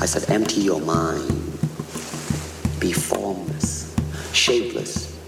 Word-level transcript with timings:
I 0.00 0.06
said, 0.06 0.30
empty 0.30 0.60
your 0.60 0.80
mind. 0.80 1.28
Be 2.78 2.92
formless, 2.92 3.94
shapeless, 4.32 5.18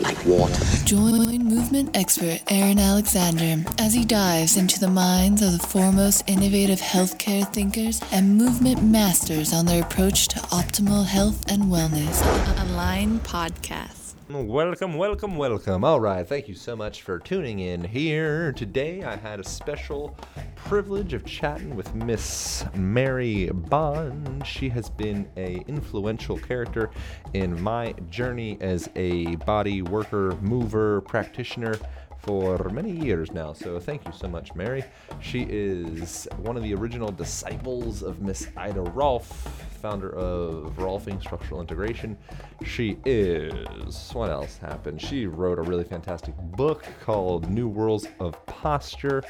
like 0.00 0.24
water. 0.24 0.62
Join 0.84 1.26
movement 1.42 1.96
expert 1.96 2.40
Aaron 2.48 2.78
Alexander 2.78 3.68
as 3.78 3.92
he 3.94 4.04
dives 4.04 4.56
into 4.56 4.78
the 4.78 4.88
minds 4.88 5.42
of 5.42 5.52
the 5.52 5.66
foremost 5.66 6.22
innovative 6.28 6.80
healthcare 6.80 7.50
thinkers 7.52 8.00
and 8.12 8.36
movement 8.36 8.82
masters 8.84 9.52
on 9.52 9.66
their 9.66 9.82
approach 9.82 10.28
to 10.28 10.38
optimal 10.38 11.04
health 11.04 11.50
and 11.50 11.64
wellness. 11.64 12.22
Align 12.62 13.18
Podcast. 13.20 13.95
Welcome, 14.28 14.96
welcome, 14.96 15.36
welcome. 15.36 15.84
All 15.84 16.00
right, 16.00 16.26
thank 16.26 16.48
you 16.48 16.54
so 16.54 16.74
much 16.74 17.02
for 17.02 17.20
tuning 17.20 17.60
in 17.60 17.84
here. 17.84 18.50
Today 18.50 19.04
I 19.04 19.14
had 19.14 19.38
a 19.38 19.44
special 19.44 20.16
privilege 20.56 21.12
of 21.12 21.24
chatting 21.24 21.76
with 21.76 21.94
Miss 21.94 22.64
Mary 22.74 23.48
Bond. 23.50 24.44
She 24.44 24.68
has 24.70 24.90
been 24.90 25.28
a 25.36 25.58
influential 25.68 26.36
character 26.38 26.90
in 27.34 27.62
my 27.62 27.92
journey 28.10 28.58
as 28.60 28.90
a 28.96 29.36
body 29.36 29.82
worker, 29.82 30.36
mover, 30.40 31.02
practitioner 31.02 31.76
for 32.18 32.68
many 32.70 32.90
years 32.90 33.30
now. 33.30 33.52
So 33.52 33.78
thank 33.78 34.04
you 34.04 34.12
so 34.12 34.26
much, 34.26 34.52
Mary. 34.56 34.84
She 35.20 35.46
is 35.48 36.26
one 36.38 36.56
of 36.56 36.64
the 36.64 36.74
original 36.74 37.12
disciples 37.12 38.02
of 38.02 38.20
Miss 38.20 38.48
Ida 38.56 38.80
Rolf, 38.80 39.75
founder 39.76 40.10
of 40.10 40.76
Rolfing 40.76 41.20
Structural 41.20 41.60
Integration. 41.60 42.16
She 42.64 42.98
is, 43.04 44.10
what 44.12 44.30
else 44.30 44.56
happened? 44.58 45.00
She 45.00 45.26
wrote 45.26 45.58
a 45.58 45.62
really 45.62 45.84
fantastic 45.84 46.34
book 46.36 46.84
called 47.04 47.50
New 47.50 47.68
Rules 47.68 48.08
of 48.18 48.44
Posture. 48.46 49.22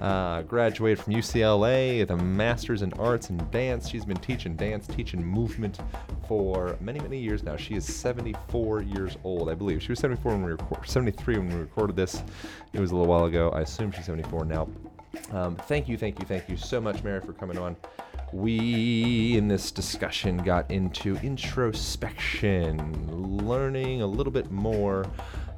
Uh, 0.00 0.42
graduated 0.42 0.98
from 0.98 1.14
UCLA 1.14 2.00
with 2.00 2.10
a 2.10 2.16
master's 2.16 2.82
in 2.82 2.92
arts 2.94 3.30
and 3.30 3.48
dance. 3.52 3.88
She's 3.88 4.04
been 4.04 4.16
teaching 4.16 4.56
dance, 4.56 4.88
teaching 4.88 5.24
movement 5.24 5.78
for 6.26 6.76
many, 6.80 6.98
many 6.98 7.20
years 7.20 7.44
now. 7.44 7.56
She 7.56 7.74
is 7.74 7.84
74 7.84 8.82
years 8.82 9.16
old, 9.22 9.48
I 9.48 9.54
believe. 9.54 9.80
She 9.80 9.92
was 9.92 10.00
74 10.00 10.32
when 10.32 10.42
we 10.42 10.50
record, 10.50 10.88
73 10.88 11.38
when 11.38 11.48
we 11.50 11.54
recorded 11.54 11.94
this. 11.94 12.20
It 12.72 12.80
was 12.80 12.90
a 12.90 12.96
little 12.96 13.08
while 13.08 13.26
ago. 13.26 13.50
I 13.50 13.60
assume 13.60 13.92
she's 13.92 14.06
74 14.06 14.44
now. 14.44 14.68
Um, 15.30 15.56
thank 15.56 15.88
you, 15.88 15.96
thank 15.96 16.18
you, 16.18 16.26
thank 16.26 16.48
you 16.48 16.56
so 16.56 16.80
much, 16.80 17.02
Mary, 17.02 17.20
for 17.20 17.32
coming 17.32 17.58
on. 17.58 17.76
We 18.32 19.36
in 19.36 19.46
this 19.46 19.70
discussion 19.70 20.38
got 20.38 20.70
into 20.70 21.16
introspection, 21.16 23.36
learning 23.46 24.00
a 24.00 24.06
little 24.06 24.32
bit 24.32 24.50
more 24.50 25.04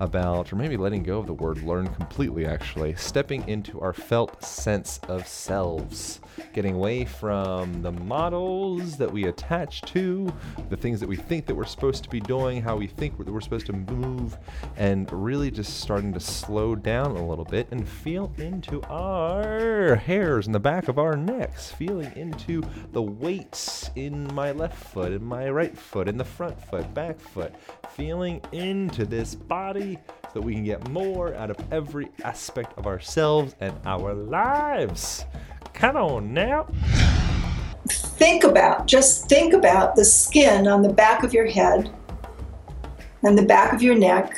about, 0.00 0.52
or 0.52 0.56
maybe 0.56 0.76
letting 0.76 1.04
go 1.04 1.18
of 1.18 1.26
the 1.26 1.34
word 1.34 1.62
learn 1.62 1.86
completely, 1.94 2.46
actually, 2.46 2.96
stepping 2.96 3.48
into 3.48 3.80
our 3.80 3.92
felt 3.92 4.42
sense 4.42 4.98
of 5.08 5.26
selves, 5.26 6.20
getting 6.52 6.74
away 6.74 7.04
from 7.04 7.82
the 7.82 7.92
models 7.92 8.96
that 8.96 9.10
we 9.10 9.24
attach 9.24 9.82
to, 9.82 10.32
the 10.68 10.76
things 10.76 11.00
that 11.00 11.08
we 11.08 11.16
think 11.16 11.46
that 11.46 11.54
we're 11.54 11.64
supposed 11.64 12.02
to 12.04 12.10
be 12.10 12.20
doing, 12.20 12.62
how 12.62 12.76
we 12.76 12.86
think 12.86 13.16
that 13.18 13.30
we're 13.30 13.40
supposed 13.40 13.66
to 13.66 13.72
move, 13.72 14.38
and 14.76 15.10
really 15.12 15.50
just 15.50 15.80
starting 15.80 16.12
to 16.12 16.20
slow 16.20 16.74
down 16.74 17.12
a 17.16 17.26
little 17.26 17.44
bit 17.44 17.68
and 17.70 17.88
feel 17.88 18.32
into 18.38 18.82
our 18.84 19.94
hairs 19.96 20.46
in 20.46 20.52
the 20.52 20.60
back 20.60 20.88
of 20.88 20.98
our 20.98 21.16
necks, 21.16 21.70
feeling 21.70 22.12
into 22.16 22.62
the 22.92 23.02
weights 23.02 23.90
in 23.96 24.32
my 24.34 24.52
left 24.52 24.82
foot, 24.92 25.12
in 25.12 25.24
my 25.24 25.48
right 25.48 25.76
foot, 25.76 26.08
in 26.08 26.16
the 26.16 26.24
front 26.24 26.60
foot, 26.68 26.92
back 26.94 27.18
foot, 27.18 27.54
feeling 27.90 28.40
into 28.52 29.04
this 29.04 29.34
body 29.34 29.98
so 30.22 30.28
that 30.34 30.42
we 30.42 30.54
can 30.54 30.64
get 30.64 30.88
more 30.90 31.34
out 31.34 31.50
of 31.50 31.56
every 31.72 32.08
aspect 32.24 32.76
of 32.78 32.86
ourselves 32.86 33.54
and 33.60 33.74
our 33.84 34.14
lives. 34.14 35.24
Come 35.74 35.96
on 35.96 36.32
now. 36.32 36.66
Think 37.88 38.44
about, 38.44 38.86
just 38.86 39.28
think 39.28 39.52
about 39.52 39.96
the 39.96 40.04
skin 40.04 40.66
on 40.66 40.82
the 40.82 40.92
back 40.92 41.24
of 41.24 41.34
your 41.34 41.46
head 41.46 41.92
and 43.22 43.36
the 43.36 43.42
back 43.42 43.72
of 43.72 43.82
your 43.82 43.94
neck 43.94 44.34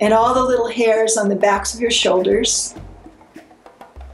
and 0.00 0.14
all 0.14 0.32
the 0.32 0.42
little 0.42 0.68
hairs 0.68 1.16
on 1.16 1.28
the 1.28 1.36
backs 1.36 1.74
of 1.74 1.80
your 1.80 1.90
shoulders. 1.90 2.74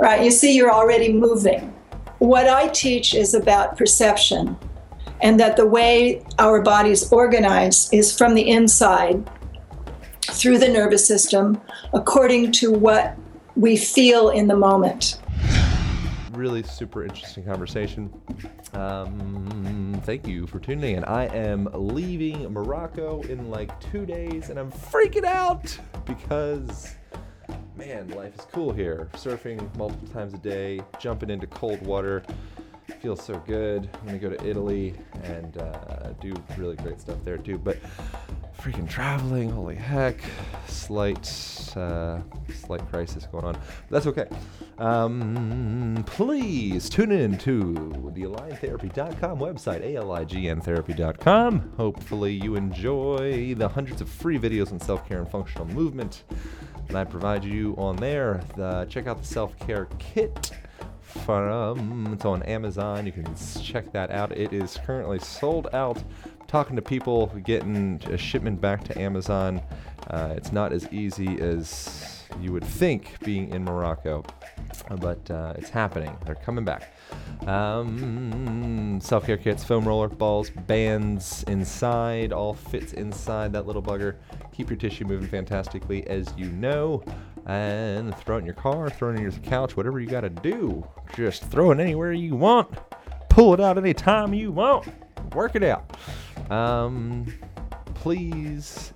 Right, 0.00 0.24
you 0.24 0.30
see, 0.30 0.56
you're 0.56 0.72
already 0.72 1.12
moving. 1.12 1.72
What 2.18 2.48
I 2.48 2.68
teach 2.68 3.14
is 3.14 3.34
about 3.34 3.76
perception 3.76 4.56
and 5.20 5.38
that 5.38 5.56
the 5.56 5.66
way 5.66 6.24
our 6.38 6.62
bodies 6.62 7.12
organize 7.12 7.92
is 7.92 8.16
from 8.16 8.34
the 8.34 8.48
inside 8.48 9.28
through 10.22 10.58
the 10.58 10.68
nervous 10.68 11.06
system 11.06 11.60
according 11.92 12.50
to 12.52 12.72
what 12.72 13.16
we 13.54 13.76
feel 13.76 14.30
in 14.30 14.48
the 14.48 14.56
moment. 14.56 15.20
Really 16.42 16.64
super 16.64 17.04
interesting 17.04 17.44
conversation. 17.44 18.12
Um, 18.72 20.02
thank 20.02 20.26
you 20.26 20.48
for 20.48 20.58
tuning 20.58 20.96
in. 20.96 21.04
I 21.04 21.26
am 21.26 21.68
leaving 21.72 22.52
Morocco 22.52 23.22
in 23.22 23.48
like 23.48 23.78
two 23.78 24.04
days 24.04 24.50
and 24.50 24.58
I'm 24.58 24.72
freaking 24.72 25.22
out 25.22 25.78
because, 26.04 26.96
man, 27.76 28.08
life 28.08 28.36
is 28.36 28.44
cool 28.50 28.72
here. 28.72 29.08
Surfing 29.12 29.72
multiple 29.76 30.08
times 30.08 30.34
a 30.34 30.38
day, 30.38 30.80
jumping 30.98 31.30
into 31.30 31.46
cold 31.46 31.80
water 31.86 32.24
feels 33.00 33.22
so 33.22 33.38
good. 33.46 33.88
I'm 34.00 34.06
gonna 34.06 34.18
go 34.18 34.30
to 34.30 34.46
Italy 34.46 34.94
and 35.22 35.56
uh, 35.58 36.12
do 36.20 36.34
really 36.56 36.76
great 36.76 37.00
stuff 37.00 37.18
there 37.24 37.38
too. 37.38 37.58
But 37.58 37.78
freaking 38.58 38.88
traveling, 38.88 39.50
holy 39.50 39.74
heck! 39.74 40.20
Slight, 40.66 41.26
uh, 41.76 42.20
slight 42.54 42.88
crisis 42.90 43.26
going 43.26 43.44
on. 43.44 43.58
That's 43.90 44.06
okay. 44.06 44.26
Um, 44.78 46.02
please 46.06 46.88
tune 46.88 47.12
in 47.12 47.38
to 47.38 47.72
the 48.14 48.22
AlignTherapy.com 48.22 49.38
website, 49.38 49.82
alignTherapy.com. 49.82 51.72
Hopefully, 51.76 52.32
you 52.34 52.54
enjoy 52.54 53.54
the 53.54 53.68
hundreds 53.68 54.00
of 54.00 54.08
free 54.08 54.38
videos 54.38 54.72
on 54.72 54.80
self-care 54.80 55.18
and 55.18 55.28
functional 55.28 55.66
movement 55.66 56.24
that 56.88 56.96
I 56.96 57.04
provide 57.04 57.44
you 57.44 57.74
on 57.78 57.96
there. 57.96 58.42
The, 58.56 58.86
check 58.88 59.06
out 59.06 59.18
the 59.18 59.26
self-care 59.26 59.88
kit 59.98 60.52
from 61.24 62.12
it's 62.12 62.24
on 62.24 62.42
Amazon. 62.42 63.06
You 63.06 63.12
can 63.12 63.26
check 63.62 63.92
that 63.92 64.10
out. 64.10 64.32
It 64.36 64.52
is 64.52 64.78
currently 64.84 65.18
sold 65.18 65.68
out. 65.72 66.02
talking 66.46 66.76
to 66.76 66.82
people, 66.82 67.26
getting 67.44 68.00
a 68.10 68.18
shipment 68.18 68.60
back 68.60 68.84
to 68.84 68.98
Amazon. 68.98 69.62
Uh, 70.08 70.34
it's 70.36 70.52
not 70.52 70.72
as 70.72 70.86
easy 70.92 71.40
as 71.40 72.24
you 72.40 72.52
would 72.52 72.64
think 72.64 73.18
being 73.24 73.50
in 73.50 73.64
Morocco, 73.64 74.24
but 75.00 75.30
uh, 75.30 75.54
it's 75.56 75.70
happening. 75.70 76.16
They're 76.24 76.34
coming 76.34 76.64
back. 76.64 76.94
Um, 77.46 78.98
Self 79.02 79.26
care 79.26 79.36
kits, 79.36 79.64
foam 79.64 79.86
roller 79.86 80.08
balls, 80.08 80.50
bands 80.50 81.44
inside, 81.48 82.32
all 82.32 82.54
fits 82.54 82.92
inside 82.92 83.52
that 83.52 83.66
little 83.66 83.82
bugger. 83.82 84.16
Keep 84.52 84.70
your 84.70 84.76
tissue 84.78 85.04
moving 85.04 85.28
fantastically, 85.28 86.06
as 86.06 86.32
you 86.36 86.46
know 86.50 87.02
and 87.46 88.16
throw 88.16 88.36
it 88.36 88.40
in 88.40 88.44
your 88.44 88.54
car, 88.54 88.88
throw 88.90 89.10
it 89.10 89.16
in 89.16 89.22
your 89.22 89.32
couch, 89.32 89.76
whatever 89.76 90.00
you 90.00 90.06
got 90.06 90.22
to 90.22 90.30
do. 90.30 90.86
Just 91.16 91.44
throw 91.44 91.70
it 91.70 91.80
anywhere 91.80 92.12
you 92.12 92.36
want. 92.36 92.70
Pull 93.28 93.54
it 93.54 93.60
out 93.60 93.78
anytime 93.78 94.34
you 94.34 94.52
want. 94.52 94.86
Work 95.34 95.56
it 95.56 95.62
out. 95.62 95.96
Um, 96.50 97.32
please 97.94 98.92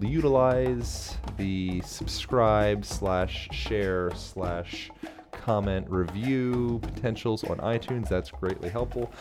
utilize 0.00 1.16
the 1.36 1.80
subscribe 1.82 2.84
slash 2.84 3.48
share 3.52 4.10
slash 4.14 4.90
comment 5.30 5.88
review 5.88 6.80
potentials 6.82 7.44
on 7.44 7.58
iTunes. 7.58 8.08
That's 8.08 8.30
greatly 8.30 8.68
helpful. 8.68 9.12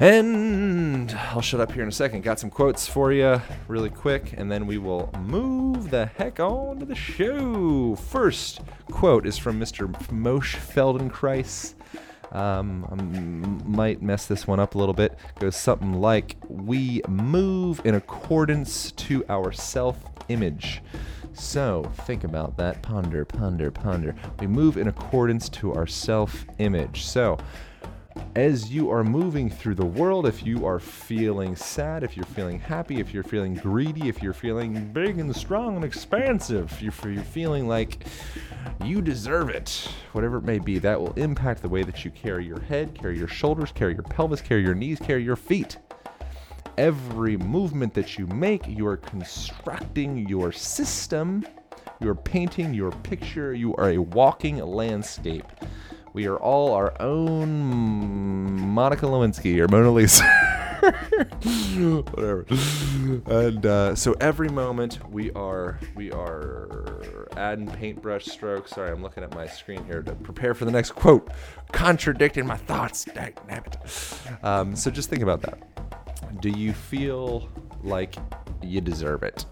And 0.00 1.10
I'll 1.12 1.40
shut 1.40 1.60
up 1.60 1.72
here 1.72 1.82
in 1.82 1.88
a 1.88 1.92
second. 1.92 2.22
Got 2.22 2.40
some 2.40 2.50
quotes 2.50 2.86
for 2.86 3.12
you 3.12 3.40
really 3.68 3.90
quick, 3.90 4.34
and 4.36 4.50
then 4.50 4.66
we 4.66 4.78
will 4.78 5.12
move 5.20 5.90
the 5.90 6.06
heck 6.06 6.40
on 6.40 6.80
to 6.80 6.84
the 6.84 6.94
show. 6.94 7.94
First 7.96 8.60
quote 8.90 9.26
is 9.26 9.38
from 9.38 9.60
Mr. 9.60 9.88
Moshe 10.10 10.56
Feldenkrais. 10.56 11.74
Um, 12.32 12.86
I 12.90 13.68
might 13.68 14.00
mess 14.00 14.26
this 14.26 14.46
one 14.46 14.58
up 14.58 14.74
a 14.74 14.78
little 14.78 14.94
bit. 14.94 15.18
Goes 15.38 15.54
something 15.54 16.00
like, 16.00 16.36
"We 16.48 17.02
move 17.06 17.82
in 17.84 17.94
accordance 17.94 18.92
to 18.92 19.24
our 19.28 19.52
self-image." 19.52 20.82
So 21.34 21.90
think 22.06 22.24
about 22.24 22.56
that. 22.56 22.82
Ponder, 22.82 23.24
ponder, 23.24 23.70
ponder. 23.70 24.14
We 24.40 24.46
move 24.46 24.76
in 24.78 24.88
accordance 24.88 25.48
to 25.50 25.74
our 25.74 25.86
self-image. 25.86 27.04
So 27.04 27.38
as 28.34 28.72
you 28.72 28.90
are 28.90 29.04
moving 29.04 29.50
through 29.50 29.74
the 29.74 29.84
world, 29.84 30.26
if 30.26 30.44
you 30.44 30.64
are 30.64 30.78
feeling 30.78 31.54
sad, 31.54 32.02
if 32.02 32.16
you're 32.16 32.24
feeling 32.26 32.58
happy, 32.58 32.98
if 32.98 33.12
you're 33.12 33.22
feeling 33.22 33.54
greedy, 33.54 34.08
if 34.08 34.22
you're 34.22 34.32
feeling 34.32 34.90
big 34.92 35.18
and 35.18 35.34
strong 35.36 35.76
and 35.76 35.84
expansive, 35.84 36.72
if 36.72 36.82
you're 36.82 37.22
feeling 37.24 37.68
like 37.68 38.06
you 38.84 39.02
deserve 39.02 39.50
it, 39.50 39.88
whatever 40.12 40.38
it 40.38 40.44
may 40.44 40.58
be, 40.58 40.78
that 40.78 40.98
will 40.98 41.12
impact 41.14 41.60
the 41.60 41.68
way 41.68 41.82
that 41.82 42.04
you 42.04 42.10
carry 42.10 42.46
your 42.46 42.60
head, 42.60 42.94
carry 42.94 43.18
your 43.18 43.28
shoulders, 43.28 43.70
carry 43.72 43.92
your 43.92 44.02
pelvis, 44.02 44.40
carry 44.40 44.62
your 44.62 44.74
knees, 44.74 44.98
carry 44.98 45.22
your 45.22 45.36
feet. 45.36 45.76
Every 46.78 47.36
movement 47.36 47.92
that 47.94 48.18
you 48.18 48.26
make, 48.28 48.66
you 48.66 48.86
are 48.86 48.96
constructing 48.96 50.26
your 50.26 50.52
system, 50.52 51.44
you 52.00 52.08
are 52.08 52.14
painting 52.14 52.72
your 52.72 52.92
picture, 52.92 53.52
you 53.52 53.76
are 53.76 53.90
a 53.90 53.98
walking 53.98 54.56
landscape. 54.56 55.44
We 56.12 56.26
are 56.26 56.36
all 56.36 56.74
our 56.74 56.92
own 57.00 58.60
Monica 58.60 59.06
Lewinsky 59.06 59.58
or 59.58 59.68
Mona 59.68 59.90
Lisa. 59.90 60.24
Whatever. 60.82 62.44
And 63.26 63.64
uh, 63.64 63.94
so 63.94 64.14
every 64.20 64.48
moment 64.48 64.98
we 65.10 65.30
are 65.32 65.78
we 65.94 66.10
are 66.10 67.28
adding 67.36 67.66
paintbrush 67.66 68.26
strokes. 68.26 68.72
Sorry, 68.72 68.90
I'm 68.90 69.02
looking 69.02 69.22
at 69.22 69.34
my 69.34 69.46
screen 69.46 69.84
here 69.86 70.02
to 70.02 70.12
prepare 70.16 70.54
for 70.54 70.64
the 70.64 70.70
next 70.70 70.92
quote, 70.92 71.30
contradicting 71.72 72.46
my 72.46 72.56
thoughts. 72.56 73.04
Dang 73.04 73.34
it. 73.48 73.76
Um, 74.42 74.76
so 74.76 74.90
just 74.90 75.08
think 75.08 75.22
about 75.22 75.40
that. 75.42 76.40
Do 76.42 76.50
you 76.50 76.72
feel 76.72 77.48
like 77.82 78.16
you 78.60 78.80
deserve 78.80 79.22
it? 79.22 79.46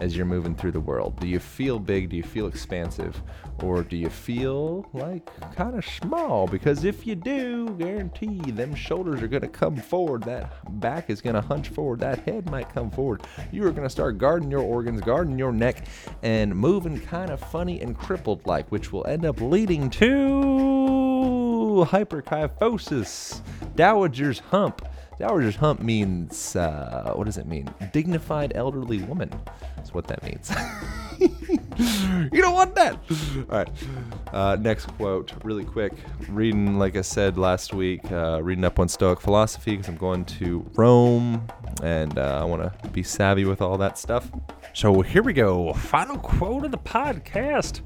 As 0.00 0.16
you're 0.16 0.26
moving 0.26 0.54
through 0.54 0.72
the 0.72 0.80
world? 0.80 1.20
Do 1.20 1.28
you 1.28 1.38
feel 1.38 1.78
big? 1.78 2.08
Do 2.08 2.16
you 2.16 2.22
feel 2.22 2.46
expansive? 2.46 3.22
Or 3.62 3.82
do 3.82 3.96
you 3.96 4.08
feel 4.08 4.88
like 4.92 5.28
kind 5.54 5.76
of 5.76 5.84
small? 5.84 6.46
Because 6.46 6.84
if 6.84 7.06
you 7.06 7.14
do, 7.14 7.70
guarantee 7.78 8.50
them 8.50 8.74
shoulders 8.74 9.22
are 9.22 9.28
going 9.28 9.42
to 9.42 9.48
come 9.48 9.76
forward. 9.76 10.22
That 10.24 10.80
back 10.80 11.10
is 11.10 11.20
going 11.20 11.34
to 11.34 11.42
hunch 11.42 11.68
forward. 11.68 12.00
That 12.00 12.20
head 12.20 12.50
might 12.50 12.72
come 12.72 12.90
forward. 12.90 13.22
You 13.52 13.66
are 13.66 13.70
going 13.70 13.84
to 13.84 13.90
start 13.90 14.18
guarding 14.18 14.50
your 14.50 14.62
organs, 14.62 15.02
guarding 15.02 15.38
your 15.38 15.52
neck, 15.52 15.84
and 16.22 16.54
moving 16.54 16.98
kind 16.98 17.30
of 17.30 17.40
funny 17.40 17.80
and 17.80 17.96
crippled 17.96 18.46
like, 18.46 18.68
which 18.72 18.92
will 18.92 19.06
end 19.06 19.24
up 19.26 19.40
leading 19.40 19.90
to 19.90 20.80
hyperkyphosis, 21.84 23.40
dowager's 23.74 24.40
hump. 24.40 24.86
Dowager's 25.20 25.56
hump 25.56 25.82
means, 25.82 26.56
uh, 26.56 27.12
what 27.14 27.24
does 27.24 27.36
it 27.36 27.46
mean? 27.46 27.68
Dignified 27.92 28.52
elderly 28.54 29.02
woman. 29.02 29.30
That's 29.76 29.92
what 29.92 30.06
that 30.06 30.22
means. 30.22 30.50
you 32.32 32.40
don't 32.40 32.54
want 32.54 32.74
that. 32.76 32.98
All 33.50 33.58
right. 33.58 33.68
Uh, 34.32 34.56
next 34.58 34.86
quote, 34.86 35.34
really 35.44 35.64
quick. 35.64 35.92
Reading, 36.30 36.78
like 36.78 36.96
I 36.96 37.02
said 37.02 37.36
last 37.36 37.74
week, 37.74 38.10
uh, 38.10 38.40
reading 38.42 38.64
up 38.64 38.78
on 38.78 38.88
Stoic 38.88 39.20
philosophy 39.20 39.72
because 39.72 39.88
I'm 39.88 39.98
going 39.98 40.24
to 40.24 40.64
Rome 40.72 41.46
and 41.82 42.18
uh, 42.18 42.40
I 42.40 42.44
want 42.44 42.62
to 42.62 42.88
be 42.88 43.02
savvy 43.02 43.44
with 43.44 43.60
all 43.60 43.76
that 43.76 43.98
stuff. 43.98 44.30
So 44.72 45.02
here 45.02 45.22
we 45.22 45.34
go. 45.34 45.74
Final 45.74 46.16
quote 46.16 46.64
of 46.64 46.70
the 46.70 46.78
podcast. 46.78 47.82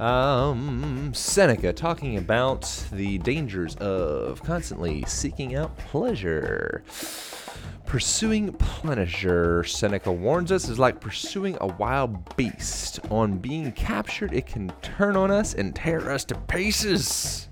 Um, 0.00 1.12
Seneca 1.14 1.72
talking 1.72 2.16
about 2.16 2.62
the 2.92 3.18
dangers 3.18 3.76
of 3.76 4.42
constantly 4.42 5.04
seeking 5.06 5.54
out 5.54 5.76
pleasure. 5.78 6.82
Pursuing 7.86 8.52
pleasure, 8.54 9.62
Seneca 9.62 10.10
warns 10.10 10.50
us, 10.50 10.68
is 10.68 10.78
like 10.80 11.00
pursuing 11.00 11.56
a 11.60 11.68
wild 11.68 12.36
beast. 12.36 12.98
On 13.10 13.38
being 13.38 13.70
captured, 13.72 14.32
it 14.32 14.46
can 14.46 14.72
turn 14.82 15.16
on 15.16 15.30
us 15.30 15.54
and 15.54 15.76
tear 15.76 16.10
us 16.10 16.24
to 16.24 16.34
pieces. 16.34 17.48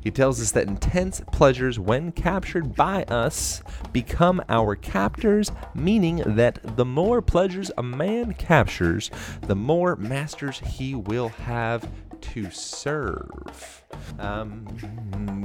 He 0.00 0.10
tells 0.10 0.40
us 0.40 0.52
that 0.52 0.68
intense 0.68 1.20
pleasures, 1.32 1.78
when 1.78 2.12
captured 2.12 2.74
by 2.74 3.04
us, 3.04 3.62
become 3.92 4.42
our 4.48 4.76
captors, 4.76 5.50
meaning 5.74 6.22
that 6.24 6.76
the 6.76 6.84
more 6.84 7.20
pleasures 7.20 7.70
a 7.76 7.82
man 7.82 8.34
captures, 8.34 9.10
the 9.42 9.56
more 9.56 9.96
masters 9.96 10.60
he 10.60 10.94
will 10.94 11.28
have 11.28 11.88
to 12.20 12.50
serve. 12.50 13.84
Um, 14.18 14.66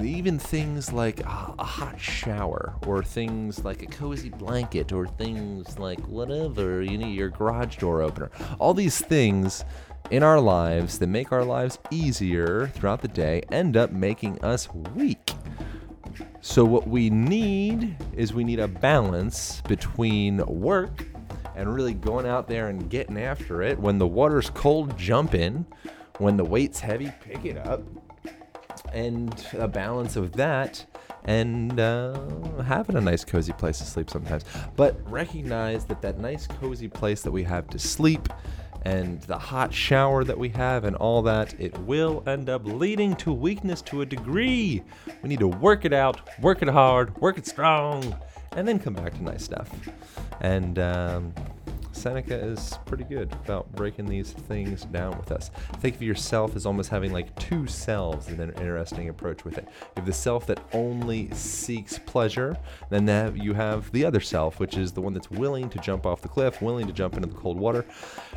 even 0.03 0.39
things 0.39 0.91
like 0.91 1.19
a, 1.21 1.55
a, 1.59 1.63
hot 1.63 1.99
shower, 1.99 2.75
or 2.85 3.03
things 3.03 3.63
like 3.63 3.81
a 3.83 3.87
cozy 3.87 4.29
blanket, 4.29 4.91
or 4.91 5.07
things 5.07 5.77
like 5.79 5.99
whatever, 6.07 6.81
you 6.81 6.97
need 6.97 7.15
your 7.15 7.29
garage 7.29 7.77
door 7.77 8.01
opener. 8.01 8.31
All 8.59 8.73
these 8.73 8.99
things 8.99 9.63
in 10.13 10.21
our 10.21 10.39
lives 10.39 10.99
that 10.99 11.07
make 11.07 11.31
our 11.31 11.43
lives 11.43 11.79
easier 11.89 12.67
throughout 12.67 13.01
the 13.01 13.07
day 13.07 13.41
end 13.51 13.75
up 13.75 13.91
making 13.91 14.39
us 14.45 14.71
weak. 14.93 15.31
So, 16.39 16.63
what 16.63 16.87
we 16.87 17.09
need 17.09 17.95
is 18.15 18.31
we 18.31 18.43
need 18.43 18.59
a 18.59 18.67
balance 18.67 19.61
between 19.67 20.37
work 20.45 21.07
and 21.55 21.73
really 21.73 21.95
going 21.95 22.27
out 22.27 22.47
there 22.47 22.67
and 22.67 22.91
getting 22.91 23.17
after 23.17 23.63
it. 23.63 23.79
When 23.79 23.97
the 23.97 24.05
water's 24.05 24.51
cold, 24.51 24.95
jump 24.99 25.33
in. 25.33 25.65
When 26.19 26.37
the 26.37 26.45
weight's 26.45 26.79
heavy, 26.79 27.11
pick 27.21 27.43
it 27.45 27.57
up. 27.57 27.81
And 28.93 29.33
a 29.53 29.67
balance 29.67 30.15
of 30.15 30.33
that 30.33 30.85
and 31.25 31.79
uh, 31.79 32.19
having 32.61 32.97
a 32.97 33.01
nice, 33.01 33.23
cozy 33.23 33.53
place 33.53 33.79
to 33.79 33.85
sleep 33.85 34.11
sometimes. 34.11 34.43
But 34.75 34.95
recognize 35.09 35.85
that 35.85 36.03
that 36.03 36.19
nice, 36.19 36.45
cozy 36.45 36.87
place 36.87 37.23
that 37.23 37.31
we 37.31 37.43
have 37.43 37.67
to 37.69 37.79
sleep 37.79 38.29
and 38.85 39.21
the 39.21 39.37
hot 39.37 39.73
shower 39.73 40.23
that 40.23 40.37
we 40.37 40.49
have 40.49 40.83
and 40.83 40.95
all 40.95 41.21
that, 41.23 41.59
it 41.59 41.77
will 41.79 42.23
end 42.27 42.49
up 42.49 42.65
leading 42.65 43.15
to 43.17 43.31
weakness 43.31 43.81
to 43.83 44.01
a 44.01 44.05
degree. 44.05 44.83
We 45.21 45.29
need 45.29 45.39
to 45.39 45.47
work 45.47 45.85
it 45.85 45.93
out, 45.93 46.21
work 46.41 46.61
it 46.61 46.67
hard, 46.67 47.17
work 47.19 47.37
it 47.37 47.47
strong, 47.47 48.15
and 48.55 48.67
then 48.67 48.79
come 48.79 48.93
back 48.93 49.13
to 49.13 49.23
nice 49.23 49.43
stuff. 49.43 49.69
And 50.41 50.79
um, 50.79 51.33
Seneca 51.93 52.35
is 52.35 52.77
pretty 52.85 53.03
good 53.03 53.31
about 53.45 53.71
breaking 53.73 54.05
these 54.05 54.31
things 54.31 54.85
down 54.85 55.17
with 55.17 55.31
us. 55.31 55.51
Think 55.77 55.95
of 55.95 56.01
yourself 56.01 56.55
as 56.55 56.65
almost 56.65 56.89
having 56.89 57.13
like 57.13 57.33
two 57.39 57.67
selves 57.67 58.27
in 58.27 58.39
an 58.39 58.49
interesting 58.51 59.09
approach 59.09 59.45
with 59.45 59.57
it. 59.57 59.65
You 59.67 59.87
have 59.97 60.05
the 60.05 60.13
self 60.13 60.45
that 60.47 60.59
only 60.73 61.29
seeks 61.31 61.99
pleasure, 61.99 62.57
then 62.89 63.35
you 63.35 63.53
have 63.53 63.91
the 63.91 64.03
other 64.05 64.19
self, 64.19 64.59
which 64.59 64.77
is 64.77 64.91
the 64.91 65.01
one 65.01 65.13
that's 65.13 65.31
willing 65.31 65.69
to 65.69 65.79
jump 65.79 66.05
off 66.05 66.21
the 66.21 66.27
cliff, 66.27 66.61
willing 66.61 66.87
to 66.87 66.93
jump 66.93 67.15
into 67.15 67.27
the 67.27 67.35
cold 67.35 67.57
water. 67.57 67.85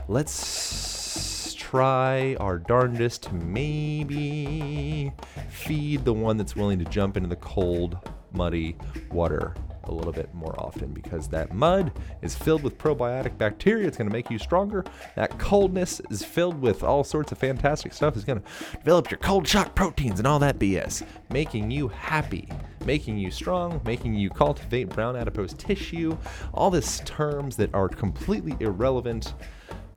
Let's 0.09 1.55
try 1.55 2.37
our 2.37 2.59
darndest 2.59 3.25
to 3.25 3.35
maybe 3.35 5.13
feed 5.49 6.05
the 6.05 6.13
one 6.13 6.37
that's 6.37 6.55
willing 6.55 6.79
to 6.79 6.85
jump 6.85 7.17
into 7.17 7.29
the 7.29 7.37
cold, 7.37 7.99
muddy 8.33 8.77
water 9.11 9.55
a 9.89 9.93
little 9.93 10.13
bit 10.13 10.33
more 10.35 10.55
often 10.59 10.93
because 10.93 11.29
that 11.29 11.53
mud 11.53 11.93
is 12.23 12.35
filled 12.35 12.63
with 12.63 12.79
probiotic 12.79 13.37
bacteria. 13.39 13.87
It's 13.87 13.97
going 13.97 14.09
to 14.09 14.13
make 14.13 14.31
you 14.31 14.39
stronger. 14.39 14.85
That 15.15 15.39
coldness 15.39 16.01
is 16.11 16.25
filled 16.25 16.61
with 16.61 16.83
all 16.83 17.05
sorts 17.05 17.33
of 17.33 17.39
fantastic 17.39 17.93
stuff. 17.93 18.17
It's 18.17 18.25
going 18.25 18.41
to 18.41 18.77
develop 18.79 19.11
your 19.11 19.19
cold 19.19 19.47
shock 19.47 19.75
proteins 19.75 20.19
and 20.19 20.27
all 20.27 20.39
that 20.41 20.59
BS, 20.59 21.07
making 21.31 21.71
you 21.71 21.89
happy, 21.89 22.49
making 22.85 23.19
you 23.19 23.31
strong, 23.31 23.81
making 23.85 24.15
you 24.15 24.31
cultivate 24.31 24.89
brown 24.89 25.17
adipose 25.17 25.55
tissue. 25.55 26.17
All 26.55 26.71
these 26.71 27.01
terms 27.05 27.57
that 27.57 27.75
are 27.75 27.89
completely 27.89 28.57
irrelevant. 28.61 29.35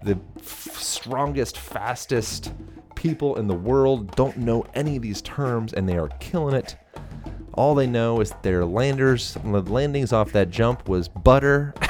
The 0.01 0.17
f- 0.37 0.77
strongest, 0.77 1.57
fastest 1.57 2.53
people 2.95 3.37
in 3.37 3.47
the 3.47 3.53
world 3.53 4.15
don't 4.15 4.37
know 4.37 4.65
any 4.73 4.95
of 4.97 5.01
these 5.01 5.21
terms 5.21 5.73
and 5.73 5.87
they 5.87 5.97
are 5.97 6.09
killing 6.19 6.55
it. 6.55 6.77
All 7.59 7.75
they 7.75 7.87
know 7.87 8.21
is 8.21 8.33
their 8.41 8.63
landers, 8.63 9.33
the 9.33 9.61
landings 9.61 10.13
off 10.13 10.31
that 10.31 10.49
jump 10.49 10.87
was 10.87 11.09
butter. 11.09 11.73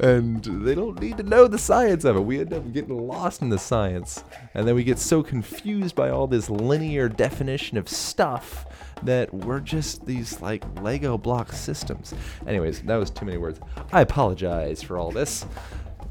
and 0.00 0.42
they 0.42 0.74
don't 0.74 0.98
need 0.98 1.18
to 1.18 1.22
know 1.22 1.46
the 1.46 1.58
science 1.58 2.04
of 2.04 2.16
it. 2.16 2.20
We 2.20 2.40
end 2.40 2.54
up 2.54 2.72
getting 2.72 2.96
lost 3.06 3.42
in 3.42 3.50
the 3.50 3.58
science. 3.58 4.24
And 4.54 4.66
then 4.66 4.74
we 4.74 4.84
get 4.84 4.98
so 4.98 5.22
confused 5.22 5.94
by 5.94 6.08
all 6.08 6.28
this 6.28 6.48
linear 6.48 7.10
definition 7.10 7.76
of 7.76 7.90
stuff 7.90 8.64
that 9.02 9.34
we're 9.34 9.60
just 9.60 10.06
these 10.06 10.40
like 10.40 10.64
Lego 10.80 11.18
block 11.18 11.52
systems. 11.52 12.14
Anyways, 12.46 12.80
that 12.84 12.96
was 12.96 13.10
too 13.10 13.26
many 13.26 13.36
words. 13.36 13.60
I 13.92 14.00
apologize 14.00 14.82
for 14.82 14.96
all 14.96 15.10
this 15.10 15.44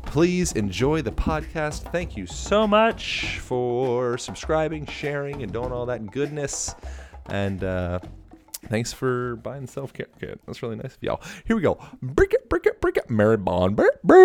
please 0.09 0.53
enjoy 0.53 1.03
the 1.03 1.11
podcast. 1.11 1.91
Thank 1.91 2.17
you 2.17 2.25
so 2.25 2.67
much 2.67 3.37
for 3.39 4.17
subscribing, 4.17 4.87
sharing, 4.87 5.43
and 5.43 5.53
doing 5.53 5.71
all 5.71 5.85
that 5.85 6.11
goodness. 6.11 6.73
And 7.27 7.63
uh, 7.63 7.99
thanks 8.69 8.91
for 8.91 9.35
buying 9.37 9.67
self 9.67 9.93
care 9.93 10.07
kit. 10.19 10.41
That's 10.47 10.63
really 10.63 10.77
nice 10.77 10.95
of 10.95 11.03
y'all. 11.03 11.21
Here 11.45 11.55
we 11.55 11.61
go. 11.61 11.77
Break 12.01 12.33
it, 12.33 12.49
break 12.49 12.65
it, 12.65 12.81
break 12.81 12.97
it. 12.97 13.07
Mary 13.09 13.37
Bond. 13.37 13.75
Break, 13.75 14.01
break. 14.03 14.19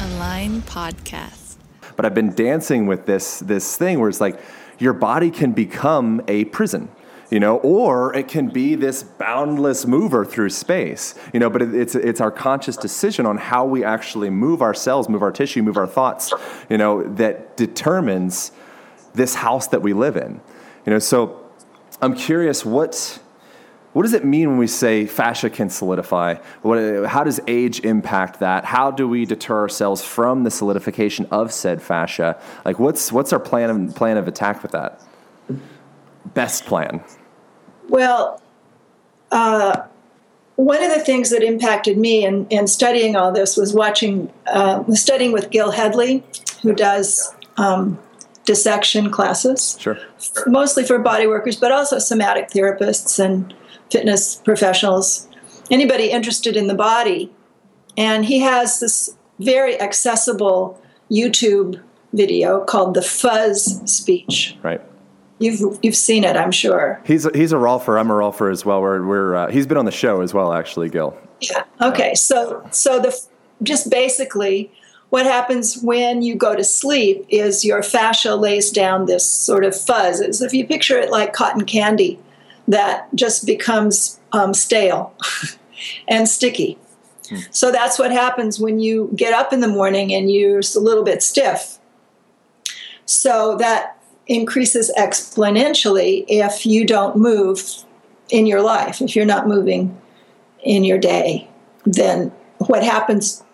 Align 0.00 0.62
Podcast. 0.62 1.56
But 1.94 2.04
I've 2.04 2.14
been 2.14 2.34
dancing 2.34 2.86
with 2.86 3.06
this 3.06 3.38
this 3.40 3.76
thing 3.76 4.00
where 4.00 4.08
it's 4.08 4.20
like 4.20 4.40
your 4.80 4.92
body 4.92 5.30
can 5.30 5.52
become 5.52 6.20
a 6.26 6.46
prison 6.46 6.88
you 7.30 7.40
know, 7.40 7.56
or 7.58 8.14
it 8.14 8.28
can 8.28 8.48
be 8.48 8.74
this 8.74 9.02
boundless 9.02 9.86
mover 9.86 10.24
through 10.24 10.50
space, 10.50 11.14
you 11.32 11.40
know, 11.40 11.50
but 11.50 11.62
it, 11.62 11.74
it's, 11.74 11.94
it's 11.94 12.20
our 12.20 12.30
conscious 12.30 12.76
decision 12.76 13.26
on 13.26 13.36
how 13.36 13.64
we 13.64 13.82
actually 13.82 14.30
move 14.30 14.62
ourselves, 14.62 15.08
move 15.08 15.22
our 15.22 15.32
tissue, 15.32 15.62
move 15.62 15.76
our 15.76 15.86
thoughts, 15.86 16.32
you 16.70 16.78
know, 16.78 17.02
that 17.14 17.56
determines 17.56 18.52
this 19.14 19.34
house 19.34 19.66
that 19.68 19.82
we 19.82 19.92
live 19.92 20.16
in, 20.16 20.40
you 20.84 20.92
know, 20.92 20.98
so 20.98 21.42
I'm 22.00 22.14
curious 22.14 22.64
what, 22.64 23.18
what 23.92 24.02
does 24.02 24.12
it 24.12 24.24
mean 24.24 24.50
when 24.50 24.58
we 24.58 24.66
say 24.66 25.06
fascia 25.06 25.48
can 25.48 25.70
solidify? 25.70 26.34
What, 26.60 27.06
how 27.06 27.24
does 27.24 27.40
age 27.46 27.80
impact 27.80 28.40
that? 28.40 28.66
How 28.66 28.90
do 28.90 29.08
we 29.08 29.24
deter 29.24 29.58
ourselves 29.58 30.04
from 30.04 30.44
the 30.44 30.50
solidification 30.50 31.26
of 31.30 31.52
said 31.52 31.80
fascia? 31.80 32.40
Like, 32.64 32.78
what's, 32.78 33.10
what's 33.10 33.32
our 33.32 33.40
plan 33.40 33.70
of, 33.70 33.96
plan 33.96 34.18
of 34.18 34.28
attack 34.28 34.62
with 34.62 34.72
that? 34.72 35.00
Best 36.34 36.64
plan? 36.66 37.02
Well, 37.88 38.40
uh, 39.30 39.82
one 40.56 40.82
of 40.82 40.92
the 40.92 41.00
things 41.00 41.30
that 41.30 41.42
impacted 41.42 41.98
me 41.98 42.24
in, 42.24 42.46
in 42.48 42.66
studying 42.66 43.16
all 43.16 43.32
this 43.32 43.56
was 43.56 43.74
watching, 43.74 44.32
uh, 44.46 44.82
studying 44.94 45.32
with 45.32 45.50
Gil 45.50 45.70
Hedley, 45.70 46.24
who 46.62 46.72
does 46.74 47.34
um, 47.58 47.98
dissection 48.44 49.10
classes, 49.10 49.76
Sure. 49.78 49.98
mostly 50.46 50.84
for 50.84 50.98
body 50.98 51.26
workers, 51.26 51.56
but 51.56 51.72
also 51.72 51.98
somatic 51.98 52.50
therapists 52.50 53.22
and 53.22 53.54
fitness 53.90 54.36
professionals, 54.36 55.28
anybody 55.70 56.10
interested 56.10 56.56
in 56.56 56.66
the 56.66 56.74
body. 56.74 57.32
And 57.96 58.24
he 58.24 58.40
has 58.40 58.80
this 58.80 59.16
very 59.38 59.78
accessible 59.80 60.80
YouTube 61.10 61.80
video 62.12 62.64
called 62.64 62.94
the 62.94 63.02
Fuzz 63.02 63.82
Speech. 63.84 64.56
Right. 64.62 64.80
You've 65.38 65.78
you've 65.82 65.96
seen 65.96 66.24
it, 66.24 66.36
I'm 66.36 66.50
sure. 66.50 67.00
He's 67.04 67.26
a, 67.26 67.30
he's 67.34 67.52
a 67.52 67.56
rolfer. 67.56 68.00
I'm 68.00 68.10
a 68.10 68.14
rolfer 68.14 68.50
as 68.50 68.64
well. 68.64 68.80
We're, 68.80 69.04
we're 69.04 69.34
uh, 69.34 69.50
he's 69.50 69.66
been 69.66 69.76
on 69.76 69.84
the 69.84 69.92
show 69.92 70.22
as 70.22 70.32
well, 70.32 70.52
actually, 70.52 70.88
Gil. 70.88 71.16
Yeah. 71.40 71.64
Okay. 71.82 72.14
So 72.14 72.66
so 72.70 73.00
the 73.00 73.18
just 73.62 73.90
basically 73.90 74.72
what 75.10 75.26
happens 75.26 75.80
when 75.82 76.22
you 76.22 76.34
go 76.34 76.56
to 76.56 76.64
sleep 76.64 77.26
is 77.28 77.64
your 77.64 77.82
fascia 77.82 78.34
lays 78.34 78.70
down 78.70 79.06
this 79.06 79.30
sort 79.30 79.64
of 79.64 79.78
fuzz. 79.78 80.20
It's 80.20 80.40
if 80.40 80.52
you 80.52 80.66
picture 80.66 80.98
it 80.98 81.10
like 81.10 81.32
cotton 81.32 81.64
candy 81.64 82.18
that 82.68 83.08
just 83.14 83.46
becomes 83.46 84.18
um, 84.32 84.52
stale 84.54 85.14
and 86.08 86.28
sticky. 86.28 86.78
So 87.50 87.72
that's 87.72 87.98
what 87.98 88.12
happens 88.12 88.60
when 88.60 88.78
you 88.78 89.10
get 89.16 89.32
up 89.32 89.52
in 89.52 89.60
the 89.60 89.68
morning 89.68 90.12
and 90.12 90.30
you're 90.30 90.60
a 90.60 90.78
little 90.78 91.02
bit 91.02 91.22
stiff. 91.22 91.78
So 93.04 93.56
that 93.56 93.98
increases 94.26 94.90
exponentially 94.98 96.24
if 96.28 96.66
you 96.66 96.84
don't 96.84 97.16
move 97.16 97.84
in 98.30 98.46
your 98.46 98.60
life, 98.60 99.00
if 99.00 99.14
you're 99.14 99.24
not 99.24 99.46
moving 99.46 99.96
in 100.62 100.82
your 100.82 100.98
day. 100.98 101.48
Then 101.84 102.32
what 102.58 102.82
happens 102.82 103.44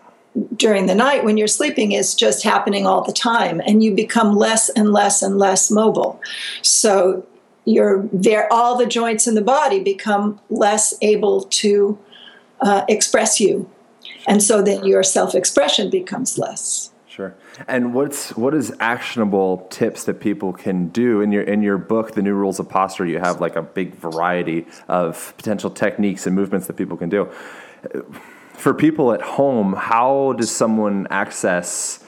during 0.56 0.86
the 0.86 0.94
night 0.94 1.24
when 1.24 1.36
you're 1.36 1.46
sleeping 1.46 1.92
is 1.92 2.14
just 2.14 2.42
happening 2.42 2.86
all 2.86 3.04
the 3.04 3.12
time, 3.12 3.60
and 3.66 3.84
you 3.84 3.94
become 3.94 4.34
less 4.34 4.70
and 4.70 4.90
less 4.90 5.20
and 5.20 5.38
less 5.38 5.70
mobile. 5.70 6.18
So 6.62 7.26
you're 7.66 8.08
there, 8.12 8.50
all 8.50 8.78
the 8.78 8.86
joints 8.86 9.26
in 9.26 9.34
the 9.34 9.42
body 9.42 9.80
become 9.82 10.40
less 10.48 10.94
able 11.02 11.42
to 11.42 11.98
uh, 12.62 12.84
express 12.88 13.40
you, 13.40 13.70
and 14.26 14.42
so 14.42 14.62
then 14.62 14.86
your 14.86 15.02
self-expression 15.02 15.90
becomes 15.90 16.38
less. 16.38 16.90
Sure. 17.14 17.34
And 17.68 17.92
what's 17.92 18.34
what 18.38 18.54
is 18.54 18.74
actionable 18.80 19.66
tips 19.68 20.04
that 20.04 20.18
people 20.18 20.54
can 20.54 20.88
do 20.88 21.20
in 21.20 21.30
your 21.30 21.42
in 21.42 21.60
your 21.60 21.76
book, 21.76 22.12
The 22.12 22.22
New 22.22 22.32
Rules 22.32 22.58
of 22.58 22.70
Posture? 22.70 23.04
You 23.04 23.18
have 23.18 23.38
like 23.38 23.54
a 23.54 23.60
big 23.60 23.94
variety 23.94 24.66
of 24.88 25.34
potential 25.36 25.68
techniques 25.68 26.26
and 26.26 26.34
movements 26.34 26.68
that 26.68 26.76
people 26.78 26.96
can 26.96 27.10
do. 27.10 27.28
For 28.54 28.72
people 28.72 29.12
at 29.12 29.20
home, 29.20 29.74
how 29.74 30.32
does 30.38 30.50
someone 30.50 31.06
access 31.10 32.01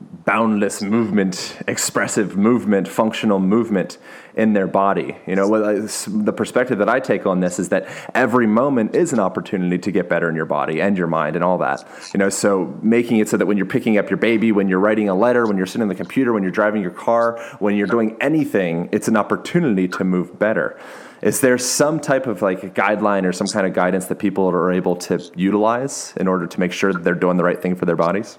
boundless 0.00 0.82
movement, 0.82 1.58
expressive 1.66 2.36
movement, 2.36 2.86
functional 2.86 3.38
movement 3.38 3.98
in 4.34 4.52
their 4.52 4.66
body. 4.66 5.16
You 5.26 5.34
know, 5.34 5.86
the 5.86 6.32
perspective 6.32 6.78
that 6.78 6.88
I 6.88 7.00
take 7.00 7.26
on 7.26 7.40
this 7.40 7.58
is 7.58 7.70
that 7.70 7.88
every 8.14 8.46
moment 8.46 8.94
is 8.94 9.12
an 9.12 9.18
opportunity 9.18 9.78
to 9.78 9.90
get 9.90 10.08
better 10.08 10.28
in 10.28 10.36
your 10.36 10.46
body 10.46 10.80
and 10.80 10.96
your 10.96 11.06
mind 11.06 11.36
and 11.36 11.44
all 11.44 11.58
that. 11.58 11.84
You 12.14 12.18
know, 12.18 12.28
so 12.28 12.78
making 12.82 13.18
it 13.18 13.28
so 13.28 13.36
that 13.36 13.46
when 13.46 13.56
you're 13.56 13.66
picking 13.66 13.98
up 13.98 14.08
your 14.08 14.18
baby, 14.18 14.52
when 14.52 14.68
you're 14.68 14.78
writing 14.78 15.08
a 15.08 15.14
letter, 15.14 15.46
when 15.46 15.56
you're 15.56 15.66
sitting 15.66 15.82
on 15.82 15.88
the 15.88 15.94
computer, 15.94 16.32
when 16.32 16.42
you're 16.42 16.52
driving 16.52 16.82
your 16.82 16.90
car, 16.90 17.38
when 17.58 17.76
you're 17.76 17.86
doing 17.86 18.16
anything, 18.20 18.88
it's 18.92 19.08
an 19.08 19.16
opportunity 19.16 19.88
to 19.88 20.04
move 20.04 20.38
better. 20.38 20.78
Is 21.22 21.40
there 21.40 21.58
some 21.58 22.00
type 22.00 22.26
of 22.26 22.40
like 22.40 22.62
a 22.62 22.70
guideline 22.70 23.24
or 23.24 23.32
some 23.32 23.46
kind 23.46 23.66
of 23.66 23.74
guidance 23.74 24.06
that 24.06 24.18
people 24.18 24.48
are 24.48 24.72
able 24.72 24.96
to 24.96 25.20
utilize 25.34 26.14
in 26.16 26.28
order 26.28 26.46
to 26.46 26.60
make 26.60 26.72
sure 26.72 26.92
that 26.92 27.04
they're 27.04 27.14
doing 27.14 27.36
the 27.36 27.44
right 27.44 27.60
thing 27.60 27.74
for 27.74 27.84
their 27.84 27.96
bodies? 27.96 28.38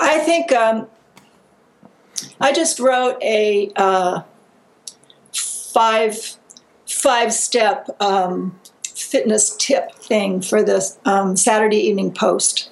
I 0.00 0.18
think 0.18 0.52
um, 0.52 0.88
I 2.40 2.52
just 2.52 2.78
wrote 2.78 3.20
a 3.22 3.70
uh, 3.76 4.22
five 5.32 6.36
five 6.86 7.32
step 7.32 7.88
um, 8.00 8.58
fitness 8.84 9.54
tip 9.56 9.92
thing 9.94 10.40
for 10.40 10.62
the 10.62 10.84
um, 11.04 11.36
Saturday 11.36 11.78
Evening 11.78 12.12
Post. 12.12 12.70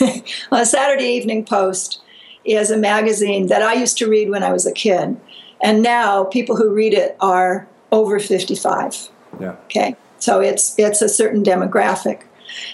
a 0.52 0.66
Saturday 0.66 1.10
Evening 1.10 1.44
Post 1.44 2.00
is 2.44 2.70
a 2.70 2.76
magazine 2.76 3.48
that 3.48 3.62
I 3.62 3.74
used 3.74 3.98
to 3.98 4.08
read 4.08 4.30
when 4.30 4.42
I 4.42 4.52
was 4.52 4.66
a 4.66 4.72
kid, 4.72 5.20
and 5.62 5.82
now 5.82 6.24
people 6.24 6.56
who 6.56 6.72
read 6.72 6.94
it 6.94 7.16
are 7.20 7.68
over 7.92 8.18
fifty 8.18 8.56
five. 8.56 9.08
Yeah. 9.40 9.56
Okay, 9.64 9.96
so 10.18 10.40
it's 10.40 10.78
it's 10.78 11.02
a 11.02 11.08
certain 11.08 11.42
demographic, 11.42 12.22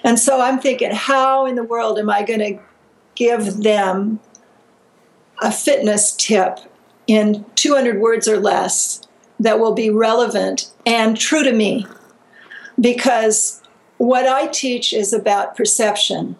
and 0.04 0.18
so 0.18 0.40
I'm 0.40 0.58
thinking, 0.58 0.90
how 0.92 1.46
in 1.46 1.54
the 1.54 1.64
world 1.64 1.98
am 1.98 2.10
I 2.10 2.22
going 2.22 2.40
to 2.40 2.60
give 3.16 3.62
them 3.62 4.20
a 5.42 5.50
fitness 5.50 6.12
tip 6.12 6.58
in 7.06 7.44
200 7.56 8.00
words 8.00 8.28
or 8.28 8.38
less 8.38 9.02
that 9.40 9.58
will 9.58 9.75
be 9.75 9.90
relevant 9.90 10.73
and 10.87 11.16
true 11.16 11.42
to 11.42 11.52
me. 11.52 11.87
Because 12.80 13.62
what 13.99 14.26
I 14.26 14.46
teach 14.46 14.92
is 14.92 15.12
about 15.12 15.56
perception, 15.56 16.37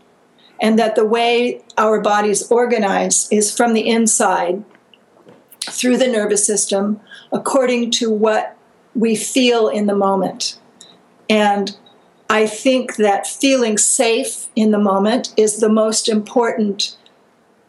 and 0.61 0.79
that 0.79 0.95
the 0.95 1.05
way 1.05 1.63
our 1.77 2.01
bodies 2.01 2.51
organize 2.51 3.31
is 3.31 3.55
from 3.55 3.75
the 3.75 3.89
inside 3.89 4.65
through 5.63 5.97
the 5.99 6.07
nervous 6.07 6.47
system 6.47 7.01
according 7.33 7.91
to 7.91 8.11
what 8.11 8.57
we 8.95 9.15
feel 9.15 9.69
in 9.69 9.87
the 9.87 9.95
moment. 9.95 10.59
And 11.29 11.77
I 12.29 12.47
think 12.47 12.97
that 12.97 13.27
feeling 13.27 13.79
safe 13.79 14.49
in 14.57 14.71
the 14.71 14.79
moment 14.79 15.33
is 15.37 15.59
the 15.59 15.69
most 15.69 16.09
important 16.09 16.97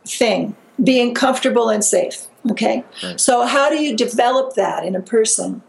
thing, 0.06 0.56
being 0.84 1.14
comfortable 1.14 1.70
and 1.70 1.84
safe. 1.84 2.26
Okay? 2.52 2.84
Right. 3.04 3.20
So, 3.20 3.46
how 3.46 3.70
do 3.70 3.84
you 3.84 3.96
develop 3.96 4.56
that 4.56 4.86
in 4.86 4.96
a 4.96 5.02
person? 5.02 5.62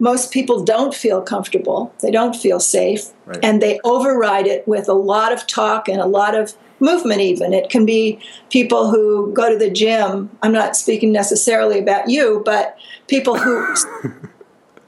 Most 0.00 0.30
people 0.32 0.62
don't 0.62 0.94
feel 0.94 1.20
comfortable, 1.22 1.92
they 2.02 2.10
don't 2.10 2.36
feel 2.36 2.60
safe, 2.60 3.06
Right. 3.26 3.38
and 3.42 3.60
they 3.60 3.80
override 3.82 4.46
it 4.46 4.66
with 4.68 4.88
a 4.88 4.92
lot 4.94 5.32
of 5.32 5.46
talk 5.46 5.88
and 5.88 6.00
a 6.00 6.06
lot 6.06 6.34
of 6.36 6.54
movement, 6.80 7.20
even. 7.20 7.52
It 7.52 7.70
can 7.70 7.84
be 7.84 8.20
people 8.50 8.90
who 8.90 9.32
go 9.32 9.50
to 9.50 9.58
the 9.58 9.70
gym. 9.70 10.30
I'm 10.42 10.52
not 10.52 10.76
speaking 10.76 11.10
necessarily 11.10 11.78
about 11.80 12.08
you, 12.08 12.42
but 12.44 12.76
people 13.08 13.36
who 13.36 13.66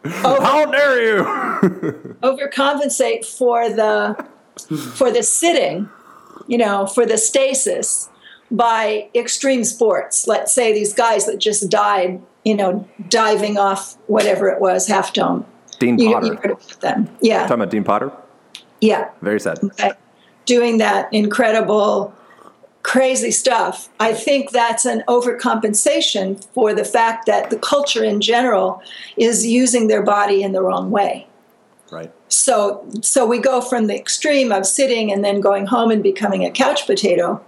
How 0.04 0.64
dare 0.66 1.02
you? 1.16 1.24
overcompensate 2.22 3.24
for 3.26 3.68
the 3.68 4.26
for 4.96 5.10
the 5.10 5.22
sitting, 5.22 5.88
you 6.46 6.58
know, 6.58 6.86
for 6.86 7.04
the 7.06 7.18
stasis 7.18 8.08
by 8.50 9.08
extreme 9.14 9.64
sports. 9.64 10.26
Let's 10.26 10.52
say 10.52 10.72
these 10.72 10.92
guys 10.94 11.26
that 11.26 11.38
just 11.38 11.70
died, 11.70 12.20
you 12.44 12.54
know, 12.54 12.88
diving 13.08 13.58
off 13.58 13.96
whatever 14.06 14.48
it 14.48 14.60
was, 14.60 14.86
half 14.88 15.12
dome. 15.12 15.44
Dean 15.78 15.98
You, 15.98 16.12
Potter. 16.12 16.26
you 16.26 16.34
heard 16.34 16.50
about 16.50 16.80
them, 16.80 17.08
yeah, 17.22 17.40
Talking 17.42 17.54
about 17.54 17.70
Dean 17.70 17.84
Potter? 17.84 18.12
yeah. 18.80 19.10
Very 19.22 19.40
sad. 19.40 19.58
Okay. 19.62 19.92
Doing 20.46 20.78
that 20.78 21.12
incredible, 21.12 22.12
crazy 22.82 23.30
stuff. 23.30 23.88
I 24.00 24.14
think 24.14 24.50
that's 24.50 24.86
an 24.86 25.02
overcompensation 25.06 26.44
for 26.54 26.72
the 26.74 26.84
fact 26.84 27.26
that 27.26 27.50
the 27.50 27.58
culture 27.58 28.02
in 28.02 28.20
general 28.20 28.82
is 29.16 29.46
using 29.46 29.88
their 29.88 30.02
body 30.02 30.42
in 30.42 30.52
the 30.52 30.62
wrong 30.62 30.90
way. 30.90 31.26
Right. 31.90 32.12
so 32.28 32.86
so 33.02 33.26
we 33.26 33.40
go 33.40 33.60
from 33.60 33.88
the 33.88 33.96
extreme 33.96 34.52
of 34.52 34.64
sitting 34.64 35.12
and 35.12 35.24
then 35.24 35.40
going 35.40 35.66
home 35.66 35.90
and 35.90 36.04
becoming 36.04 36.44
a 36.44 36.50
couch 36.52 36.86
potato 36.86 37.44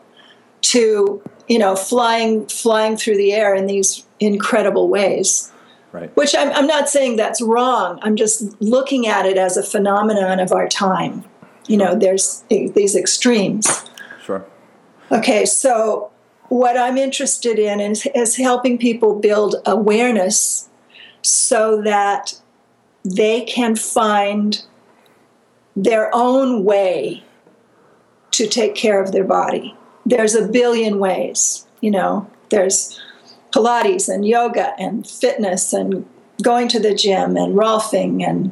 to 0.63 1.23
you 1.47 1.59
know 1.61 1.77
flying 1.77 2.47
flying 2.49 2.97
through 2.97 3.19
the 3.19 3.33
air 3.33 3.55
in 3.55 3.67
these 3.67 4.05
incredible 4.19 4.89
ways 4.89 5.53
Right. 5.93 6.11
which 6.17 6.35
I'm, 6.35 6.51
I'm 6.53 6.67
not 6.67 6.89
saying 6.89 7.15
that's 7.17 7.41
wrong 7.41 8.01
i'm 8.03 8.17
just 8.17 8.61
looking 8.61 9.07
at 9.07 9.27
it 9.27 9.37
as 9.39 9.57
a 9.57 9.63
phenomenon 9.63 10.41
of 10.41 10.51
our 10.51 10.67
time 10.67 11.23
you 11.69 11.77
know 11.77 11.95
there's 11.95 12.43
eh, 12.51 12.69
these 12.75 12.97
extremes. 12.97 13.85
Okay, 15.13 15.45
so 15.45 16.11
what 16.49 16.79
I'm 16.79 16.97
interested 16.97 17.59
in 17.59 17.81
is, 17.81 18.07
is 18.15 18.37
helping 18.37 18.79
people 18.79 19.19
build 19.19 19.57
awareness 19.67 20.71
so 21.21 21.83
that 21.83 22.41
they 23.05 23.43
can 23.43 23.77
find 23.77 24.65
their 25.77 26.11
own 26.15 26.65
way 26.65 27.23
to 28.31 28.47
take 28.47 28.75
care 28.75 29.03
of 29.03 29.13
their 29.13 29.25
body. 29.25 29.77
There's 30.07 30.35
a 30.35 30.49
billion 30.49 30.99
ways, 30.99 31.67
you 31.83 31.91
know, 31.91 32.31
there's 32.49 32.99
Pilates 33.53 34.09
and 34.09 34.27
yoga 34.27 34.75
and 34.79 35.07
fitness 35.07 35.75
and 35.75 36.07
going 36.43 36.69
to 36.69 36.81
the 36.81 36.95
gym 36.95 37.37
and 37.37 37.55
rolfing 37.55 38.27
and 38.27 38.51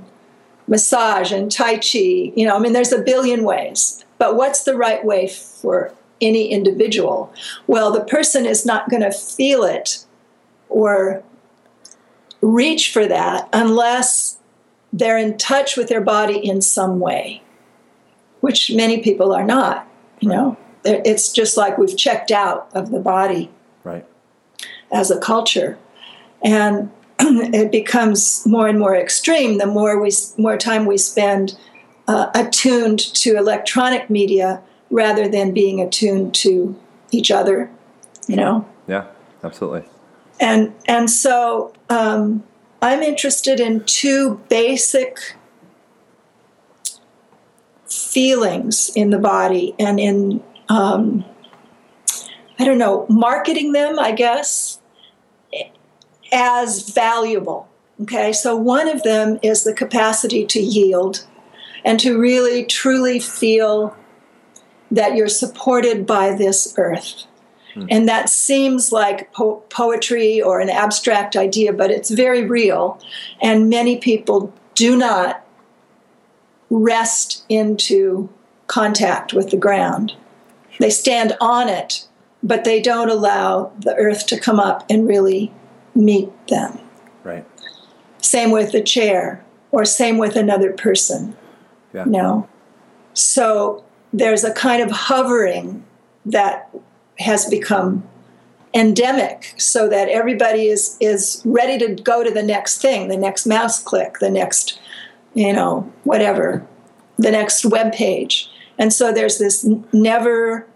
massage 0.67 1.33
and 1.33 1.51
tai 1.51 1.77
chi 1.79 1.99
you 2.37 2.47
know 2.47 2.55
i 2.55 2.59
mean 2.61 2.73
there's 2.73 2.93
a 2.93 3.03
billion 3.03 3.43
ways 3.43 4.05
but 4.19 4.37
what's 4.37 4.63
the 4.63 4.77
right 4.77 5.05
way 5.05 5.27
for 5.27 5.93
any 6.21 6.49
individual 6.49 7.33
well 7.67 7.91
the 7.91 8.05
person 8.05 8.47
is 8.47 8.67
not 8.67 8.89
going 8.91 9.03
to 9.03 9.13
feel 9.13 9.63
it 9.63 10.05
or 10.69 11.23
reach 12.41 12.93
for 12.93 13.07
that 13.07 13.49
unless 13.53 14.39
they're 14.93 15.19
in 15.19 15.37
touch 15.39 15.77
with 15.77 15.89
their 15.89 16.01
body 16.01 16.37
in 16.39 16.61
some 16.61 16.99
way 17.01 17.43
which 18.41 18.71
many 18.73 19.03
people 19.03 19.33
are 19.33 19.45
not 19.45 19.87
you 20.21 20.29
know 20.29 20.57
it's 20.85 21.33
just 21.33 21.57
like 21.57 21.77
we've 21.79 21.97
checked 21.97 22.31
out 22.31 22.69
of 22.73 22.91
the 22.91 23.01
body 23.01 23.51
Right. 23.85 24.05
as 24.91 25.11
a 25.11 25.19
culture. 25.19 25.79
And 26.43 26.91
it 27.19 27.71
becomes 27.71 28.47
more 28.47 28.67
and 28.69 28.79
more 28.79 28.95
extreme 28.97 29.59
the 29.59 29.67
more 29.67 30.01
we 30.01 30.11
more 30.39 30.57
time 30.57 30.87
we 30.87 30.97
spend 30.97 31.59
uh, 32.09 32.31
attuned 32.35 32.99
to 32.99 33.37
electronic 33.37 34.09
media 34.09 34.63
rather 34.91 35.29
than 35.29 35.53
being 35.53 35.81
attuned 35.81 36.35
to 36.35 36.77
each 37.11 37.31
other, 37.31 37.71
you 38.27 38.37
know. 38.37 38.67
Yeah. 38.87 39.07
Absolutely. 39.43 39.85
And 40.39 40.75
and 40.87 41.11
so 41.11 41.73
um, 41.89 42.43
I'm 42.83 43.03
interested 43.03 43.61
in 43.61 43.85
two 43.85 44.41
basic 44.49 45.37
feelings 47.87 48.91
in 48.95 49.11
the 49.11 49.19
body 49.19 49.75
and 49.79 49.99
in 49.99 50.43
um, 50.69 51.25
I 52.59 52.65
don't 52.65 52.79
know 52.79 53.07
marketing 53.09 53.73
them, 53.73 53.99
I 53.99 54.13
guess, 54.13 54.81
as 56.33 56.89
valuable. 56.91 57.69
Okay, 58.03 58.33
so 58.33 58.57
one 58.57 58.89
of 58.89 59.03
them 59.03 59.39
is 59.43 59.65
the 59.65 59.75
capacity 59.75 60.47
to 60.47 60.61
yield 60.61 61.27
and 61.85 62.01
to 62.01 62.19
really 62.19 62.65
truly 62.65 63.21
feel 63.21 63.95
that 64.91 65.15
you're 65.15 65.29
supported 65.29 66.07
by 66.07 66.35
this 66.35 66.75
earth. 66.77 67.25
Hmm. 67.75 67.87
And 67.89 68.09
that 68.09 68.29
seems 68.29 68.93
like 68.93 69.33
po- 69.33 69.63
poetry 69.71 70.43
or 70.43 70.61
an 70.61 70.71
abstract 70.71 71.37
idea, 71.37 71.73
but 71.73 71.91
it's 71.91 72.11
very 72.11 72.45
real. 72.45 73.01
And 73.41 73.69
many 73.69 73.99
people 73.99 74.53
do 74.75 74.97
not 74.97 75.45
rest 76.71 77.45
into 77.49 78.29
contact 78.67 79.33
with 79.33 79.51
the 79.51 79.57
ground. 79.57 80.15
They 80.79 80.91
stand 80.91 81.37
on 81.41 81.69
it, 81.69 82.07
but 82.43 82.65
they 82.65 82.81
don't 82.81 83.11
allow 83.11 83.73
the 83.81 83.95
earth 83.97 84.27
to 84.29 84.41
come 84.41 84.59
up 84.59 84.85
and 84.89 85.07
really 85.07 85.53
meet 85.95 86.31
them. 86.49 86.79
Right. 87.25 87.45
Same 88.19 88.51
with 88.51 88.73
the 88.73 88.83
chair, 88.83 89.45
or 89.73 89.85
same 89.85 90.19
with 90.19 90.37
another 90.37 90.73
person. 90.73 91.37
Yeah. 91.93 92.05
No. 92.07 92.49
So 93.13 93.85
there's 94.13 94.45
a 94.45 94.53
kind 94.53 94.83
of 94.83 94.91
hovering 94.91 95.85
that 96.27 96.71
has 97.19 97.47
become 97.47 98.03
endemic 98.73 99.55
so 99.57 99.89
that 99.89 100.09
everybody 100.09 100.69
is 100.69 100.97
is 101.01 101.43
ready 101.45 101.77
to 101.79 101.95
go 102.03 102.23
to 102.23 102.31
the 102.31 102.43
next 102.43 102.81
thing, 102.81 103.09
the 103.09 103.17
next 103.17 103.47
mouse 103.47 103.83
click, 103.83 104.19
the 104.21 104.31
next, 104.31 104.79
you 105.35 105.53
know, 105.53 105.93
whatever, 106.05 106.67
the 107.19 107.31
next 107.31 107.65
web 107.65 107.93
page. 107.93 108.51
And 108.79 108.93
so 108.93 109.13
there's 109.13 109.39
this 109.39 109.69
never 109.93 110.67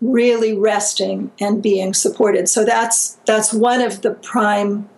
really 0.00 0.56
resting 0.56 1.30
and 1.40 1.62
being 1.62 1.94
supported. 1.94 2.48
So 2.48 2.64
that's 2.64 3.18
that's 3.26 3.52
one 3.52 3.80
of 3.80 4.02
the 4.02 4.12
prime 4.12 4.88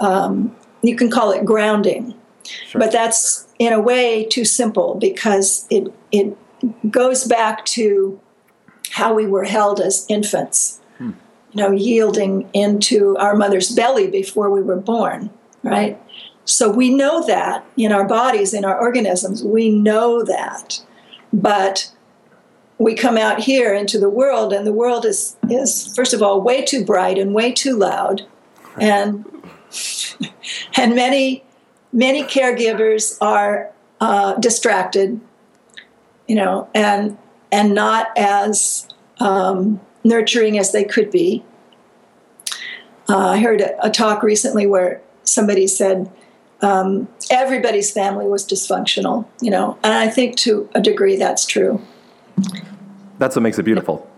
um, 0.00 0.54
you 0.82 0.96
can 0.96 1.10
call 1.10 1.30
it 1.30 1.44
grounding. 1.44 2.14
Sure. 2.66 2.80
But 2.80 2.90
that's 2.90 3.46
in 3.58 3.72
a 3.72 3.80
way 3.80 4.24
too 4.24 4.44
simple 4.44 4.96
because 4.96 5.66
it 5.70 5.92
it 6.10 6.36
goes 6.90 7.24
back 7.24 7.64
to 7.66 8.20
how 8.90 9.14
we 9.14 9.26
were 9.26 9.44
held 9.44 9.80
as 9.80 10.06
infants. 10.08 10.80
You 11.00 11.62
know, 11.62 11.70
yielding 11.70 12.48
into 12.54 13.14
our 13.18 13.36
mother's 13.36 13.70
belly 13.70 14.08
before 14.08 14.48
we 14.50 14.62
were 14.62 14.76
born, 14.76 15.28
right? 15.62 16.00
So 16.46 16.70
we 16.70 16.94
know 16.94 17.26
that 17.26 17.64
in 17.76 17.92
our 17.92 18.06
bodies, 18.06 18.54
in 18.54 18.64
our 18.64 18.78
organisms, 18.80 19.44
we 19.44 19.68
know 19.68 20.24
that. 20.24 20.82
But 21.30 21.92
we 22.78 22.94
come 22.94 23.18
out 23.18 23.40
here 23.40 23.74
into 23.74 23.98
the 23.98 24.08
world, 24.08 24.52
and 24.52 24.66
the 24.66 24.72
world 24.72 25.04
is, 25.04 25.36
is 25.50 25.94
first 25.94 26.14
of 26.14 26.22
all, 26.22 26.40
way 26.40 26.64
too 26.64 26.84
bright 26.84 27.18
and 27.18 27.34
way 27.34 27.52
too 27.52 27.76
loud. 27.76 28.22
And 28.80 29.26
and 30.76 30.94
many 30.94 31.44
many 31.92 32.24
caregivers 32.24 33.16
are 33.20 33.70
uh, 34.00 34.34
distracted, 34.34 35.20
you 36.32 36.36
know, 36.36 36.66
and 36.74 37.18
and 37.52 37.74
not 37.74 38.08
as 38.16 38.88
um, 39.20 39.78
nurturing 40.02 40.58
as 40.58 40.72
they 40.72 40.82
could 40.82 41.10
be. 41.10 41.44
Uh, 43.06 43.18
I 43.18 43.38
heard 43.38 43.60
a, 43.60 43.84
a 43.84 43.90
talk 43.90 44.22
recently 44.22 44.66
where 44.66 45.02
somebody 45.24 45.66
said 45.66 46.10
um, 46.62 47.06
everybody's 47.30 47.90
family 47.90 48.24
was 48.24 48.48
dysfunctional, 48.48 49.26
you 49.42 49.50
know, 49.50 49.76
and 49.84 49.92
I 49.92 50.08
think 50.08 50.36
to 50.38 50.70
a 50.74 50.80
degree 50.80 51.16
that's 51.16 51.44
true. 51.44 51.82
That's 53.18 53.36
what 53.36 53.42
makes 53.42 53.58
it 53.58 53.64
beautiful. 53.64 54.10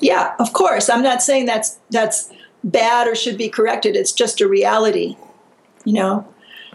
Yeah, 0.00 0.34
of 0.38 0.54
course. 0.54 0.88
I'm 0.88 1.02
not 1.02 1.22
saying 1.22 1.44
that's 1.44 1.78
that's 1.90 2.32
bad 2.64 3.06
or 3.06 3.14
should 3.14 3.36
be 3.36 3.50
corrected. 3.50 3.96
It's 3.96 4.12
just 4.12 4.40
a 4.40 4.48
reality, 4.48 5.18
you 5.84 5.92
know. 5.92 6.26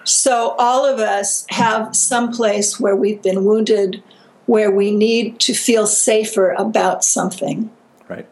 So 0.03 0.53
all 0.59 0.85
of 0.85 0.99
us 0.99 1.47
have 1.49 1.95
some 1.95 2.31
place 2.31 2.79
where 2.79 2.95
we've 2.95 3.23
been 3.23 3.45
wounded, 3.45 4.03
where 4.49 4.71
we 4.71 4.89
need 4.89 5.39
to 5.39 5.53
feel 5.53 5.85
safer 5.85 6.53
about 6.53 7.03
something. 7.03 7.69
Right. 8.07 8.27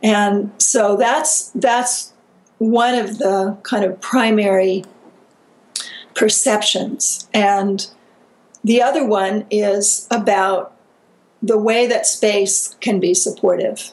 And 0.00 0.52
so 0.58 0.96
that's 0.96 1.50
that's 1.50 2.12
one 2.58 2.94
of 2.94 3.18
the 3.18 3.58
kind 3.64 3.84
of 3.84 4.00
primary 4.00 4.84
perceptions. 6.14 7.28
And 7.34 7.88
the 8.62 8.80
other 8.80 9.04
one 9.04 9.46
is 9.50 10.06
about 10.12 10.72
the 11.42 11.58
way 11.58 11.88
that 11.88 12.06
space 12.06 12.76
can 12.80 13.00
be 13.00 13.12
supportive. 13.12 13.92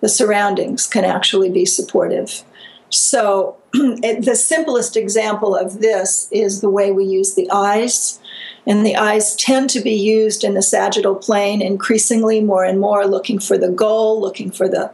The 0.00 0.08
surroundings 0.08 0.88
can 0.88 1.04
actually 1.04 1.50
be 1.50 1.64
supportive. 1.64 2.42
So, 2.88 3.56
it, 3.74 4.24
the 4.24 4.34
simplest 4.34 4.96
example 4.96 5.54
of 5.54 5.78
this 5.78 6.28
is 6.32 6.60
the 6.60 6.70
way 6.70 6.90
we 6.90 7.04
use 7.04 7.36
the 7.36 7.48
eyes. 7.52 8.18
And 8.66 8.84
the 8.84 8.96
eyes 8.96 9.34
tend 9.36 9.70
to 9.70 9.80
be 9.80 9.94
used 9.94 10.44
in 10.44 10.54
the 10.54 10.62
sagittal 10.62 11.14
plane 11.14 11.62
increasingly 11.62 12.40
more 12.40 12.64
and 12.64 12.78
more, 12.78 13.06
looking 13.06 13.38
for 13.38 13.56
the 13.56 13.70
goal, 13.70 14.20
looking 14.20 14.50
for 14.50 14.68
the 14.68 14.92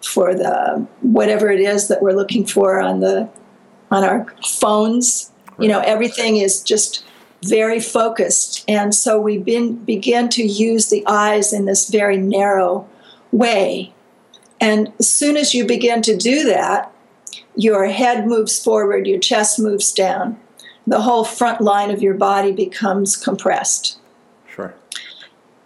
for 0.00 0.34
the 0.34 0.86
whatever 1.00 1.50
it 1.50 1.60
is 1.60 1.88
that 1.88 2.02
we're 2.02 2.12
looking 2.12 2.44
for 2.44 2.80
on 2.80 3.00
the 3.00 3.28
on 3.90 4.04
our 4.04 4.26
phones. 4.44 5.30
You 5.58 5.68
know, 5.68 5.80
everything 5.80 6.36
is 6.36 6.62
just 6.62 7.04
very 7.44 7.80
focused, 7.80 8.64
and 8.66 8.94
so 8.94 9.20
we 9.20 9.38
been, 9.38 9.76
begin 9.76 10.28
to 10.30 10.42
use 10.42 10.88
the 10.88 11.06
eyes 11.06 11.52
in 11.52 11.66
this 11.66 11.88
very 11.88 12.16
narrow 12.16 12.88
way. 13.30 13.92
And 14.60 14.92
as 14.98 15.08
soon 15.08 15.36
as 15.36 15.54
you 15.54 15.66
begin 15.66 16.00
to 16.02 16.16
do 16.16 16.44
that, 16.44 16.90
your 17.54 17.86
head 17.86 18.26
moves 18.26 18.58
forward, 18.62 19.06
your 19.06 19.18
chest 19.18 19.58
moves 19.58 19.92
down, 19.92 20.38
the 20.86 21.00
whole 21.00 21.24
front 21.24 21.60
line 21.60 21.90
of 21.90 22.02
your 22.02 22.14
body 22.14 22.52
becomes 22.52 23.16
compressed. 23.16 23.98
Sure. 24.46 24.74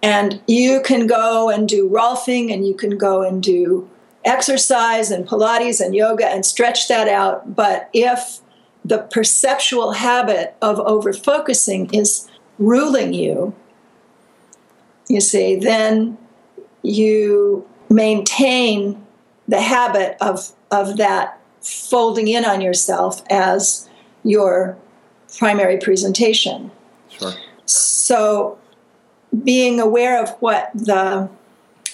And 0.03 0.41
you 0.47 0.81
can 0.83 1.07
go 1.07 1.51
and 1.51 1.69
do 1.69 1.89
Rolfing 1.89 2.53
and 2.53 2.67
you 2.67 2.75
can 2.75 2.97
go 2.97 3.23
and 3.23 3.43
do 3.43 3.89
exercise 4.25 5.11
and 5.11 5.27
Pilates 5.27 5.81
and 5.81 5.95
yoga 5.95 6.27
and 6.27 6.47
stretch 6.47 6.89
that 6.89 7.09
out. 7.09 7.57
But 7.57 7.91
if 7.93 8.41
the 8.85 8.99
perceptual 8.99 9.93
habit 9.93 10.57
of 10.63 10.79
over 10.81 11.13
focusing 11.13 11.93
is 11.93 12.29
ruling 12.59 13.13
you, 13.13 13.55
you 15.09 15.21
see, 15.21 15.57
then 15.57 16.17
you 16.83 17.67
maintain 17.91 19.05
the 19.49 19.61
habit 19.61 20.17
of, 20.21 20.53
of 20.71 20.97
that 20.99 21.41
folding 21.61 22.29
in 22.29 22.45
on 22.45 22.61
yourself 22.61 23.23
as 23.31 23.89
your 24.23 24.77
primary 25.37 25.79
presentation. 25.79 26.71
Sure. 27.11 27.33
So, 27.67 28.59
being 29.45 29.79
aware 29.79 30.23
of 30.23 30.31
what 30.41 30.71
the 30.75 31.29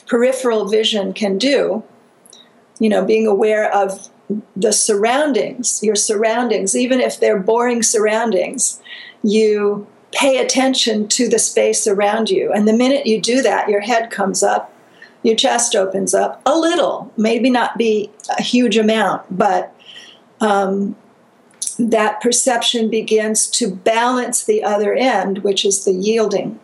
peripheral 0.07 0.69
vision 0.69 1.13
can 1.13 1.39
do, 1.39 1.83
you 2.79 2.89
know, 2.89 3.05
being 3.05 3.27
aware 3.27 3.73
of 3.73 4.09
the 4.57 4.73
surroundings, 4.73 5.83
your 5.83 5.95
surroundings, 5.95 6.77
even 6.77 7.01
if 7.01 7.19
they're 7.19 7.39
boring 7.39 7.83
surroundings, 7.83 8.81
you 9.23 9.87
pay 10.13 10.39
attention 10.39 11.09
to 11.09 11.29
the 11.29 11.39
space 11.39 11.87
around 11.87 12.31
you. 12.31 12.53
And 12.53 12.69
the 12.69 12.73
minute 12.73 13.07
you 13.07 13.21
do 13.21 13.43
that, 13.43 13.69
your 13.69 13.81
head 13.81 14.11
comes 14.11 14.43
up, 14.43 14.73
your 15.23 15.35
chest 15.35 15.75
opens 15.75 16.15
up 16.15 16.41
a 16.47 16.57
little, 16.57 17.13
maybe 17.17 17.51
not 17.51 17.77
be 17.77 18.11
a 18.39 18.43
huge 18.43 18.77
amount, 18.77 19.37
but 19.37 19.75
um, 20.41 20.95
that 21.79 22.21
perception 22.21 22.89
begins 22.91 23.47
to 23.49 23.75
balance 23.75 24.45
the 24.45 24.63
other 24.63 24.95
end, 24.95 25.39
which 25.39 25.65
is 25.65 25.85
the 25.85 25.93
yielding 25.93 26.59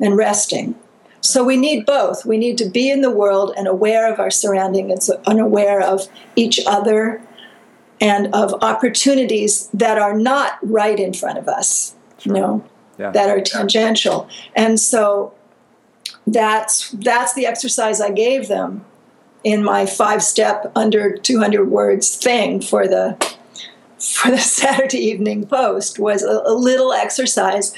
and 0.00 0.16
resting. 0.16 0.74
So 1.20 1.44
we 1.44 1.56
need 1.56 1.84
both. 1.84 2.24
We 2.24 2.38
need 2.38 2.56
to 2.58 2.68
be 2.68 2.90
in 2.90 3.02
the 3.02 3.10
world 3.10 3.52
and 3.56 3.66
aware 3.66 4.10
of 4.10 4.18
our 4.18 4.30
surroundings 4.30 5.10
and 5.26 5.40
aware 5.40 5.80
of 5.80 6.08
each 6.34 6.60
other 6.66 7.20
and 8.00 8.34
of 8.34 8.54
opportunities 8.62 9.68
that 9.74 9.98
are 9.98 10.16
not 10.16 10.58
right 10.62 10.98
in 10.98 11.12
front 11.12 11.38
of 11.38 11.48
us, 11.48 11.94
you 12.22 12.32
know, 12.32 12.64
Yeah. 12.98 13.10
that 13.10 13.28
are 13.28 13.40
tangential. 13.40 14.28
And 14.56 14.80
so 14.80 15.32
that's 16.26 16.90
that's 16.90 17.34
the 17.34 17.46
exercise 17.46 18.00
I 18.00 18.10
gave 18.10 18.48
them 18.48 18.84
in 19.44 19.62
my 19.62 19.86
five 19.86 20.22
step 20.22 20.70
under 20.74 21.16
200 21.16 21.70
words 21.70 22.16
thing 22.16 22.60
for 22.60 22.86
the 22.86 23.16
for 24.00 24.30
the 24.30 24.38
Saturday 24.60 24.98
Evening 24.98 25.46
Post 25.46 25.98
was 25.98 26.22
a, 26.22 26.42
a 26.44 26.54
little 26.54 26.92
exercise 26.92 27.74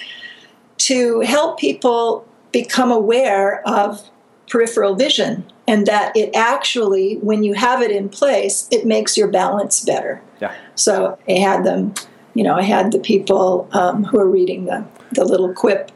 to 0.78 1.20
help 1.20 1.58
people 1.58 2.26
become 2.52 2.90
aware 2.90 3.66
of 3.66 4.08
peripheral 4.48 4.94
vision 4.94 5.44
and 5.66 5.86
that 5.86 6.14
it 6.16 6.34
actually 6.34 7.14
when 7.16 7.42
you 7.42 7.54
have 7.54 7.80
it 7.80 7.90
in 7.90 8.08
place 8.08 8.68
it 8.70 8.84
makes 8.84 9.16
your 9.16 9.28
balance 9.28 9.82
better 9.84 10.20
Yeah. 10.40 10.52
so 10.74 11.16
i 11.28 11.32
had 11.38 11.64
them 11.64 11.94
you 12.34 12.42
know 12.44 12.54
i 12.56 12.62
had 12.62 12.92
the 12.92 12.98
people 12.98 13.68
um, 13.72 14.04
who 14.04 14.18
are 14.18 14.28
reading 14.28 14.66
the, 14.66 14.84
the 15.12 15.24
little 15.24 15.54
quip 15.54 15.90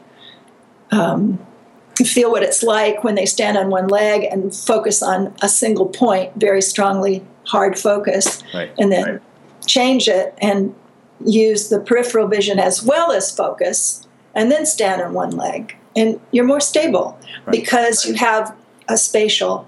um, 0.91 1.37
feel 2.03 2.31
what 2.31 2.41
it's 2.41 2.63
like 2.63 3.03
when 3.03 3.13
they 3.15 3.25
stand 3.25 3.57
on 3.57 3.69
one 3.69 3.87
leg 3.87 4.23
and 4.23 4.55
focus 4.55 5.03
on 5.03 5.35
a 5.43 5.49
single 5.49 5.87
point 5.87 6.31
very 6.37 6.61
strongly 6.61 7.23
hard 7.45 7.77
focus 7.77 8.41
Right. 8.53 8.71
and 8.79 8.91
then 8.91 9.19
change 9.67 10.07
it 10.07 10.33
and 10.39 10.73
use 11.25 11.69
the 11.69 11.79
peripheral 11.79 12.27
vision 12.27 12.59
as 12.59 12.83
well 12.83 13.11
as 13.11 13.35
focus 13.35 14.07
and 14.35 14.51
then 14.51 14.65
stand 14.65 15.01
on 15.01 15.13
one 15.13 15.31
leg. 15.31 15.75
And 15.95 16.19
you're 16.31 16.45
more 16.45 16.59
stable 16.59 17.17
because 17.49 18.05
you 18.05 18.13
have 18.15 18.55
a 18.87 18.97
spatial 18.97 19.67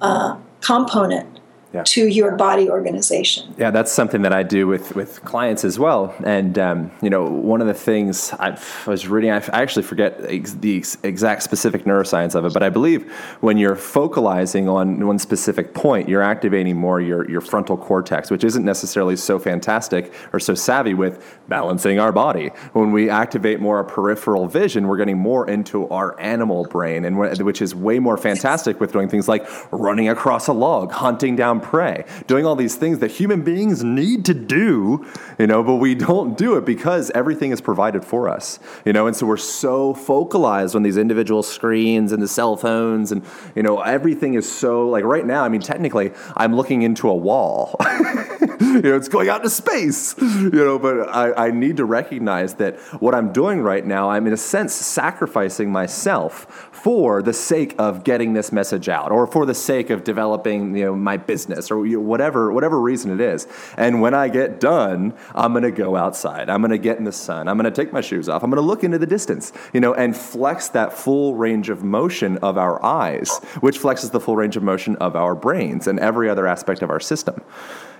uh, 0.00 0.36
component 0.60 1.31
Yeah. 1.72 1.84
to 1.84 2.06
your 2.06 2.36
body 2.36 2.68
organization 2.68 3.54
Yeah, 3.56 3.70
that's 3.70 3.90
something 3.90 4.20
that 4.22 4.32
I 4.32 4.42
do 4.42 4.66
with, 4.66 4.94
with 4.94 5.24
clients 5.24 5.64
as 5.64 5.78
well. 5.78 6.14
And, 6.22 6.58
um, 6.58 6.90
you 7.00 7.08
know, 7.08 7.24
one 7.24 7.62
of 7.62 7.66
the 7.66 7.72
things 7.74 8.32
I've, 8.38 8.84
I 8.86 8.90
was 8.90 9.08
reading, 9.08 9.30
I 9.30 9.36
f- 9.36 9.48
I 9.52 9.62
actually 9.62 9.84
forget 9.84 10.20
ex- 10.28 10.52
the 10.52 10.76
ex- 10.76 10.98
exact 11.02 11.42
specific 11.42 11.84
neuroscience 11.84 12.34
of 12.34 12.44
it, 12.44 12.52
but 12.52 12.62
I 12.62 12.68
believe 12.68 13.10
when 13.40 13.56
you're 13.56 13.74
focalizing 13.76 14.68
on 14.68 15.06
one 15.06 15.18
specific 15.18 15.72
point, 15.72 16.08
you're 16.10 16.22
activating 16.22 16.76
more 16.76 17.00
your, 17.00 17.28
your 17.30 17.40
frontal 17.40 17.78
cortex, 17.78 18.30
which 18.30 18.44
isn't 18.44 18.64
necessarily 18.64 19.16
so 19.16 19.38
fantastic 19.38 20.12
or 20.34 20.40
so 20.40 20.54
savvy 20.54 20.92
with 20.92 21.24
balancing 21.48 21.98
our 21.98 22.12
body. 22.12 22.48
When 22.74 22.92
we 22.92 23.08
activate 23.08 23.60
more 23.60 23.82
peripheral 23.84 24.46
vision, 24.46 24.88
we're 24.88 24.98
getting 24.98 25.18
more 25.18 25.48
into 25.48 25.88
our 25.88 26.20
animal 26.20 26.64
brain, 26.66 27.06
and 27.06 27.16
wh- 27.16 27.44
which 27.44 27.62
is 27.62 27.74
way 27.74 27.98
more 27.98 28.18
fantastic 28.18 28.78
with 28.78 28.92
doing 28.92 29.08
things 29.08 29.26
like 29.26 29.46
running 29.72 30.10
across 30.10 30.48
a 30.48 30.52
log, 30.52 30.92
hunting 30.92 31.34
down 31.34 31.61
prey, 31.62 32.04
doing 32.26 32.44
all 32.44 32.56
these 32.56 32.76
things 32.76 32.98
that 32.98 33.10
human 33.10 33.42
beings 33.42 33.82
need 33.84 34.24
to 34.26 34.34
do, 34.34 35.06
you 35.38 35.46
know, 35.46 35.62
but 35.62 35.76
we 35.76 35.94
don't 35.94 36.36
do 36.36 36.56
it 36.56 36.64
because 36.64 37.10
everything 37.14 37.50
is 37.50 37.60
provided 37.60 38.04
for 38.04 38.28
us, 38.28 38.58
you 38.84 38.92
know, 38.92 39.06
and 39.06 39.16
so 39.16 39.26
we're 39.26 39.36
so 39.36 39.94
focalized 39.94 40.74
on 40.74 40.82
these 40.82 40.96
individual 40.96 41.42
screens 41.42 42.12
and 42.12 42.22
the 42.22 42.28
cell 42.28 42.56
phones, 42.56 43.12
and 43.12 43.24
you 43.54 43.62
know, 43.62 43.80
everything 43.80 44.34
is 44.34 44.50
so 44.50 44.88
like 44.88 45.04
right 45.04 45.24
now. 45.24 45.44
I 45.44 45.48
mean, 45.48 45.60
technically, 45.60 46.12
I'm 46.36 46.54
looking 46.54 46.82
into 46.82 47.08
a 47.08 47.14
wall. 47.14 47.76
you 48.60 48.80
know, 48.82 48.96
it's 48.96 49.08
going 49.08 49.28
out 49.28 49.38
into 49.38 49.50
space, 49.50 50.14
you 50.18 50.50
know, 50.50 50.78
but 50.78 51.08
I, 51.08 51.48
I 51.48 51.50
need 51.50 51.76
to 51.78 51.84
recognize 51.84 52.54
that 52.54 52.78
what 53.00 53.14
I'm 53.14 53.32
doing 53.32 53.60
right 53.60 53.84
now, 53.84 54.10
I'm 54.10 54.26
in 54.26 54.32
a 54.32 54.36
sense 54.36 54.74
sacrificing 54.74 55.70
myself 55.70 56.68
for 56.72 57.22
the 57.22 57.32
sake 57.32 57.74
of 57.78 58.04
getting 58.04 58.32
this 58.32 58.52
message 58.52 58.88
out 58.88 59.12
or 59.12 59.26
for 59.26 59.46
the 59.46 59.54
sake 59.54 59.90
of 59.90 60.04
developing, 60.04 60.76
you 60.76 60.86
know, 60.86 60.96
my 60.96 61.16
business 61.16 61.51
or 61.70 61.78
whatever, 62.00 62.52
whatever 62.52 62.80
reason 62.80 63.12
it 63.12 63.20
is. 63.20 63.46
And 63.76 64.00
when 64.00 64.14
I 64.14 64.28
get 64.28 64.60
done, 64.60 65.14
I'm 65.34 65.52
going 65.52 65.62
to 65.64 65.70
go 65.70 65.96
outside. 65.96 66.48
I'm 66.48 66.60
going 66.60 66.70
to 66.70 66.78
get 66.78 66.98
in 66.98 67.04
the 67.04 67.12
sun. 67.12 67.48
I'm 67.48 67.56
going 67.56 67.72
to 67.72 67.82
take 67.82 67.92
my 67.92 68.00
shoes 68.00 68.28
off. 68.28 68.42
I'm 68.42 68.50
going 68.50 68.62
to 68.62 68.66
look 68.66 68.84
into 68.84 68.98
the 68.98 69.06
distance, 69.06 69.52
you 69.72 69.80
know, 69.80 69.94
and 69.94 70.16
flex 70.16 70.68
that 70.70 70.92
full 70.92 71.34
range 71.34 71.68
of 71.68 71.82
motion 71.82 72.38
of 72.38 72.58
our 72.58 72.82
eyes, 72.84 73.38
which 73.60 73.78
flexes 73.78 74.10
the 74.10 74.20
full 74.20 74.36
range 74.36 74.56
of 74.56 74.62
motion 74.62 74.96
of 74.96 75.16
our 75.16 75.34
brains 75.34 75.86
and 75.86 75.98
every 76.00 76.28
other 76.28 76.46
aspect 76.46 76.82
of 76.82 76.90
our 76.90 77.00
system. 77.00 77.42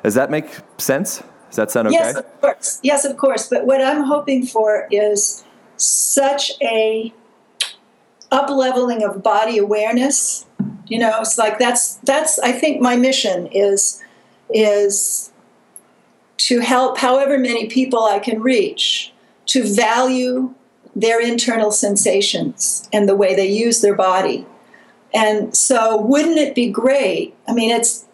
Does 0.03 0.15
that 0.15 0.31
make 0.31 0.51
sense? 0.79 1.23
Does 1.49 1.57
that 1.57 1.71
sound 1.71 1.89
okay? 1.89 1.97
Yes, 1.97 2.17
of 2.17 2.41
course. 2.41 2.81
Yes, 2.83 3.05
of 3.05 3.17
course. 3.17 3.49
But 3.49 3.67
what 3.67 3.83
I'm 3.83 4.05
hoping 4.05 4.47
for 4.47 4.89
is 4.91 5.45
such 5.77 6.53
a 6.63 7.13
up 8.31 8.49
leveling 8.49 9.03
of 9.03 9.23
body 9.23 9.59
awareness. 9.59 10.47
You 10.93 10.99
know, 10.99 11.21
it's 11.23 11.39
like 11.39 11.59
that's 11.59 11.95
that's 12.11 12.39
I 12.41 12.53
think 12.53 12.83
my 12.83 12.97
mission 12.97 13.47
is 13.47 14.03
is 14.51 15.33
to 16.49 16.59
help 16.61 16.99
however 16.99 17.39
many 17.39 17.67
people 17.67 18.05
I 18.05 18.19
can 18.19 18.43
reach 18.43 19.11
to 19.47 19.65
value 19.65 20.53
their 20.95 21.19
internal 21.19 21.71
sensations 21.71 22.87
and 22.93 23.09
the 23.09 23.17
way 23.17 23.35
they 23.35 23.49
use 23.49 23.81
their 23.81 23.95
body. 23.95 24.47
And 25.15 25.57
so 25.57 25.97
wouldn't 25.97 26.37
it 26.37 26.55
be 26.55 26.71
great? 26.71 27.35
I 27.49 27.55
mean 27.55 27.71
it's 27.71 28.05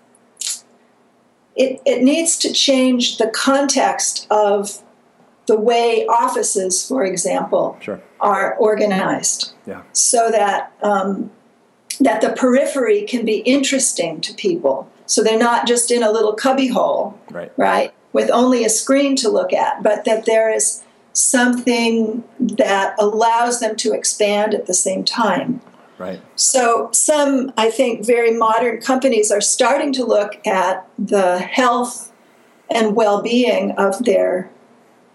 it, 1.57 1.83
it 1.85 2.05
needs 2.05 2.39
to 2.39 2.53
change 2.53 3.19
the 3.19 3.27
context 3.27 4.29
of 4.31 4.85
the 5.47 5.59
way 5.59 6.07
offices, 6.07 6.87
for 6.87 7.03
example, 7.05 7.77
Sure. 7.81 8.01
are 8.21 8.55
organized, 8.61 9.53
Yeah. 9.67 9.83
so 9.93 10.31
that 10.31 10.73
um, 10.83 11.33
that 12.01 12.21
the 12.21 12.31
periphery 12.31 13.03
can 13.03 13.25
be 13.25 13.39
interesting 13.39 14.21
to 14.21 14.35
people. 14.35 14.91
So 15.07 15.23
they're 15.23 15.39
not 15.39 15.67
just 15.67 15.91
in 15.91 16.03
a 16.03 16.11
little 16.11 16.35
cubbyhole, 16.35 17.19
Right. 17.31 17.53
right, 17.57 17.93
with 18.13 18.31
only 18.31 18.65
a 18.65 18.69
screen 18.69 19.17
to 19.17 19.29
look 19.29 19.53
at, 19.53 19.83
but 19.83 20.05
that 20.05 20.27
there 20.27 20.53
is 20.53 20.83
something 21.13 22.23
that 22.39 22.95
allows 22.99 23.61
them 23.61 23.75
to 23.77 23.93
expand 23.93 24.55
at 24.55 24.67
the 24.67 24.75
same 24.75 25.05
time. 25.05 25.61
Right. 25.99 26.21
So, 26.37 26.91
some, 26.93 27.53
I 27.57 27.71
think, 27.71 28.07
very 28.07 28.31
modern 28.31 28.81
companies 28.81 29.33
are 29.33 29.41
starting 29.41 29.93
to 29.95 30.05
look 30.05 30.47
at 30.47 30.87
the 30.97 31.41
health 31.41 32.13
and 32.71 32.95
well 32.95 33.21
being 33.21 33.73
of 33.73 34.05
their 34.05 34.49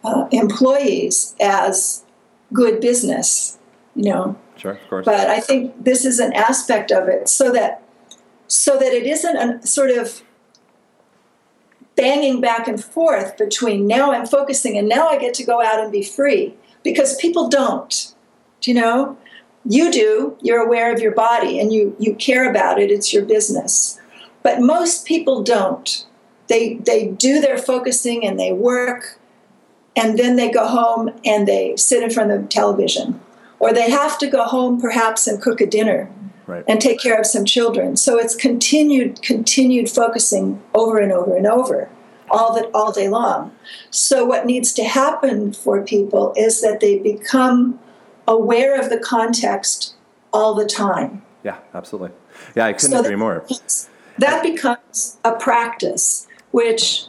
uh, 0.04 0.28
employees 0.32 1.36
as 1.40 2.04
good 2.52 2.82
business, 2.82 3.58
you 3.96 4.04
know. 4.12 4.36
Sure. 4.64 4.72
Of 4.72 4.90
course. 4.90 5.06
But 5.06 5.30
I 5.30 5.42
think 5.42 5.84
this 5.84 6.06
is 6.06 6.20
an 6.20 6.32
aspect 6.32 6.90
of 6.90 7.10
it 7.10 7.28
so 7.28 7.52
that 7.52 7.84
so 8.48 8.78
that 8.80 8.94
it 8.94 9.06
isn't 9.06 9.36
a 9.36 9.68
sort 9.68 9.92
of 9.92 10.22
banging 11.98 12.40
back 12.40 12.70
and 12.70 12.82
forth 12.82 13.38
between 13.38 13.88
now 13.88 14.14
I'm 14.14 14.26
focusing 14.26 14.78
and 14.78 14.88
now 14.88 15.10
I 15.10 15.20
get 15.20 15.34
to 15.36 15.44
go 15.44 15.62
out 15.62 15.82
and 15.82 15.92
be 15.92 16.02
free 16.02 16.56
because 16.82 17.18
people 17.18 17.50
don't. 17.50 18.14
Do 18.62 18.72
you 18.72 18.80
know? 18.80 19.18
You 19.66 19.92
do. 19.92 20.38
You're 20.42 20.66
aware 20.66 20.94
of 20.94 21.02
your 21.02 21.14
body 21.14 21.60
and 21.60 21.74
you 21.74 21.94
you 22.00 22.16
care 22.16 22.50
about 22.50 22.80
it. 22.80 22.90
It's 22.90 23.12
your 23.12 23.26
business. 23.26 24.00
But 24.44 24.62
most 24.62 25.06
people 25.06 25.44
don't. 25.44 26.06
They 26.48 26.76
they 26.76 27.08
do 27.08 27.42
their 27.42 27.58
focusing 27.58 28.26
and 28.26 28.40
they 28.40 28.54
work 28.54 29.20
and 29.94 30.18
then 30.18 30.38
they 30.38 30.50
go 30.50 30.68
home 30.68 31.12
and 31.26 31.50
they 31.50 31.76
sit 31.76 32.02
in 32.02 32.10
front 32.12 32.32
of 32.32 32.44
the 32.44 32.48
television 32.48 33.20
or 33.64 33.74
they 33.74 33.90
have 33.90 34.18
to 34.20 34.28
go 34.28 34.44
home 34.44 34.80
perhaps 34.80 35.28
and 35.28 35.42
cook 35.42 35.62
a 35.62 35.66
dinner 35.66 36.10
Right. 36.46 36.66
and 36.68 36.82
take 36.82 37.00
care 37.00 37.18
of 37.18 37.26
some 37.26 37.46
children 37.46 37.96
so 37.96 38.18
it's 38.20 38.36
continued 38.36 39.22
continued 39.22 39.90
focusing 39.90 40.62
over 40.76 40.98
and 41.00 41.12
over 41.14 41.38
and 41.38 41.48
over 41.48 41.88
all 42.30 42.54
that 42.56 42.70
all 42.74 42.92
day 42.92 43.08
long 43.08 43.52
so 43.92 44.26
what 44.26 44.46
needs 44.46 44.74
to 44.74 44.84
happen 44.84 45.54
for 45.54 45.82
people 45.84 46.34
is 46.36 46.60
that 46.62 46.82
they 46.82 47.00
become 47.00 47.80
aware 48.28 48.78
of 48.78 48.90
the 48.90 48.98
context 49.00 49.96
all 50.34 50.54
the 50.54 50.66
time 50.66 51.22
Yeah. 51.44 51.58
Absolutely. 51.74 52.12
Yeah. 52.56 52.66
I 52.66 52.74
couldn't 52.74 52.92
So 52.92 53.00
agree 53.00 53.12
that- 53.12 53.18
more. 53.18 53.46
that 54.20 54.44
becomes 54.44 55.18
a 55.24 55.32
practice 55.48 56.28
which 56.52 57.06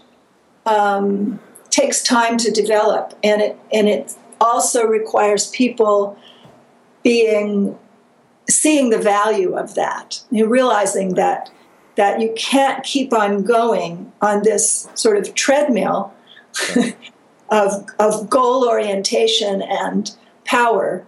um, 0.67 1.41
takes 1.71 2.03
time 2.05 2.37
to 2.39 2.51
develop 2.53 3.15
and 3.25 3.43
it 3.43 3.59
and 3.73 3.89
it 3.89 4.15
also 4.41 4.85
requires 4.87 5.49
people 5.51 6.17
being 7.05 7.79
seeing 8.51 8.91
the 8.91 8.99
value 8.99 9.57
of 9.57 9.75
that 9.75 10.23
and 10.31 10.51
realizing 10.51 11.15
that 11.15 11.51
that 11.97 12.21
you 12.21 12.35
can't 12.37 12.83
keep 12.83 13.13
on 13.13 13.45
going 13.45 14.13
on 14.21 14.43
this 14.43 14.89
sort 14.95 15.17
of 15.17 15.33
treadmill 15.35 16.13
of, 17.51 17.87
of 18.01 18.29
goal 18.29 18.69
orientation 18.69 19.63
and 19.63 20.17
power 20.45 21.07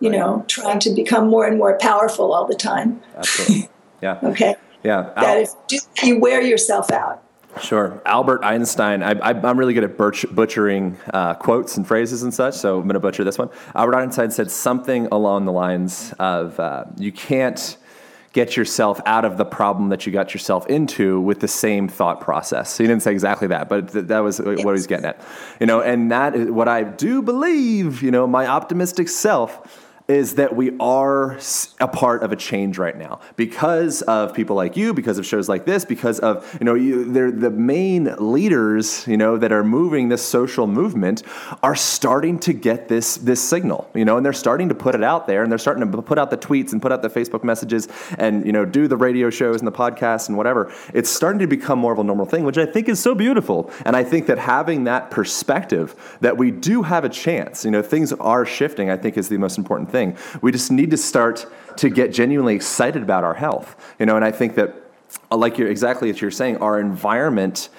you 0.00 0.10
know 0.10 0.44
trying 0.48 0.78
to 0.78 0.90
become 0.90 1.28
more 1.28 1.46
and 1.46 1.58
more 1.58 1.76
powerful 1.78 2.32
all 2.32 2.46
the 2.46 2.54
time 2.54 3.00
Absolutely. 3.16 3.68
Yeah. 4.00 4.18
okay 4.24 4.56
Yeah. 4.82 5.12
that 5.16 5.48
if 5.70 5.82
you 6.02 6.18
wear 6.18 6.40
yourself 6.40 6.90
out 6.90 7.22
Sure. 7.60 8.00
Albert 8.04 8.44
Einstein, 8.44 9.02
I, 9.02 9.12
I, 9.12 9.30
I'm 9.30 9.58
really 9.58 9.74
good 9.74 9.84
at 9.84 9.96
butch, 9.96 10.26
butchering 10.30 10.98
uh, 11.12 11.34
quotes 11.34 11.76
and 11.76 11.86
phrases 11.86 12.22
and 12.22 12.32
such, 12.32 12.54
so 12.54 12.76
I'm 12.76 12.84
going 12.84 12.94
to 12.94 13.00
butcher 13.00 13.24
this 13.24 13.38
one. 13.38 13.50
Albert 13.74 13.96
Einstein 13.96 14.30
said 14.30 14.50
something 14.50 15.06
along 15.10 15.46
the 15.46 15.52
lines 15.52 16.12
of 16.18 16.58
uh, 16.60 16.84
you 16.98 17.12
can't 17.12 17.76
get 18.36 18.54
yourself 18.54 19.00
out 19.06 19.24
of 19.24 19.38
the 19.38 19.46
problem 19.46 19.88
that 19.88 20.04
you 20.04 20.12
got 20.12 20.34
yourself 20.34 20.66
into 20.66 21.18
with 21.22 21.40
the 21.40 21.48
same 21.48 21.88
thought 21.88 22.20
process. 22.20 22.70
So 22.70 22.84
He 22.84 22.86
didn't 22.86 23.02
say 23.02 23.12
exactly 23.12 23.48
that, 23.48 23.70
but 23.70 23.90
th- 23.90 24.04
that 24.08 24.20
was 24.20 24.38
what 24.38 24.58
he 24.58 24.64
was 24.66 24.86
getting 24.86 25.06
at. 25.06 25.22
You 25.58 25.66
know, 25.66 25.80
and 25.80 26.10
that 26.10 26.34
is 26.34 26.50
what 26.50 26.68
I 26.68 26.82
do 26.84 27.22
believe, 27.22 28.02
you 28.02 28.10
know, 28.10 28.26
my 28.26 28.46
optimistic 28.46 29.08
self 29.08 29.85
is 30.08 30.36
that 30.36 30.54
we 30.54 30.76
are 30.78 31.36
a 31.80 31.88
part 31.88 32.22
of 32.22 32.30
a 32.30 32.36
change 32.36 32.78
right 32.78 32.96
now 32.96 33.20
because 33.34 34.02
of 34.02 34.32
people 34.34 34.54
like 34.54 34.76
you, 34.76 34.94
because 34.94 35.18
of 35.18 35.26
shows 35.26 35.48
like 35.48 35.66
this, 35.66 35.84
because 35.84 36.20
of 36.20 36.56
you 36.60 36.64
know 36.64 36.74
you, 36.74 37.04
they're 37.04 37.32
the 37.32 37.50
main 37.50 38.14
leaders 38.18 39.06
you 39.08 39.16
know 39.16 39.36
that 39.36 39.50
are 39.50 39.64
moving 39.64 40.08
this 40.08 40.22
social 40.22 40.66
movement 40.66 41.22
are 41.62 41.74
starting 41.74 42.38
to 42.38 42.52
get 42.52 42.88
this 42.88 43.16
this 43.16 43.42
signal 43.42 43.90
you 43.94 44.04
know 44.04 44.16
and 44.16 44.24
they're 44.24 44.32
starting 44.32 44.68
to 44.68 44.74
put 44.74 44.94
it 44.94 45.02
out 45.02 45.26
there 45.26 45.42
and 45.42 45.50
they're 45.50 45.58
starting 45.58 45.90
to 45.90 46.02
put 46.02 46.18
out 46.18 46.30
the 46.30 46.38
tweets 46.38 46.72
and 46.72 46.80
put 46.80 46.92
out 46.92 47.02
the 47.02 47.10
Facebook 47.10 47.42
messages 47.42 47.88
and 48.18 48.46
you 48.46 48.52
know 48.52 48.64
do 48.64 48.86
the 48.86 48.96
radio 48.96 49.28
shows 49.28 49.60
and 49.60 49.66
the 49.66 49.72
podcasts 49.72 50.28
and 50.28 50.36
whatever. 50.36 50.72
It's 50.94 51.10
starting 51.10 51.40
to 51.40 51.48
become 51.48 51.80
more 51.80 51.92
of 51.92 51.98
a 51.98 52.04
normal 52.04 52.26
thing, 52.26 52.44
which 52.44 52.58
I 52.58 52.66
think 52.66 52.88
is 52.88 53.00
so 53.00 53.14
beautiful. 53.14 53.72
And 53.84 53.96
I 53.96 54.04
think 54.04 54.26
that 54.26 54.38
having 54.38 54.84
that 54.84 55.10
perspective 55.10 56.16
that 56.20 56.36
we 56.36 56.50
do 56.52 56.82
have 56.82 57.04
a 57.04 57.08
chance, 57.08 57.64
you 57.64 57.70
know, 57.72 57.82
things 57.82 58.12
are 58.12 58.46
shifting. 58.46 58.88
I 58.88 58.96
think 58.96 59.16
is 59.16 59.28
the 59.28 59.38
most 59.38 59.58
important 59.58 59.90
thing 59.90 59.95
thing. 59.96 60.16
We 60.42 60.52
just 60.52 60.70
need 60.70 60.90
to 60.90 60.96
start 60.96 61.46
to 61.76 61.88
get 61.88 62.12
genuinely 62.12 62.54
excited 62.54 63.02
about 63.02 63.24
our 63.24 63.34
health. 63.34 63.76
You 63.98 64.06
know, 64.06 64.16
and 64.16 64.24
I 64.24 64.30
think 64.30 64.54
that, 64.56 64.74
uh, 65.30 65.36
like 65.36 65.56
you're 65.58 65.70
exactly 65.70 66.10
as 66.10 66.20
you're 66.20 66.30
saying, 66.30 66.58
our 66.58 66.78
environment 66.78 67.70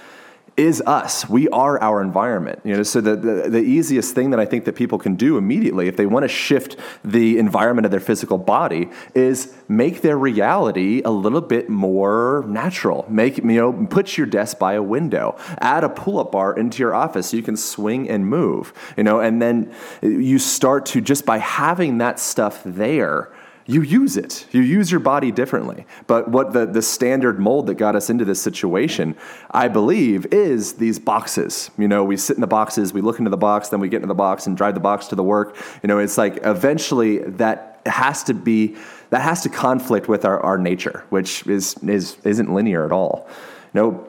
is 0.57 0.81
us. 0.87 1.29
We 1.29 1.47
are 1.49 1.79
our 1.79 2.01
environment. 2.01 2.59
You 2.63 2.77
know, 2.77 2.83
so 2.83 2.99
the, 2.99 3.15
the, 3.15 3.49
the, 3.49 3.61
easiest 3.61 4.15
thing 4.15 4.31
that 4.31 4.39
I 4.39 4.45
think 4.45 4.65
that 4.65 4.73
people 4.73 4.97
can 4.97 5.15
do 5.15 5.37
immediately, 5.37 5.87
if 5.87 5.97
they 5.97 6.07
want 6.07 6.23
to 6.23 6.27
shift 6.27 6.75
the 7.05 7.37
environment 7.37 7.85
of 7.85 7.91
their 7.91 7.99
physical 7.99 8.39
body, 8.39 8.89
is 9.13 9.55
make 9.67 10.01
their 10.01 10.17
reality 10.17 11.03
a 11.05 11.11
little 11.11 11.41
bit 11.41 11.69
more 11.69 12.43
natural. 12.47 13.05
Make 13.07 13.37
you 13.37 13.43
know, 13.43 13.85
put 13.87 14.17
your 14.17 14.25
desk 14.25 14.57
by 14.57 14.73
a 14.73 14.81
window, 14.81 15.37
add 15.59 15.83
a 15.83 15.89
pull-up 15.89 16.31
bar 16.31 16.57
into 16.57 16.79
your 16.79 16.95
office 16.95 17.29
so 17.29 17.37
you 17.37 17.43
can 17.43 17.57
swing 17.57 18.09
and 18.09 18.25
move. 18.25 18.73
You 18.97 19.03
know, 19.03 19.19
and 19.19 19.39
then 19.39 19.73
you 20.01 20.39
start 20.39 20.87
to 20.87 21.01
just 21.01 21.23
by 21.23 21.37
having 21.37 21.99
that 21.99 22.19
stuff 22.19 22.63
there 22.65 23.31
you 23.67 23.81
use 23.81 24.15
it. 24.15 24.47
You 24.51 24.61
use 24.61 24.89
your 24.89 25.01
body 25.01 25.29
differently. 25.29 25.85
But 26.07 26.29
what 26.29 26.53
the, 26.53 26.65
the 26.65 26.81
standard 26.81 27.37
mold 27.37 27.67
that 27.67 27.75
got 27.75 27.97
us 27.97 28.09
into 28.09 28.23
this 28.23 28.41
situation, 28.41 29.15
I 29.51 29.67
believe, 29.67 30.25
is 30.33 30.75
these 30.75 30.99
boxes. 30.99 31.69
You 31.77 31.89
know, 31.89 32.03
we 32.05 32.15
sit 32.15 32.37
in 32.37 32.41
the 32.41 32.47
boxes, 32.47 32.93
we 32.93 33.01
look 33.01 33.19
into 33.19 33.29
the 33.29 33.37
box, 33.37 33.67
then 33.67 33.81
we 33.81 33.89
get 33.89 33.97
into 33.97 34.07
the 34.07 34.15
box 34.15 34.47
and 34.47 34.55
drive 34.55 34.73
the 34.73 34.79
box 34.79 35.07
to 35.07 35.15
the 35.15 35.23
work. 35.23 35.57
You 35.83 35.87
know, 35.87 35.99
it's 35.99 36.17
like 36.17 36.39
eventually 36.43 37.19
that 37.19 37.81
has 37.85 38.23
to 38.23 38.33
be 38.33 38.75
that 39.09 39.21
has 39.21 39.43
to 39.43 39.49
conflict 39.49 40.07
with 40.07 40.23
our, 40.23 40.39
our 40.39 40.57
nature, 40.57 41.03
which 41.09 41.45
is 41.45 41.75
is 41.83 42.17
isn't 42.23 42.53
linear 42.53 42.85
at 42.85 42.93
all. 42.93 43.27
You 43.73 43.81
know, 43.81 44.07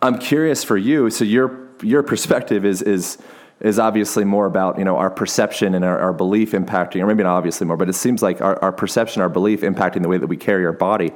I'm 0.00 0.18
curious 0.18 0.62
for 0.62 0.76
you, 0.76 1.10
so 1.10 1.24
your 1.24 1.68
your 1.82 2.04
perspective 2.04 2.64
is 2.64 2.82
is 2.82 3.18
is 3.62 3.78
obviously 3.78 4.24
more 4.24 4.46
about 4.46 4.78
you 4.78 4.84
know 4.84 4.96
our 4.96 5.10
perception 5.10 5.74
and 5.74 5.84
our, 5.84 5.98
our, 5.98 6.12
belief 6.12 6.50
impacting, 6.50 7.00
or 7.00 7.06
maybe 7.06 7.22
not 7.22 7.36
obviously 7.36 7.66
more, 7.66 7.76
but 7.76 7.88
it 7.88 7.94
seems 7.94 8.20
like 8.20 8.40
our, 8.40 8.62
our 8.62 8.72
perception, 8.72 9.22
our 9.22 9.28
belief 9.28 9.60
impacting 9.60 10.02
the 10.02 10.08
way 10.08 10.18
that 10.18 10.26
we 10.26 10.36
carry 10.36 10.66
our 10.66 10.72
body. 10.72 11.12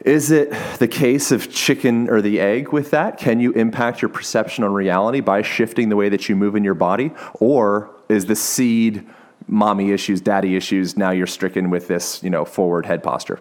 Is 0.00 0.30
it 0.30 0.50
the 0.78 0.88
case 0.88 1.30
of 1.32 1.52
chicken 1.52 2.08
or 2.08 2.22
the 2.22 2.40
egg 2.40 2.72
with 2.72 2.90
that? 2.92 3.18
Can 3.18 3.40
you 3.40 3.52
impact 3.52 4.00
your 4.00 4.08
perception 4.08 4.64
on 4.64 4.72
reality 4.72 5.20
by 5.20 5.42
shifting 5.42 5.88
the 5.88 5.96
way 5.96 6.08
that 6.08 6.28
you 6.28 6.36
move 6.36 6.54
in 6.54 6.64
your 6.64 6.74
body? 6.74 7.10
Or 7.34 7.90
is 8.08 8.26
the 8.26 8.36
seed 8.36 9.04
mommy 9.48 9.90
issues, 9.90 10.20
daddy 10.20 10.56
issues, 10.56 10.96
now 10.96 11.10
you're 11.10 11.26
stricken 11.26 11.68
with 11.68 11.88
this, 11.88 12.22
you 12.22 12.30
know, 12.30 12.44
forward 12.44 12.86
head 12.86 13.02
posture? 13.02 13.40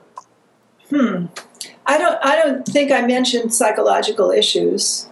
Hmm. 0.89 1.27
I 1.85 1.97
don't 1.97 2.17
I 2.23 2.35
don't 2.35 2.65
think 2.65 2.91
I 2.91 3.01
mentioned 3.01 3.53
psychological 3.53 4.31
issues 4.31 5.07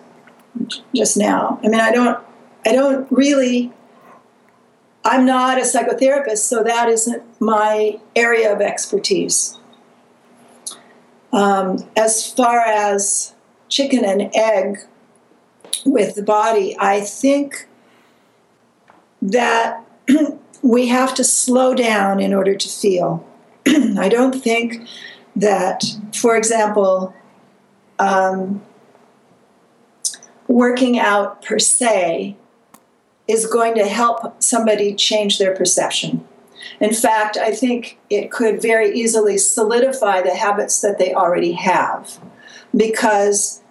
just 0.93 1.15
now. 1.15 1.59
I 1.63 1.67
mean, 1.67 1.79
I 1.79 1.91
don't 1.91 2.19
I 2.65 2.71
don't 2.71 3.07
really, 3.11 3.71
I'm 5.03 5.25
not 5.25 5.59
a 5.59 5.61
psychotherapist, 5.61 6.39
so 6.39 6.63
that 6.63 6.89
isn't 6.89 7.23
my 7.39 7.99
area 8.15 8.51
of 8.51 8.59
expertise. 8.61 9.57
Um, 11.31 11.87
as 11.95 12.31
far 12.31 12.59
as 12.59 13.35
chicken 13.69 14.03
and 14.03 14.31
egg 14.33 14.79
with 15.85 16.15
the 16.15 16.23
body, 16.23 16.75
I 16.79 17.01
think 17.01 17.67
that 19.21 19.83
we 20.61 20.87
have 20.87 21.13
to 21.15 21.23
slow 21.23 21.75
down 21.75 22.19
in 22.19 22.33
order 22.33 22.55
to 22.55 22.67
feel. 22.67 23.27
I 23.67 24.09
don't 24.09 24.33
think 24.33 24.87
that, 25.35 25.83
for 26.13 26.35
example, 26.35 27.13
um, 27.99 28.63
working 30.47 30.97
out 30.97 31.43
per 31.43 31.59
se 31.59 32.37
is 33.27 33.45
going 33.47 33.75
to 33.75 33.85
help 33.85 34.41
somebody 34.41 34.93
change 34.93 35.37
their 35.37 35.55
perception. 35.55 36.25
In 36.79 36.93
fact, 36.93 37.37
I 37.37 37.51
think 37.51 37.99
it 38.09 38.31
could 38.31 38.61
very 38.61 38.91
easily 38.93 39.37
solidify 39.37 40.21
the 40.21 40.35
habits 40.35 40.81
that 40.81 40.97
they 40.97 41.13
already 41.13 41.53
have 41.53 42.19
because 42.75 43.61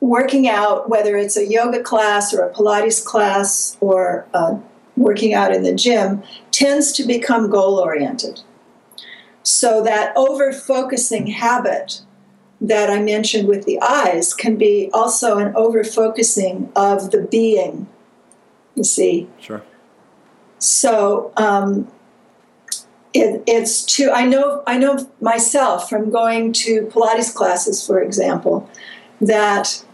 working 0.00 0.48
out, 0.48 0.88
whether 0.88 1.16
it's 1.16 1.36
a 1.36 1.46
yoga 1.46 1.82
class 1.82 2.34
or 2.34 2.42
a 2.42 2.52
Pilates 2.52 3.04
class 3.04 3.76
or 3.80 4.26
uh, 4.34 4.58
working 4.96 5.34
out 5.34 5.54
in 5.54 5.62
the 5.62 5.74
gym, 5.74 6.22
tends 6.50 6.92
to 6.92 7.04
become 7.04 7.50
goal 7.50 7.78
oriented. 7.78 8.40
So 9.42 9.82
that 9.84 10.12
over 10.16 10.52
focusing 10.52 11.28
habit 11.28 12.02
that 12.60 12.90
I 12.90 13.00
mentioned 13.00 13.48
with 13.48 13.64
the 13.64 13.80
eyes 13.80 14.34
can 14.34 14.56
be 14.56 14.90
also 14.92 15.38
an 15.38 15.54
over 15.54 15.84
focusing 15.84 16.72
of 16.74 17.10
the 17.10 17.22
being 17.30 17.86
you 18.76 18.84
see. 18.84 19.28
Sure. 19.40 19.62
So 20.58 21.32
um, 21.36 21.90
it, 23.12 23.42
it's 23.46 23.84
to 23.96 24.10
I 24.12 24.26
know 24.26 24.62
I 24.66 24.78
know 24.78 25.10
myself 25.20 25.88
from 25.88 26.10
going 26.10 26.52
to 26.54 26.82
Pilates 26.86 27.34
classes, 27.34 27.84
for 27.84 28.00
example, 28.00 28.70
that 29.20 29.84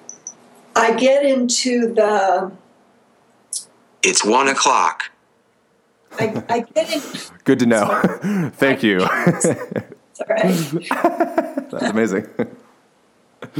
I 0.76 0.94
get 0.94 1.24
into 1.24 1.94
the. 1.94 2.52
It's 4.02 4.24
one 4.24 4.48
o'clock. 4.48 5.10
I, 6.18 6.42
I 6.48 6.60
get 6.60 6.92
in. 6.92 7.02
Good 7.44 7.60
to 7.60 7.66
know. 7.66 8.50
Thank 8.54 8.82
you. 8.82 9.00
Sorry. 9.00 10.52
That's 10.90 11.84
amazing. 11.84 12.26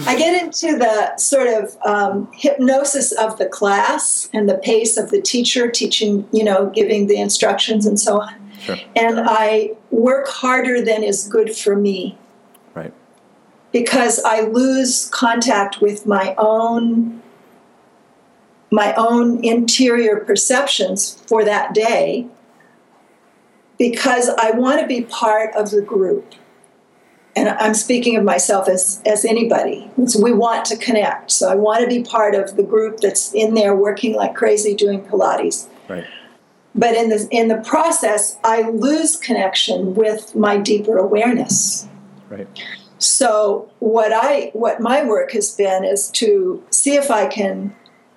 I 0.06 0.16
get 0.16 0.42
into 0.42 0.78
the 0.78 1.16
sort 1.18 1.48
of 1.48 1.76
um, 1.84 2.30
hypnosis 2.32 3.12
of 3.12 3.36
the 3.36 3.46
class 3.46 4.30
and 4.32 4.48
the 4.48 4.56
pace 4.56 4.96
of 4.96 5.10
the 5.10 5.20
teacher 5.20 5.70
teaching, 5.70 6.26
you 6.32 6.44
know, 6.44 6.70
giving 6.70 7.08
the 7.08 7.20
instructions 7.20 7.84
and 7.84 8.00
so 8.00 8.20
on. 8.20 8.34
Sure. 8.60 8.76
And 8.96 9.20
I 9.20 9.72
work 9.90 10.28
harder 10.28 10.82
than 10.82 11.02
is 11.02 11.28
good 11.28 11.54
for 11.54 11.76
me. 11.76 12.16
Right. 12.74 12.94
Because 13.70 14.22
I 14.24 14.42
lose 14.42 15.08
contact 15.10 15.80
with 15.80 16.06
my 16.06 16.34
own 16.38 17.20
my 18.70 18.94
own 18.94 19.44
interior 19.44 20.16
perceptions 20.16 21.22
for 21.26 21.44
that 21.44 21.74
day 21.74 22.26
because 23.78 24.30
I 24.30 24.52
want 24.52 24.80
to 24.80 24.86
be 24.86 25.02
part 25.02 25.54
of 25.54 25.70
the 25.70 25.82
group 25.82 26.34
and 27.34 27.48
I'm 27.48 27.74
speaking 27.74 28.16
of 28.16 28.24
myself 28.24 28.68
as, 28.68 29.00
as 29.06 29.24
anybody. 29.24 29.90
So 30.06 30.22
we 30.22 30.32
want 30.32 30.64
to 30.66 30.76
connect. 30.76 31.30
So 31.30 31.48
I 31.48 31.54
want 31.54 31.82
to 31.82 31.88
be 31.88 32.02
part 32.02 32.34
of 32.34 32.56
the 32.56 32.62
group 32.62 32.98
that's 32.98 33.32
in 33.32 33.54
there 33.54 33.74
working 33.74 34.14
like 34.14 34.34
crazy 34.34 34.74
doing 34.74 35.02
Pilates. 35.02 35.66
Right. 35.88 36.04
But 36.74 36.94
in 36.94 37.10
the 37.10 37.28
in 37.30 37.48
the 37.48 37.58
process, 37.58 38.38
I 38.44 38.62
lose 38.62 39.16
connection 39.16 39.94
with 39.94 40.34
my 40.34 40.56
deeper 40.56 40.96
awareness. 40.96 41.86
Right. 42.30 42.48
So 42.98 43.70
what 43.80 44.12
I 44.12 44.50
what 44.54 44.80
my 44.80 45.04
work 45.04 45.32
has 45.32 45.54
been 45.54 45.84
is 45.84 46.10
to 46.12 46.62
see 46.70 46.94
if 46.94 47.10
I 47.10 47.26
can 47.26 47.74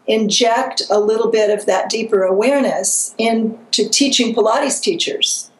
inject 0.07 0.83
a 0.89 0.99
little 0.99 1.29
bit 1.29 1.49
of 1.49 1.65
that 1.65 1.89
deeper 1.89 2.23
awareness 2.23 3.13
into 3.17 3.89
teaching 3.89 4.33
Pilates 4.33 4.81
teachers. 4.81 5.51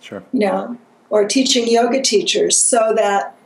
Sure. 0.00 0.22
You 0.32 0.40
know, 0.40 0.78
or 1.10 1.26
teaching 1.26 1.66
yoga 1.66 2.02
teachers 2.02 2.56
so 2.56 2.92
that 2.94 3.36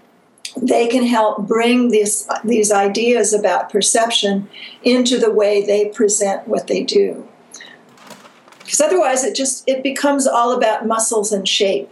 they 0.56 0.88
can 0.88 1.04
help 1.04 1.46
bring 1.46 1.90
this, 1.90 2.28
these 2.44 2.72
ideas 2.72 3.32
about 3.32 3.70
perception 3.70 4.48
into 4.82 5.18
the 5.18 5.30
way 5.30 5.64
they 5.64 5.88
present 5.88 6.46
what 6.48 6.66
they 6.66 6.82
do. 6.82 7.26
Because 8.58 8.80
otherwise 8.80 9.24
it 9.24 9.34
just 9.34 9.68
it 9.68 9.82
becomes 9.82 10.26
all 10.26 10.52
about 10.52 10.86
muscles 10.86 11.32
and 11.32 11.46
shape. 11.46 11.90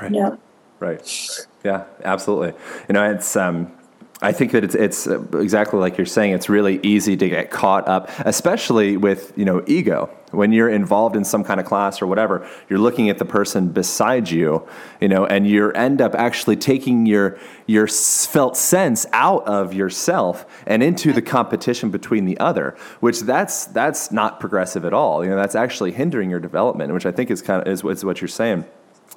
Right. 0.00 0.12
You 0.12 0.20
know? 0.20 0.38
right. 0.78 1.46
Yeah 1.64 1.84
absolutely. 2.04 2.52
You 2.88 2.92
know 2.92 3.10
it's 3.10 3.34
um 3.36 3.72
I 4.20 4.32
think 4.32 4.50
that 4.52 4.64
it's 4.64 4.74
it's 4.74 5.06
uh, 5.06 5.22
exactly 5.38 5.78
like 5.78 5.96
you're 5.96 6.06
saying. 6.06 6.32
It's 6.32 6.48
really 6.48 6.80
easy 6.82 7.16
to 7.16 7.28
get 7.28 7.50
caught 7.52 7.86
up, 7.86 8.10
especially 8.20 8.96
with 8.96 9.32
you 9.36 9.44
know 9.44 9.62
ego. 9.66 10.10
When 10.32 10.52
you're 10.52 10.68
involved 10.68 11.16
in 11.16 11.24
some 11.24 11.42
kind 11.42 11.58
of 11.58 11.64
class 11.64 12.02
or 12.02 12.06
whatever, 12.06 12.46
you're 12.68 12.80
looking 12.80 13.08
at 13.08 13.18
the 13.18 13.24
person 13.24 13.68
beside 13.68 14.28
you, 14.28 14.66
you 15.00 15.08
know, 15.08 15.24
and 15.24 15.46
you 15.46 15.70
end 15.70 16.02
up 16.02 16.14
actually 16.14 16.56
taking 16.56 17.06
your 17.06 17.38
your 17.66 17.86
felt 17.86 18.56
sense 18.56 19.06
out 19.12 19.46
of 19.46 19.72
yourself 19.72 20.44
and 20.66 20.82
into 20.82 21.12
the 21.12 21.22
competition 21.22 21.90
between 21.90 22.24
the 22.24 22.38
other, 22.40 22.76
which 22.98 23.20
that's 23.20 23.66
that's 23.66 24.10
not 24.10 24.40
progressive 24.40 24.84
at 24.84 24.92
all. 24.92 25.24
You 25.24 25.30
know, 25.30 25.36
that's 25.36 25.54
actually 25.54 25.92
hindering 25.92 26.28
your 26.28 26.40
development, 26.40 26.92
which 26.92 27.06
I 27.06 27.12
think 27.12 27.30
is 27.30 27.40
kind 27.40 27.62
of 27.64 27.72
is, 27.72 27.84
is 27.84 28.04
what 28.04 28.20
you're 28.20 28.28
saying. 28.28 28.64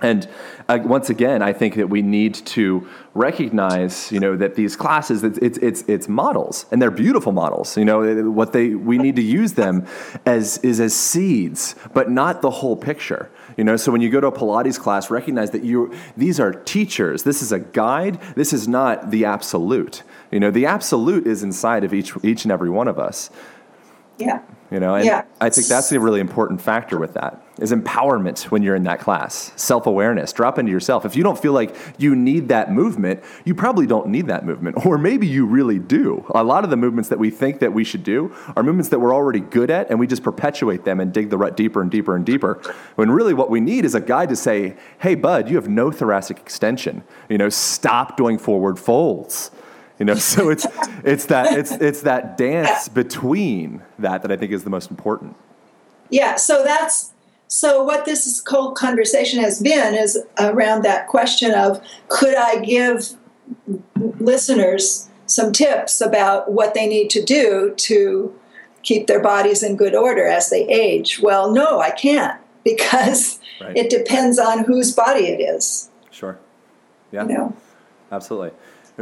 And 0.02 0.28
uh, 0.68 0.80
once 0.84 1.10
again, 1.10 1.44
I 1.44 1.54
think 1.54 1.76
that 1.76 1.90
we 1.90 2.02
need 2.02 2.34
to 2.34 2.88
recognize, 3.14 4.12
you 4.12 4.20
know, 4.20 4.36
that 4.36 4.56
these 4.56 4.76
classes, 4.76 5.24
it's, 5.24 5.38
it's, 5.38 5.58
it's, 5.60 5.84
it's, 5.88 6.08
models, 6.08 6.66
and 6.72 6.82
they're 6.82 6.90
beautiful 6.90 7.32
models. 7.32 7.78
You 7.78 7.86
know, 7.86 8.32
what 8.32 8.52
they 8.52 8.70
we 8.70 8.98
need 8.98 9.16
to 9.18 9.22
use 9.22 9.54
them 9.54 9.86
as 10.26 10.58
is 10.60 10.80
as 10.80 10.96
seeds, 10.96 11.76
but 11.94 12.10
not 12.10 12.42
the 12.42 12.50
whole 12.50 12.76
picture. 12.76 13.30
You 13.58 13.64
know, 13.64 13.78
so 13.78 13.92
when 13.92 14.02
you 14.02 14.10
go 14.10 14.20
to 14.20 14.28
a 14.28 14.32
Pilates 14.32 14.80
class, 14.80 15.12
recognize 15.12 15.52
that 15.52 15.64
you 15.64 15.94
these 16.18 16.40
are 16.40 16.52
teachers. 16.52 17.24
This 17.24 17.44
is 17.44 17.52
a 17.52 17.60
guide. 17.60 18.20
This 18.36 18.54
is 18.54 18.68
not 18.68 19.12
the 19.12 19.26
absolute. 19.26 20.02
You 20.32 20.40
know, 20.40 20.50
the 20.50 20.66
absolute 20.66 21.28
is 21.28 21.44
inside 21.44 21.84
of 21.84 21.94
each 21.94 22.14
each 22.24 22.44
and 22.44 22.52
every 22.52 22.70
one 22.70 22.88
of 22.88 22.98
us. 22.98 23.30
Yeah. 24.18 24.42
You 24.72 24.80
know, 24.80 24.96
and 24.96 25.06
yeah. 25.06 25.26
I 25.40 25.50
think 25.50 25.68
that's 25.68 25.92
a 25.92 26.00
really 26.00 26.22
important 26.22 26.62
factor 26.62 26.98
with 26.98 27.14
that 27.14 27.44
is 27.62 27.72
empowerment 27.72 28.44
when 28.46 28.64
you're 28.64 28.76
in 28.76 28.84
that 28.84 29.00
class, 29.00 29.52
self 29.56 29.86
awareness. 29.86 30.34
Drop 30.34 30.58
into 30.58 30.72
yourself. 30.72 31.06
If 31.06 31.16
you 31.16 31.24
don't 31.24 31.40
feel 31.40 31.54
like 31.54 31.76
you 31.98 32.16
need 32.16 32.50
that 32.50 32.72
movement, 32.72 33.24
you 33.46 33.54
probably 33.54 33.86
don't 33.86 34.08
need 34.08 34.28
that 34.28 34.46
movement, 34.46 34.86
or 34.86 34.98
maybe 34.98 35.28
you 35.28 35.46
really 35.46 35.80
do. 35.80 36.26
A 36.34 36.44
lot 36.44 36.64
of 36.64 36.70
the 36.70 36.78
movements 36.78 37.10
that 37.10 37.20
we 37.20 37.30
think 37.30 37.60
that 37.60 37.74
we 37.74 37.84
should 37.84 38.04
do 38.04 38.36
are 38.56 38.64
movements 38.64 38.90
that 38.90 39.00
we're 39.00 39.14
already 39.14 39.40
good 39.40 39.70
at, 39.70 39.90
and 39.90 40.00
we 40.00 40.08
just 40.08 40.24
perpetuate 40.24 40.84
them 40.84 41.00
and 41.00 41.14
dig 41.14 41.30
the 41.30 41.38
rut 41.38 41.56
deeper 41.56 41.82
and 41.82 41.92
deeper 41.92 42.16
and 42.16 42.26
deeper. 42.26 42.62
When 42.96 43.12
really 43.12 43.34
what 43.34 43.50
we 43.50 43.60
need 43.60 43.86
is 43.86 43.96
a 43.96 44.02
guide 44.02 44.30
to 44.30 44.36
say, 44.36 44.76
"Hey, 45.00 45.16
bud, 45.16 45.50
you 45.50 45.56
have 45.56 45.70
no 45.70 45.92
thoracic 45.92 46.40
extension. 46.40 47.04
You 47.30 47.38
know, 47.38 47.50
stop 47.50 48.18
doing 48.18 48.38
forward 48.38 48.80
folds." 48.80 49.52
You 50.00 50.06
know, 50.06 50.16
so 50.34 50.50
it's 50.50 50.66
it's 51.04 51.28
that 51.28 51.54
it's 51.54 51.72
it's 51.74 52.02
that 52.02 52.36
dance 52.36 52.90
between 52.90 53.84
that 54.00 54.24
that 54.24 54.32
I 54.32 54.36
think 54.36 54.52
is 54.52 54.64
the 54.64 54.72
most 54.72 54.90
important. 54.90 55.36
Yeah, 56.10 56.36
so 56.36 56.64
that's 56.64 57.14
so 57.54 57.84
what 57.84 58.06
this 58.06 58.42
whole 58.48 58.72
conversation 58.72 59.42
has 59.42 59.60
been 59.60 59.94
is 59.94 60.18
around 60.40 60.84
that 60.84 61.08
question 61.08 61.54
of 61.54 61.86
could 62.08 62.34
I 62.34 62.62
give 62.62 63.10
listeners 64.22 65.10
some 65.26 65.52
tips 65.52 66.00
about 66.00 66.54
what 66.54 66.74
they 66.74 66.88
need 66.88 67.10
to 67.10 67.22
do 67.22 67.74
to 67.76 68.34
keep 68.84 69.08
their 69.08 69.22
bodies 69.22 69.64
in 69.64 69.76
good 69.76 69.94
order 69.94 70.26
as 70.26 70.50
they 70.50 70.66
age? 70.70 71.20
Well, 71.22 71.52
no, 71.52 71.82
I 71.82 71.92
can't 71.92 72.40
because 72.64 73.38
right. 73.60 73.76
it 73.76 73.90
depends 73.90 74.40
on 74.40 74.64
whose 74.64 74.96
body 74.96 75.28
it 75.28 75.42
is. 75.42 75.90
Sure. 76.10 76.40
Yeah. 77.12 77.24
You 77.24 77.34
know? 77.34 77.58
Absolutely. 78.14 78.52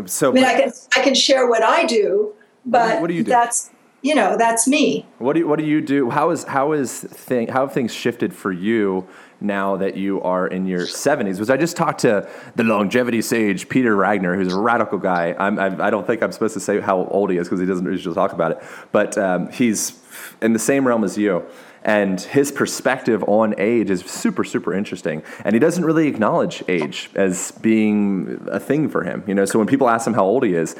So 0.08 0.32
I 0.32 0.34
mean, 0.34 0.44
I 0.44 0.60
can 0.60 0.72
I 0.98 1.02
can 1.02 1.14
share 1.14 1.48
what 1.48 1.62
I 1.62 1.86
do, 1.86 2.34
but 2.66 3.00
what 3.00 3.10
do 3.10 3.14
you 3.14 3.24
do? 3.24 3.30
that's 3.30 3.70
you 4.02 4.16
know 4.16 4.38
that's 4.38 4.68
me. 4.68 5.06
What 5.18 5.34
do 5.34 5.40
you, 5.40 5.48
what 5.48 5.60
do 5.60 5.66
you 5.66 5.82
do? 5.82 6.10
How 6.10 6.30
is 6.30 6.44
how 6.46 6.72
is 6.72 7.02
thing 7.02 7.48
how 7.48 7.62
have 7.62 7.74
things 7.74 7.94
shifted 7.94 8.34
for 8.34 8.52
you 8.52 9.08
now 9.42 9.78
that 9.78 9.98
you 9.98 10.22
are 10.22 10.48
in 10.48 10.66
your 10.66 10.82
70s? 10.82 11.34
Because 11.34 11.50
I 11.50 11.58
just 11.58 11.76
talked 11.76 12.02
to 12.02 12.30
the 12.56 12.64
longevity 12.64 13.22
sage 13.22 13.70
Peter 13.70 13.96
Wagner, 13.96 14.36
who's 14.36 14.54
a 14.54 14.60
radical 14.60 14.98
guy. 14.98 15.36
I'm, 15.38 15.60
I, 15.60 15.88
I 15.88 15.90
don't 15.90 16.06
think 16.06 16.22
I'm 16.22 16.32
supposed 16.32 16.54
to 16.56 16.60
say 16.60 16.80
how 16.80 17.06
old 17.06 17.30
he 17.30 17.38
is 17.38 17.48
because 17.48 17.60
he 17.60 17.66
doesn't 17.66 17.86
usually 17.86 18.16
talk 18.16 18.34
about 18.34 18.52
it, 18.52 18.64
but 18.92 19.18
um, 19.18 19.52
he's 19.52 20.02
in 20.42 20.54
the 20.54 20.60
same 20.60 20.88
realm 20.88 21.04
as 21.04 21.18
you 21.18 21.46
and 21.84 22.20
his 22.20 22.52
perspective 22.52 23.24
on 23.24 23.56
age 23.58 23.90
is 23.90 24.02
super 24.02 24.44
super 24.44 24.74
interesting 24.74 25.24
and 25.46 25.54
he 25.54 25.60
doesn't 25.60 25.86
really 25.86 26.08
acknowledge 26.08 26.64
age 26.68 27.10
as 27.16 27.52
being 27.62 28.46
a 28.52 28.60
thing 28.60 28.90
for 28.90 29.04
him 29.04 29.24
you 29.28 29.34
know 29.34 29.46
so 29.46 29.58
when 29.58 29.68
people 29.68 29.88
ask 29.88 30.06
him 30.06 30.14
how 30.14 30.26
old 30.26 30.44
he 30.44 30.54
is 30.54 30.76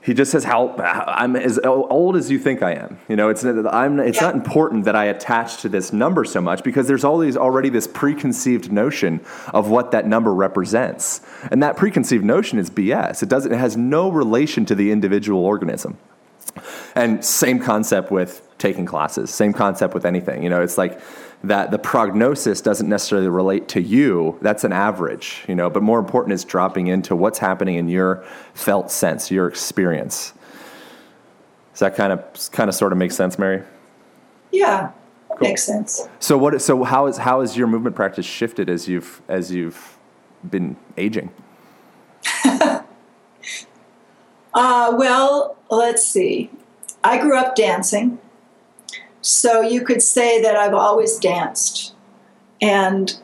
he 0.00 0.14
just 0.14 0.30
says 0.30 0.44
how 0.44 0.74
I'm 0.78 1.34
as 1.36 1.58
old 1.58 2.16
as 2.16 2.30
you 2.30 2.38
think 2.38 2.62
I 2.62 2.74
am. 2.74 3.00
You 3.08 3.16
know, 3.16 3.28
it's 3.28 3.44
I'm 3.44 3.98
it's 3.98 4.20
yeah. 4.20 4.28
not 4.28 4.34
important 4.34 4.84
that 4.84 4.94
I 4.94 5.06
attach 5.06 5.60
to 5.62 5.68
this 5.68 5.92
number 5.92 6.24
so 6.24 6.40
much 6.40 6.62
because 6.62 6.86
there's 6.86 7.04
always 7.04 7.36
already 7.36 7.68
this 7.68 7.86
preconceived 7.86 8.70
notion 8.70 9.20
of 9.52 9.68
what 9.68 9.90
that 9.90 10.06
number 10.06 10.32
represents. 10.32 11.20
And 11.50 11.62
that 11.62 11.76
preconceived 11.76 12.24
notion 12.24 12.58
is 12.58 12.70
BS. 12.70 13.22
It 13.22 13.28
doesn't 13.28 13.52
it 13.52 13.58
has 13.58 13.76
no 13.76 14.10
relation 14.10 14.64
to 14.66 14.74
the 14.74 14.92
individual 14.92 15.44
organism. 15.44 15.98
And 16.94 17.24
same 17.24 17.58
concept 17.58 18.10
with 18.10 18.42
taking 18.58 18.86
classes. 18.86 19.30
Same 19.32 19.52
concept 19.52 19.94
with 19.94 20.04
anything. 20.04 20.42
You 20.42 20.50
know, 20.50 20.62
it's 20.62 20.78
like 20.78 21.00
that 21.44 21.70
the 21.70 21.78
prognosis 21.78 22.60
doesn't 22.60 22.88
necessarily 22.88 23.28
relate 23.28 23.68
to 23.68 23.80
you. 23.80 24.38
That's 24.42 24.64
an 24.64 24.72
average, 24.72 25.44
you 25.46 25.54
know, 25.54 25.70
but 25.70 25.82
more 25.82 25.98
important 25.98 26.34
is 26.34 26.44
dropping 26.44 26.88
into 26.88 27.14
what's 27.14 27.38
happening 27.38 27.76
in 27.76 27.88
your 27.88 28.24
felt 28.54 28.90
sense, 28.90 29.30
your 29.30 29.46
experience. 29.46 30.32
Does 31.72 31.80
that 31.80 31.94
kind 31.94 32.12
of 32.12 32.50
kind 32.50 32.68
of 32.68 32.74
sort 32.74 32.92
of 32.92 32.98
make 32.98 33.12
sense, 33.12 33.38
Mary? 33.38 33.62
Yeah. 34.50 34.90
Cool. 35.28 35.48
Makes 35.48 35.62
sense. 35.64 36.08
So 36.18 36.36
what 36.36 36.60
so 36.60 36.82
how 36.82 37.06
is 37.06 37.18
how 37.18 37.40
has 37.40 37.56
your 37.56 37.68
movement 37.68 37.94
practice 37.94 38.26
shifted 38.26 38.68
as 38.68 38.88
you've 38.88 39.22
as 39.28 39.52
you've 39.52 39.96
been 40.48 40.76
aging? 40.96 41.30
uh, 44.58 44.92
well, 44.96 45.56
let's 45.70 46.04
see. 46.04 46.50
I 47.04 47.18
grew 47.18 47.38
up 47.38 47.54
dancing. 47.54 48.18
So 49.20 49.60
you 49.60 49.84
could 49.84 50.02
say 50.02 50.42
that 50.42 50.56
I've 50.56 50.74
always 50.74 51.16
danced. 51.16 51.94
And 52.60 53.20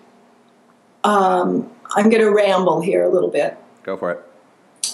um, 1.03 1.69
I'm 1.97 2.09
going 2.09 2.23
to 2.23 2.31
ramble 2.31 2.81
here 2.83 3.03
a 3.03 3.09
little 3.09 3.31
bit. 3.31 3.59
Go 3.83 3.97
for 3.97 4.13
it. 4.13 4.25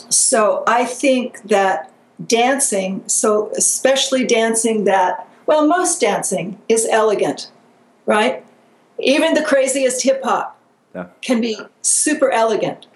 So 0.09 0.65
I 0.67 0.87
think 0.87 1.43
that 1.43 1.93
dancing, 2.27 3.07
so 3.07 3.51
especially 3.55 4.27
dancing 4.27 4.85
that, 4.85 5.29
well, 5.45 5.69
most 5.69 6.01
dancing 6.01 6.59
is 6.71 6.89
elegant, 6.91 7.51
right? 8.07 8.43
Even 8.99 9.35
the 9.35 9.43
craziest 9.43 10.05
hip 10.05 10.23
hop 10.25 10.59
yeah. 10.95 11.09
can 11.21 11.43
be 11.43 11.59
super 11.83 12.31
elegant. 12.31 12.87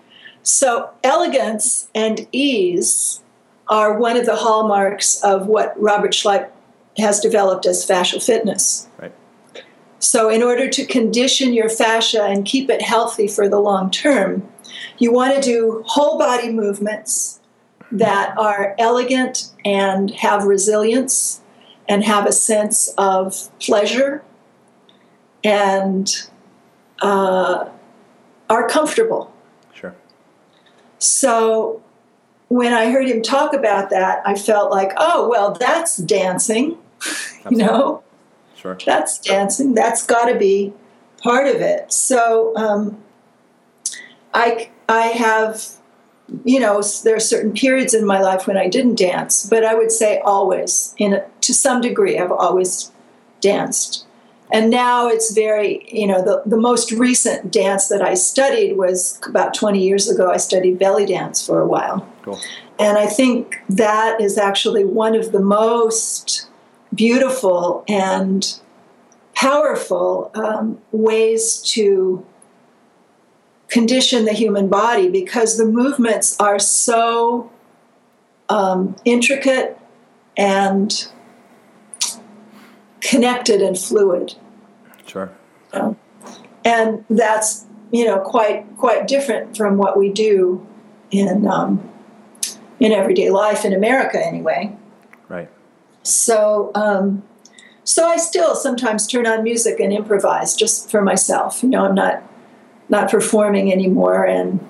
So 0.42 0.90
elegance 1.02 1.88
and 1.94 2.26
ease 2.33 3.20
are 3.68 3.98
one 3.98 4.16
of 4.16 4.27
the 4.27 4.37
hallmarks 4.37 5.22
of 5.22 5.46
what 5.46 5.81
Robert 5.81 6.12
Schleip 6.12 6.50
has 6.98 7.20
developed 7.20 7.66
as 7.66 7.87
fascial 7.87 8.24
fitness. 8.24 8.88
Right. 9.00 9.12
So, 9.98 10.29
in 10.29 10.42
order 10.42 10.68
to 10.68 10.85
condition 10.85 11.53
your 11.53 11.68
fascia 11.68 12.24
and 12.24 12.44
keep 12.44 12.68
it 12.68 12.83
healthy 12.83 13.27
for 13.27 13.48
the 13.48 13.59
long 13.59 13.90
term, 13.90 14.46
you 14.98 15.12
want 15.12 15.35
to 15.35 15.40
do 15.40 15.83
whole 15.87 16.18
body 16.18 16.53
movements 16.53 17.40
that 17.90 18.37
are 18.37 18.74
elegant 18.79 19.50
and 19.64 20.11
have 20.11 20.44
resilience 20.44 21.40
and 21.88 22.05
have 22.05 22.27
a 22.27 22.33
sense 22.33 22.92
of 22.98 23.48
pleasure 23.61 24.22
and 25.42 26.29
uh, 27.00 27.68
are 28.50 28.68
comfortable. 28.68 29.33
Sure. 29.74 29.94
So, 30.98 31.83
when 32.55 32.73
I 32.73 32.90
heard 32.90 33.07
him 33.07 33.23
talk 33.23 33.53
about 33.53 33.90
that, 33.90 34.23
I 34.25 34.35
felt 34.35 34.71
like, 34.71 34.93
oh, 34.97 35.29
well, 35.29 35.53
that's 35.53 35.97
dancing. 35.97 36.79
you 37.51 37.57
know? 37.57 38.03
sure. 38.57 38.79
That's 38.85 39.19
dancing. 39.19 39.75
That's 39.75 40.07
got 40.07 40.27
to 40.27 40.38
be 40.38 40.73
part 41.23 41.49
of 41.49 41.57
it. 41.57 41.93
So 41.93 42.55
um, 42.57 43.03
i 44.35 44.69
i 44.88 45.07
have 45.07 45.77
you 46.45 46.59
know 46.59 46.83
there 47.05 47.14
are 47.14 47.21
certain 47.21 47.53
periods 47.53 47.95
in 47.95 48.05
my 48.05 48.21
life 48.21 48.47
when 48.47 48.57
i 48.57 48.69
didn't 48.69 48.97
dance 48.97 49.47
but 49.49 49.64
i 49.64 49.75
would 49.75 49.93
say 49.93 50.19
always 50.21 50.95
in 50.99 51.14
a, 51.14 51.25
to 51.40 51.55
some 51.55 51.81
degree 51.81 52.19
i've 52.19 52.33
always 52.33 52.90
danced 53.40 54.07
and 54.52 54.70
now 54.70 55.09
it's 55.09 55.33
very 55.33 55.87
you 55.90 56.07
know 56.07 56.22
the, 56.22 56.42
the 56.46 56.57
most 56.57 56.92
recent 56.92 57.52
dance 57.52 57.88
that 57.88 58.02
i 58.02 58.14
studied 58.14 58.76
was 58.76 59.20
about 59.26 59.54
20 59.54 59.83
years 59.83 60.09
ago 60.09 60.30
i 60.30 60.37
studied 60.37 60.78
belly 60.78 61.07
dance 61.07 61.44
for 61.44 61.61
a 61.61 61.66
while 61.66 62.07
cool. 62.22 62.38
and 62.78 62.98
i 62.98 63.07
think 63.07 63.61
that 63.68 64.20
is 64.20 64.38
actually 64.38 64.85
one 64.85 65.14
of 65.14 65.33
the 65.33 65.40
most 65.40 66.46
beautiful 66.94 67.85
and 67.88 68.61
powerful 69.35 70.30
um, 70.35 70.80
ways 70.92 71.61
to 71.62 72.24
condition 73.68 74.24
the 74.24 74.32
human 74.32 74.68
body 74.68 75.09
because 75.09 75.57
the 75.57 75.64
movements 75.64 76.38
are 76.38 76.59
so 76.59 77.51
um, 78.49 78.95
intricate 79.05 79.78
and 80.36 81.09
connected 83.05 83.61
and 83.61 83.78
fluid. 83.78 84.34
Sure. 85.07 85.30
Um, 85.72 85.96
and 86.64 87.05
that's 87.11 87.66
you 87.92 88.05
know 88.05 88.18
quite 88.18 88.66
quite 88.76 89.07
different 89.07 89.57
from 89.57 89.76
what 89.76 89.98
we 89.98 90.11
do 90.11 90.66
in 91.11 91.46
um, 91.46 91.88
in 92.80 92.92
everyday 92.92 93.30
life 93.30 93.64
in 93.64 93.72
America 93.72 94.24
anyway. 94.24 94.74
Right. 95.28 95.48
So, 96.02 96.70
um, 96.74 97.22
so 97.84 98.07
I 98.07 98.16
still 98.16 98.55
sometimes 98.55 99.07
turn 99.07 99.26
on 99.26 99.42
music 99.42 99.80
and 99.80 99.92
improvise 99.92 100.55
just 100.55 100.90
for 100.90 101.02
myself. 101.02 101.62
You 101.62 101.70
know, 101.70 101.84
I'm 101.84 101.94
not 101.94 102.22
not 102.88 103.11
performing 103.11 103.72
anymore, 103.72 104.24
and 104.24 104.66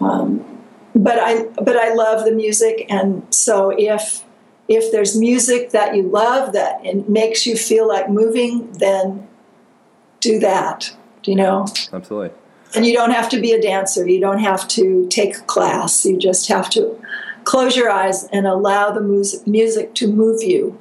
um, 0.00 0.62
but 0.94 1.18
I 1.18 1.44
but 1.62 1.76
I 1.76 1.94
love 1.94 2.24
the 2.24 2.32
music, 2.32 2.86
and 2.88 3.26
so 3.30 3.70
if 3.76 4.24
if 4.68 4.90
there's 4.92 5.16
music 5.18 5.70
that 5.70 5.94
you 5.94 6.02
love 6.02 6.52
that 6.52 6.84
it 6.84 7.08
makes 7.08 7.46
you 7.46 7.56
feel 7.56 7.86
like 7.86 8.10
moving, 8.10 8.70
then 8.72 9.26
do 10.20 10.38
that. 10.40 10.94
Do 11.22 11.30
You 11.30 11.36
know, 11.36 11.66
Absolutely. 11.92 12.30
and 12.74 12.86
you 12.86 12.92
don't 12.92 13.10
have 13.10 13.28
to 13.30 13.40
be 13.40 13.52
a 13.52 13.60
dancer. 13.60 14.08
You 14.08 14.20
don't 14.20 14.38
have 14.38 14.66
to 14.68 15.06
take 15.08 15.36
a 15.36 15.42
class. 15.42 16.04
You 16.04 16.16
just 16.16 16.48
have 16.48 16.70
to 16.70 17.00
close 17.44 17.76
your 17.76 17.90
eyes 17.90 18.24
and 18.32 18.46
allow 18.46 18.90
the 18.90 19.00
music, 19.00 19.46
music 19.46 19.94
to 19.94 20.12
move 20.12 20.42
you. 20.42 20.78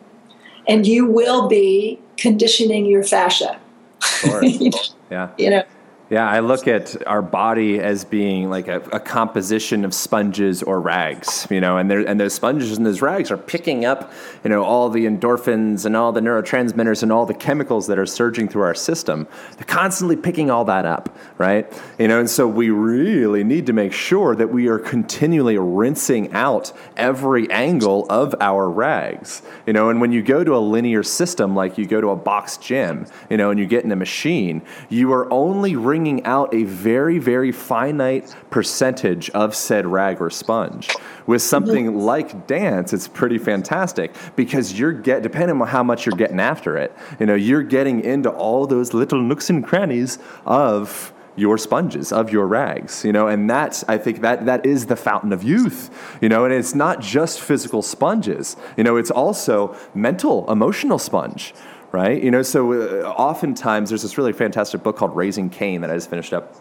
And 0.68 0.86
you 0.86 1.06
will 1.06 1.48
be 1.48 2.00
conditioning 2.18 2.86
your 2.86 3.04
fascia. 3.04 3.60
Sure. 4.02 4.44
yeah. 5.12 5.30
you 5.38 5.50
know, 5.50 5.64
Yeah, 6.08 6.30
I 6.30 6.42
look 6.42 6.68
at 6.68 7.08
our 7.08 7.24
body 7.24 7.80
as 7.80 8.06
being 8.06 8.48
like 8.48 8.68
a, 8.68 8.80
a 8.92 9.00
composition 9.00 9.84
of 9.84 9.92
sponges 9.92 10.62
or 10.62 10.80
rags, 10.80 11.48
you 11.50 11.60
know, 11.60 11.78
and 11.78 11.90
there 11.90 12.08
and 12.08 12.20
those 12.20 12.36
sponges 12.36 12.78
and 12.78 12.86
those 12.86 13.02
rags 13.02 13.32
are 13.32 13.38
picking 13.38 13.86
up, 13.86 14.14
you 14.44 14.52
know, 14.52 14.64
all 14.64 14.88
the 14.90 15.08
endorphins 15.08 15.84
and 15.84 15.96
all 15.96 16.12
the 16.12 16.20
neurotransmitters 16.20 17.02
and 17.02 17.12
all 17.12 17.26
the 17.26 17.34
chemicals 17.34 17.88
that 17.88 17.98
are 17.98 18.06
surging 18.06 18.48
through 18.48 18.62
our 18.62 18.76
system. 18.76 19.28
They're 19.58 19.66
constantly 19.66 20.16
picking 20.16 20.52
all 20.52 20.64
that 20.66 20.86
up, 20.86 21.18
right? 21.40 21.74
You 21.98 22.08
know, 22.08 22.20
and 22.20 22.30
so 22.30 22.48
we 22.48 22.70
really 22.70 23.44
need 23.44 23.66
to 23.66 23.74
make 23.74 23.92
sure 23.92 24.36
that 24.36 24.52
we 24.52 24.68
are 24.68 24.78
continually 24.78 25.58
rinsing 25.58 26.34
out 26.34 26.72
every 26.98 27.50
angle 27.50 28.06
of 28.12 28.36
our 28.40 28.70
rags, 28.70 29.42
you 29.66 29.74
know, 29.74 29.90
and 29.90 30.00
when 30.00 30.12
you 30.12 30.22
go 30.22 30.44
to 30.44 30.56
a 30.56 30.62
linear 30.62 31.02
system 31.02 31.56
like 31.56 31.80
you 31.80 31.88
go 31.88 32.00
to 32.00 32.10
a 32.10 32.16
box 32.16 32.58
gym, 32.58 33.08
you 33.28 33.38
know, 33.38 33.50
and 33.50 33.60
you 33.60 33.66
get 33.66 33.84
in 33.84 33.92
a 33.92 33.96
machine, 33.96 34.62
you 34.88 35.12
are 35.12 35.32
only 35.34 35.76
wringing 35.96 36.26
out 36.26 36.54
a 36.54 36.64
very, 36.66 37.20
very 37.20 37.54
finite 37.54 38.36
percentage 38.50 39.30
of 39.30 39.56
said 39.56 39.86
rag 39.86 40.20
or 40.20 40.30
sponge. 40.30 40.90
With 41.26 41.42
something 41.42 41.98
like 41.98 42.48
dance, 42.48 42.92
it's 42.92 43.08
pretty 43.08 43.38
fantastic 43.38 44.14
because 44.36 44.78
you're 44.78 44.92
get 44.92 45.24
depending 45.24 45.62
on 45.62 45.68
how 45.70 45.84
much 45.84 46.06
you're 46.06 46.18
getting 46.18 46.42
after 46.42 46.76
it, 46.76 46.94
you 47.18 47.26
know, 47.26 47.34
you're 47.34 47.64
getting 47.64 48.04
into 48.04 48.30
all 48.30 48.68
those 48.68 48.94
little 48.94 49.22
nooks 49.22 49.50
and 49.50 49.66
crannies 49.66 50.20
of 50.46 51.14
your 51.38 51.58
sponges 51.58 52.14
of 52.14 52.32
your 52.32 52.48
rags 52.48 53.04
you 53.04 53.12
know 53.12 53.28
and 53.28 53.50
that's 53.50 53.84
i 53.90 53.98
think 53.98 54.22
that 54.22 54.46
that 54.46 54.66
is 54.66 54.86
the 54.86 54.96
fountain 54.96 55.34
of 55.34 55.44
youth 55.44 55.90
you 56.22 56.30
know 56.30 56.46
and 56.46 56.54
it's 56.54 56.74
not 56.74 57.02
just 57.02 57.42
physical 57.42 57.82
sponges 57.82 58.56
you 58.78 58.86
know 58.86 58.96
it's 58.96 59.12
also 59.12 59.76
mental 59.94 60.50
emotional 60.50 60.98
sponge 60.98 61.54
right 61.96 62.22
you 62.22 62.30
know 62.30 62.42
so 62.42 62.74
uh, 62.74 63.08
oftentimes 63.18 63.90
there's 63.90 64.02
this 64.02 64.18
really 64.18 64.34
fantastic 64.34 64.84
book 64.84 64.98
called 64.98 65.16
raising 65.16 65.50
cain 65.50 65.80
that 65.80 65.90
i 65.90 65.94
just 65.94 66.10
finished 66.10 66.34
up 66.34 66.54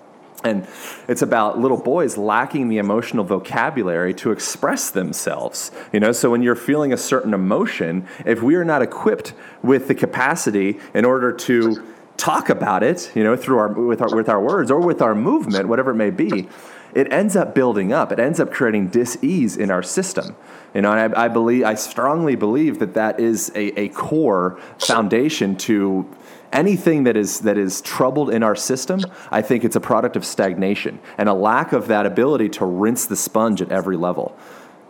and 0.44 0.66
it's 1.08 1.22
about 1.22 1.58
little 1.58 1.78
boys 1.78 2.16
lacking 2.18 2.68
the 2.68 2.76
emotional 2.76 3.24
vocabulary 3.24 4.12
to 4.14 4.30
express 4.30 4.90
themselves. 4.90 5.72
You 5.90 6.00
know, 6.00 6.12
so 6.12 6.30
when 6.30 6.42
you're 6.42 6.54
feeling 6.54 6.92
a 6.92 6.98
certain 6.98 7.32
emotion, 7.32 8.06
if 8.26 8.42
we 8.42 8.54
are 8.56 8.64
not 8.64 8.82
equipped 8.82 9.32
with 9.62 9.88
the 9.88 9.94
capacity 9.94 10.78
in 10.92 11.06
order 11.06 11.32
to 11.32 11.82
talk 12.18 12.50
about 12.50 12.82
it, 12.82 13.10
you 13.14 13.24
know, 13.24 13.36
through 13.36 13.56
our 13.56 13.68
with 13.68 14.02
our 14.02 14.14
with 14.14 14.28
our 14.28 14.40
words 14.40 14.70
or 14.70 14.80
with 14.80 15.00
our 15.00 15.14
movement, 15.14 15.66
whatever 15.66 15.92
it 15.92 15.96
may 15.96 16.10
be, 16.10 16.46
it 16.94 17.12
ends 17.12 17.36
up 17.36 17.54
building 17.54 17.92
up. 17.92 18.12
It 18.12 18.20
ends 18.20 18.38
up 18.40 18.52
creating 18.52 18.88
dis-ease 18.88 19.56
in 19.56 19.70
our 19.70 19.82
system. 19.82 20.36
You 20.74 20.82
know, 20.82 20.92
and 20.92 21.14
I, 21.14 21.24
I 21.24 21.28
believe, 21.28 21.64
I 21.64 21.74
strongly 21.74 22.36
believe 22.36 22.78
that 22.78 22.94
that 22.94 23.20
is 23.20 23.50
a, 23.54 23.78
a 23.78 23.88
core 23.88 24.58
foundation 24.78 25.56
to 25.56 26.08
anything 26.52 27.04
that 27.04 27.16
is 27.16 27.40
that 27.40 27.58
is 27.58 27.80
troubled 27.80 28.30
in 28.30 28.42
our 28.42 28.56
system. 28.56 29.00
I 29.30 29.42
think 29.42 29.64
it's 29.64 29.76
a 29.76 29.80
product 29.80 30.16
of 30.16 30.24
stagnation 30.24 31.00
and 31.18 31.28
a 31.28 31.34
lack 31.34 31.72
of 31.72 31.88
that 31.88 32.06
ability 32.06 32.48
to 32.50 32.64
rinse 32.64 33.06
the 33.06 33.16
sponge 33.16 33.60
at 33.60 33.70
every 33.70 33.96
level. 33.96 34.36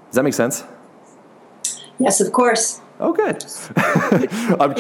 Does 0.07 0.17
that 0.17 0.23
make 0.23 0.35
sense? 0.35 0.65
yes, 1.99 2.21
of 2.21 2.33
course. 2.33 2.81
Oh, 3.01 3.13
good. 3.13 3.45
I'm, 4.61 4.75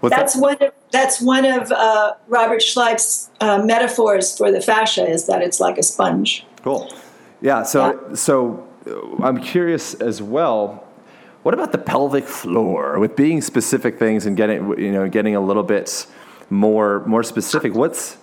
what's 0.00 0.14
That's 0.14 0.34
that? 0.34 0.40
one 0.40 0.56
of 0.60 0.72
that's 0.90 1.20
one 1.20 1.44
of 1.44 1.70
uh, 1.70 2.14
Robert 2.28 2.60
Schleip's 2.60 3.30
uh, 3.40 3.62
metaphors 3.62 4.36
for 4.36 4.50
the 4.50 4.60
fascia 4.60 5.08
is 5.08 5.26
that 5.26 5.40
it's 5.42 5.60
like 5.60 5.78
a 5.78 5.82
sponge. 5.82 6.44
Cool. 6.62 6.92
Yeah. 7.40 7.62
So 7.62 8.14
so 8.14 8.66
uh, 8.86 9.22
I'm 9.22 9.40
curious 9.40 9.94
as 9.94 10.20
well. 10.20 10.86
What 11.42 11.54
about 11.54 11.72
the 11.72 11.78
pelvic 11.78 12.26
floor? 12.26 12.98
With 12.98 13.16
being 13.16 13.40
specific 13.40 13.98
things 13.98 14.26
and 14.26 14.36
getting 14.36 14.78
you 14.78 14.92
know 14.92 15.08
getting 15.08 15.36
a 15.36 15.40
little 15.40 15.62
bit 15.62 16.06
more 16.50 17.04
more 17.06 17.22
specific. 17.22 17.74
What's 17.74 18.16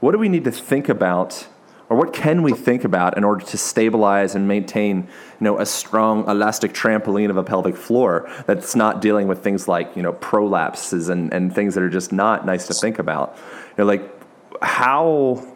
what 0.00 0.12
do 0.12 0.18
we 0.18 0.28
need 0.28 0.44
to 0.44 0.52
think 0.52 0.88
about, 0.88 1.46
or 1.88 1.96
what 1.96 2.12
can 2.12 2.42
we 2.42 2.52
think 2.52 2.84
about 2.84 3.16
in 3.16 3.24
order 3.24 3.44
to 3.44 3.58
stabilize 3.58 4.34
and 4.34 4.48
maintain 4.48 4.96
you 4.98 5.44
know 5.44 5.58
a 5.58 5.66
strong 5.66 6.28
elastic 6.28 6.72
trampoline 6.72 7.30
of 7.30 7.36
a 7.36 7.44
pelvic 7.44 7.76
floor 7.76 8.30
that's 8.46 8.74
not 8.74 9.00
dealing 9.00 9.28
with 9.28 9.42
things 9.42 9.68
like 9.68 9.94
you 9.96 10.02
know 10.02 10.12
prolapses 10.12 11.10
and 11.10 11.32
and 11.32 11.54
things 11.54 11.74
that 11.74 11.82
are 11.82 11.90
just 11.90 12.12
not 12.12 12.46
nice 12.46 12.66
to 12.66 12.74
think 12.74 12.98
about. 12.98 13.36
You 13.76 13.84
know, 13.84 13.84
like 13.84 14.10
how 14.62 15.46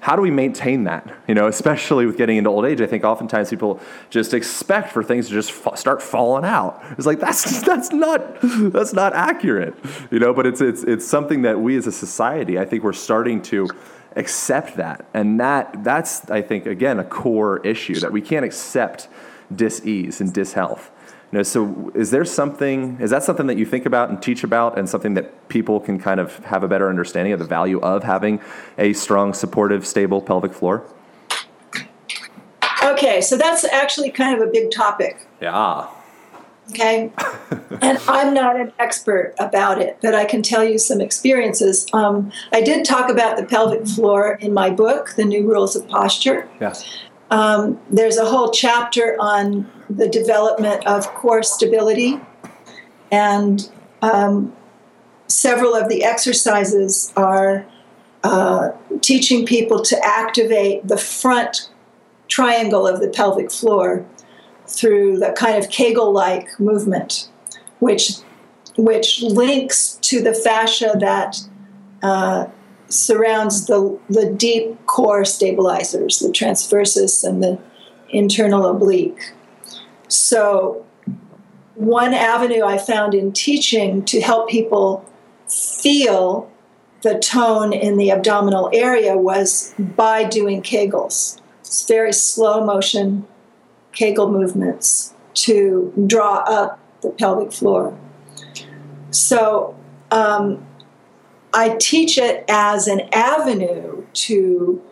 how 0.00 0.16
do 0.16 0.22
we 0.22 0.30
maintain 0.30 0.84
that? 0.84 1.06
You 1.26 1.34
know, 1.34 1.46
especially 1.46 2.06
with 2.06 2.16
getting 2.16 2.38
into 2.38 2.48
old 2.48 2.64
age, 2.64 2.80
I 2.80 2.86
think 2.86 3.04
oftentimes 3.04 3.50
people 3.50 3.80
just 4.08 4.32
expect 4.32 4.92
for 4.92 5.04
things 5.04 5.28
to 5.28 5.34
just 5.34 5.52
start 5.76 6.00
falling 6.00 6.44
out. 6.44 6.82
It's 6.96 7.06
like 7.06 7.20
that's 7.20 7.62
that's 7.66 7.92
not 7.92 8.38
that's 8.42 8.92
not 8.92 9.12
accurate, 9.12 9.74
you 10.10 10.18
know. 10.18 10.32
But 10.32 10.46
it's 10.46 10.60
it's 10.60 10.82
it's 10.84 11.06
something 11.06 11.42
that 11.42 11.60
we 11.60 11.76
as 11.76 11.86
a 11.86 11.92
society, 11.92 12.58
I 12.58 12.64
think, 12.64 12.82
we're 12.82 12.92
starting 12.92 13.42
to 13.42 13.68
accept 14.16 14.76
that, 14.76 15.06
and 15.14 15.38
that 15.40 15.84
that's 15.84 16.30
I 16.30 16.42
think 16.42 16.66
again 16.66 16.98
a 16.98 17.04
core 17.04 17.64
issue 17.66 18.00
that 18.00 18.12
we 18.12 18.20
can't 18.20 18.44
accept 18.44 19.08
dis-ease 19.54 20.20
and 20.20 20.32
dishealth. 20.32 20.90
You 21.30 21.38
know, 21.38 21.42
so 21.42 21.92
is 21.94 22.10
there 22.10 22.24
something? 22.24 22.98
Is 23.00 23.10
that 23.10 23.22
something 23.22 23.46
that 23.48 23.58
you 23.58 23.66
think 23.66 23.84
about 23.84 24.08
and 24.08 24.22
teach 24.22 24.44
about, 24.44 24.78
and 24.78 24.88
something 24.88 25.14
that 25.14 25.48
people 25.48 25.78
can 25.78 25.98
kind 25.98 26.20
of 26.20 26.38
have 26.44 26.62
a 26.62 26.68
better 26.68 26.88
understanding 26.88 27.32
of 27.32 27.38
the 27.38 27.44
value 27.44 27.80
of 27.80 28.04
having 28.04 28.40
a 28.78 28.94
strong, 28.94 29.34
supportive, 29.34 29.86
stable 29.86 30.22
pelvic 30.22 30.54
floor? 30.54 30.84
Okay, 32.82 33.20
so 33.20 33.36
that's 33.36 33.64
actually 33.64 34.10
kind 34.10 34.40
of 34.40 34.48
a 34.48 34.50
big 34.50 34.70
topic. 34.70 35.26
Yeah. 35.40 35.88
Okay, 36.70 37.10
and 37.80 37.98
I'm 38.06 38.34
not 38.34 38.60
an 38.60 38.72
expert 38.78 39.34
about 39.38 39.80
it, 39.80 39.98
but 40.02 40.14
I 40.14 40.24
can 40.26 40.42
tell 40.42 40.62
you 40.62 40.78
some 40.78 41.00
experiences. 41.00 41.86
Um, 41.92 42.30
I 42.52 42.60
did 42.60 42.84
talk 42.84 43.10
about 43.10 43.36
the 43.36 43.44
pelvic 43.44 43.86
floor 43.86 44.38
in 44.40 44.52
my 44.52 44.68
book, 44.68 45.14
The 45.16 45.24
New 45.24 45.48
Rules 45.48 45.76
of 45.76 45.88
Posture. 45.88 46.48
Yes. 46.60 46.86
Um, 47.30 47.80
there's 47.90 48.16
a 48.16 48.24
whole 48.24 48.50
chapter 48.50 49.16
on 49.18 49.70
the 49.88 50.08
development 50.08 50.86
of 50.86 51.06
core 51.14 51.42
stability, 51.42 52.20
and 53.10 53.70
um, 54.02 54.54
several 55.26 55.74
of 55.74 55.88
the 55.88 56.04
exercises 56.04 57.12
are 57.16 57.66
uh, 58.24 58.70
teaching 59.00 59.46
people 59.46 59.80
to 59.82 59.98
activate 60.04 60.86
the 60.86 60.98
front 60.98 61.70
triangle 62.28 62.86
of 62.86 63.00
the 63.00 63.08
pelvic 63.08 63.50
floor 63.50 64.04
through 64.68 65.18
the 65.18 65.32
kind 65.32 65.56
of 65.62 65.70
Kegel-like 65.70 66.60
movement, 66.60 67.28
which 67.80 68.18
which 68.76 69.22
links 69.22 69.98
to 70.02 70.22
the 70.22 70.32
fascia 70.32 70.92
that 71.00 71.40
uh, 72.02 72.46
surrounds 72.88 73.66
the, 73.66 73.98
the 74.08 74.30
deep 74.30 74.86
core 74.86 75.24
stabilizers, 75.24 76.20
the 76.20 76.28
transversus 76.28 77.24
and 77.24 77.42
the 77.42 77.58
internal 78.10 78.66
oblique. 78.66 79.32
So, 80.06 80.86
one 81.74 82.14
avenue 82.14 82.64
I 82.64 82.78
found 82.78 83.14
in 83.14 83.32
teaching 83.32 84.04
to 84.06 84.20
help 84.20 84.48
people 84.48 85.04
feel 85.48 86.50
the 87.02 87.18
tone 87.18 87.72
in 87.72 87.96
the 87.96 88.10
abdominal 88.10 88.70
area 88.72 89.16
was 89.16 89.74
by 89.78 90.24
doing 90.24 90.62
Kegels. 90.62 91.40
It's 91.60 91.86
very 91.86 92.12
slow 92.12 92.64
motion 92.64 93.26
Kegel 93.92 94.30
movements 94.30 95.14
to 95.34 95.92
draw 96.06 96.36
up 96.46 96.78
the 97.00 97.10
pelvic 97.10 97.52
floor. 97.52 97.96
So, 99.10 99.76
um, 100.10 100.64
I 101.52 101.76
teach 101.80 102.18
it 102.18 102.44
as 102.48 102.86
an 102.88 103.02
avenue 103.12 104.04
to 104.12 104.82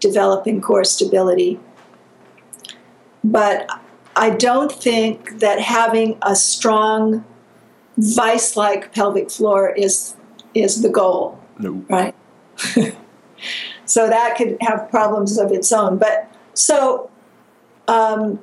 developing 0.00 0.60
core 0.60 0.84
stability. 0.84 1.60
But 3.22 3.68
I 4.16 4.30
don't 4.30 4.72
think 4.72 5.38
that 5.40 5.60
having 5.60 6.18
a 6.22 6.34
strong 6.34 7.24
vice 7.96 8.56
like 8.56 8.92
pelvic 8.92 9.30
floor 9.30 9.70
is, 9.70 10.16
is 10.54 10.82
the 10.82 10.88
goal, 10.88 11.38
No. 11.58 11.84
right? 11.88 12.14
so 13.84 14.08
that 14.08 14.36
could 14.36 14.56
have 14.62 14.90
problems 14.90 15.38
of 15.38 15.52
its 15.52 15.70
own. 15.70 15.98
But 15.98 16.28
so 16.54 17.10
um, 17.90 18.38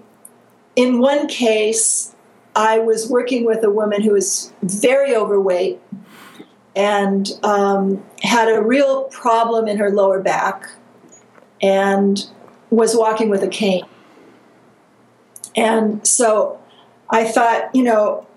in 0.75 0.99
one 0.99 1.27
case, 1.27 2.13
I 2.53 2.79
was 2.79 3.09
working 3.09 3.45
with 3.45 3.63
a 3.63 3.69
woman 3.69 4.01
who 4.01 4.11
was 4.11 4.51
very 4.61 5.15
overweight 5.15 5.79
and 6.75 7.29
um, 7.43 8.03
had 8.21 8.49
a 8.49 8.61
real 8.61 9.05
problem 9.05 9.67
in 9.67 9.77
her 9.77 9.89
lower 9.89 10.21
back 10.21 10.69
and 11.61 12.29
was 12.69 12.95
walking 12.95 13.29
with 13.29 13.41
a 13.41 13.47
cane. 13.47 13.85
And 15.55 16.05
so 16.05 16.61
I 17.09 17.23
thought, 17.23 17.73
you 17.73 17.83
know, 17.83 18.27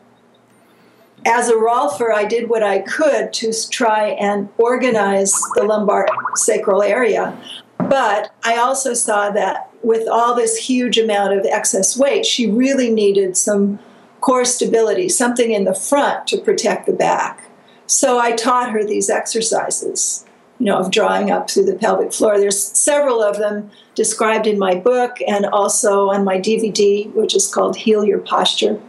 as 1.27 1.49
a 1.49 1.55
Rolfer, 1.55 2.15
I 2.15 2.25
did 2.25 2.49
what 2.49 2.63
I 2.63 2.79
could 2.79 3.33
to 3.35 3.53
try 3.69 4.11
and 4.11 4.49
organize 4.59 5.35
the 5.57 5.65
lumbar 5.65 6.07
sacral 6.37 6.83
area. 6.83 7.37
But 7.79 8.33
I 8.45 8.57
also 8.57 8.95
saw 8.95 9.31
that 9.31 9.70
with 9.83 10.09
all 10.09 10.35
this 10.35 10.57
huge 10.57 10.99
amount 10.99 11.33
of 11.33 11.47
excess 11.47 11.97
weight, 11.97 12.26
she 12.26 12.51
really 12.51 12.91
needed 12.91 13.37
some 13.37 13.78
core 14.20 14.45
stability, 14.45 15.09
something 15.09 15.53
in 15.53 15.64
the 15.64 15.74
front 15.74 16.26
to 16.28 16.39
protect 16.39 16.87
the 16.87 16.93
back. 16.93 17.45
So 17.87 18.18
I 18.18 18.33
taught 18.33 18.70
her 18.70 18.85
these 18.85 19.11
exercises, 19.11 20.24
you 20.59 20.66
know, 20.66 20.78
of 20.78 20.91
drawing 20.91 21.31
up 21.31 21.51
through 21.51 21.64
the 21.64 21.74
pelvic 21.74 22.12
floor. 22.12 22.39
There's 22.39 22.62
several 22.62 23.22
of 23.22 23.39
them 23.39 23.70
described 23.95 24.47
in 24.47 24.59
my 24.59 24.74
book 24.74 25.16
and 25.26 25.47
also 25.47 26.11
on 26.11 26.24
my 26.24 26.39
DVD, 26.39 27.12
which 27.14 27.35
is 27.35 27.53
called 27.53 27.76
Heal 27.76 28.05
Your 28.05 28.18
Posture. 28.18 28.81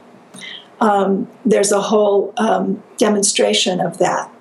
Um, 0.81 1.29
there's 1.45 1.71
a 1.71 1.81
whole 1.81 2.33
um, 2.37 2.83
demonstration 2.97 3.79
of 3.79 3.97
that. 3.99 4.31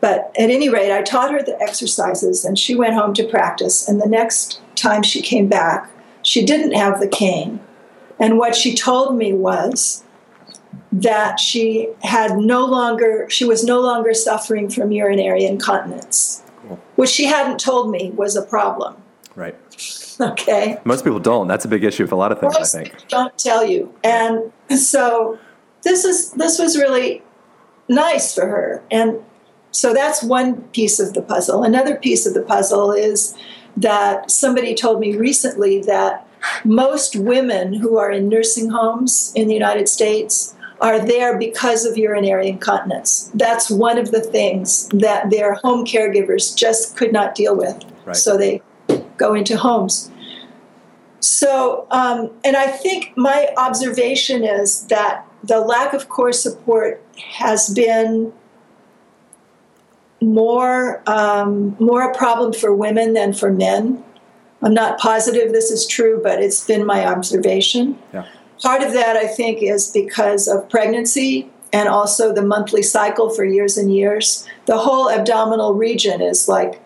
But 0.00 0.32
at 0.38 0.50
any 0.50 0.68
rate, 0.68 0.92
I 0.92 1.02
taught 1.02 1.32
her 1.32 1.42
the 1.42 1.60
exercises 1.60 2.44
and 2.44 2.58
she 2.58 2.74
went 2.74 2.94
home 2.94 3.14
to 3.14 3.24
practice. 3.24 3.88
And 3.88 4.00
the 4.00 4.08
next 4.08 4.60
time 4.74 5.02
she 5.02 5.22
came 5.22 5.48
back, 5.48 5.90
she 6.22 6.44
didn't 6.44 6.72
have 6.72 7.00
the 7.00 7.08
cane. 7.08 7.60
And 8.18 8.38
what 8.38 8.54
she 8.54 8.74
told 8.74 9.16
me 9.16 9.32
was 9.32 10.04
that 10.92 11.40
she 11.40 11.88
had 12.02 12.36
no 12.38 12.64
longer, 12.64 13.28
she 13.28 13.44
was 13.44 13.64
no 13.64 13.80
longer 13.80 14.14
suffering 14.14 14.70
from 14.70 14.92
urinary 14.92 15.44
incontinence, 15.44 16.42
cool. 16.62 16.80
which 16.96 17.10
she 17.10 17.24
hadn't 17.24 17.58
told 17.58 17.90
me 17.90 18.10
was 18.12 18.36
a 18.36 18.42
problem. 18.42 18.96
Right. 19.34 19.56
Okay. 20.20 20.78
Most 20.84 21.02
people 21.02 21.18
don't. 21.18 21.48
That's 21.48 21.64
a 21.64 21.68
big 21.68 21.82
issue 21.82 22.04
with 22.04 22.12
a 22.12 22.14
lot 22.14 22.30
of 22.30 22.38
things, 22.38 22.54
Most 22.54 22.72
I 22.72 22.84
think. 22.84 23.08
Don't 23.08 23.36
tell 23.36 23.64
you. 23.64 23.92
And 24.04 24.52
so 24.70 25.40
this 25.82 26.04
is 26.04 26.30
this 26.34 26.56
was 26.56 26.76
really 26.76 27.20
nice 27.88 28.32
for 28.32 28.46
her. 28.46 28.80
And 28.92 29.18
so 29.72 29.92
that's 29.92 30.22
one 30.22 30.62
piece 30.68 31.00
of 31.00 31.14
the 31.14 31.22
puzzle. 31.22 31.64
Another 31.64 31.96
piece 31.96 32.26
of 32.26 32.34
the 32.34 32.42
puzzle 32.42 32.92
is 32.92 33.36
that 33.76 34.30
somebody 34.30 34.74
told 34.74 35.00
me 35.00 35.16
recently 35.16 35.80
that 35.82 36.26
most 36.64 37.16
women 37.16 37.74
who 37.74 37.98
are 37.98 38.10
in 38.10 38.28
nursing 38.28 38.70
homes 38.70 39.32
in 39.34 39.48
the 39.48 39.54
United 39.54 39.88
States 39.88 40.54
are 40.80 41.04
there 41.04 41.38
because 41.38 41.84
of 41.84 41.96
urinary 41.96 42.48
incontinence. 42.48 43.30
That's 43.34 43.70
one 43.70 43.96
of 43.98 44.10
the 44.10 44.20
things 44.20 44.88
that 44.90 45.30
their 45.30 45.54
home 45.54 45.86
caregivers 45.86 46.54
just 46.54 46.96
could 46.96 47.12
not 47.12 47.34
deal 47.34 47.56
with. 47.56 47.82
Right. 48.04 48.16
So 48.16 48.36
they 48.36 48.60
go 49.16 49.34
into 49.34 49.56
homes. 49.56 50.10
So, 51.20 51.86
um, 51.90 52.30
and 52.44 52.56
I 52.56 52.66
think 52.66 53.16
my 53.16 53.48
observation 53.56 54.44
is 54.44 54.86
that 54.88 55.26
the 55.42 55.60
lack 55.60 55.94
of 55.94 56.08
core 56.08 56.32
support 56.32 57.02
has 57.18 57.70
been 57.70 58.32
more 60.20 61.02
um, 61.06 61.76
more 61.78 62.10
a 62.10 62.16
problem 62.16 62.52
for 62.52 62.74
women 62.74 63.14
than 63.14 63.32
for 63.32 63.52
men. 63.52 64.02
I'm 64.62 64.74
not 64.74 64.98
positive 64.98 65.52
this 65.52 65.70
is 65.70 65.86
true, 65.86 66.20
but 66.22 66.40
it's 66.40 66.64
been 66.64 66.86
my 66.86 67.06
observation. 67.06 67.98
Yeah. 68.12 68.26
Part 68.62 68.82
of 68.82 68.92
that, 68.94 69.16
I 69.16 69.26
think, 69.26 69.62
is 69.62 69.90
because 69.90 70.48
of 70.48 70.70
pregnancy 70.70 71.50
and 71.72 71.88
also 71.88 72.32
the 72.32 72.42
monthly 72.42 72.82
cycle 72.82 73.28
for 73.28 73.44
years 73.44 73.76
and 73.76 73.94
years. 73.94 74.48
The 74.66 74.78
whole 74.78 75.10
abdominal 75.10 75.74
region 75.74 76.22
is 76.22 76.48
like 76.48 76.80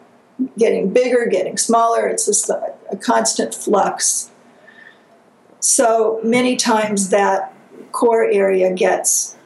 getting 0.56 0.92
bigger, 0.92 1.26
getting 1.26 1.56
smaller. 1.56 2.08
It's 2.08 2.26
just 2.26 2.48
a, 2.48 2.74
a 2.90 2.96
constant 2.96 3.54
flux. 3.54 4.30
So 5.60 6.20
many 6.24 6.56
times 6.56 7.10
that 7.10 7.54
core 7.92 8.24
area 8.24 8.72
gets 8.72 9.36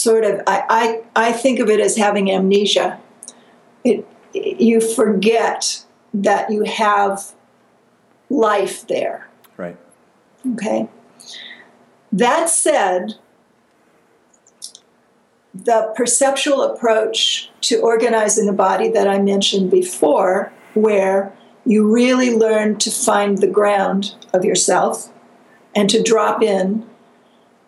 sort 0.00 0.24
of 0.24 0.40
I, 0.46 0.64
I, 1.14 1.28
I 1.28 1.32
think 1.32 1.58
of 1.58 1.68
it 1.68 1.80
as 1.80 1.96
having 1.96 2.30
amnesia. 2.30 3.00
It, 3.84 4.06
you 4.32 4.80
forget 4.80 5.84
that 6.14 6.50
you 6.50 6.64
have 6.64 7.32
life 8.28 8.86
there. 8.86 9.28
Right. 9.56 9.76
Okay. 10.54 10.88
That 12.12 12.48
said, 12.48 13.14
the 15.54 15.92
perceptual 15.96 16.62
approach 16.62 17.50
to 17.62 17.80
organizing 17.80 18.46
the 18.46 18.52
body 18.52 18.88
that 18.90 19.08
I 19.08 19.18
mentioned 19.18 19.70
before, 19.70 20.52
where 20.74 21.32
you 21.64 21.92
really 21.92 22.34
learn 22.34 22.78
to 22.78 22.90
find 22.90 23.38
the 23.38 23.46
ground 23.46 24.14
of 24.32 24.44
yourself 24.44 25.12
and 25.74 25.90
to 25.90 26.02
drop 26.02 26.42
in 26.42 26.88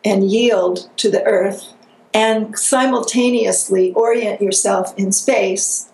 and 0.04 0.30
yield 0.30 0.88
to 0.96 1.10
the 1.10 1.22
earth 1.24 1.74
and 2.14 2.58
simultaneously 2.58 3.92
orient 3.94 4.40
yourself 4.40 4.92
in 4.96 5.12
space, 5.12 5.90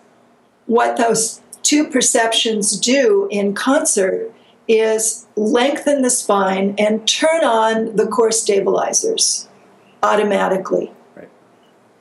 what 0.65 0.97
those 0.97 1.41
two 1.63 1.87
perceptions 1.87 2.79
do 2.79 3.27
in 3.31 3.53
concert 3.53 4.33
is 4.67 5.25
lengthen 5.35 6.01
the 6.01 6.09
spine 6.09 6.75
and 6.77 7.07
turn 7.07 7.43
on 7.43 7.95
the 7.95 8.05
core 8.05 8.31
stabilizers 8.31 9.47
automatically. 10.03 10.91
Right. 11.15 11.29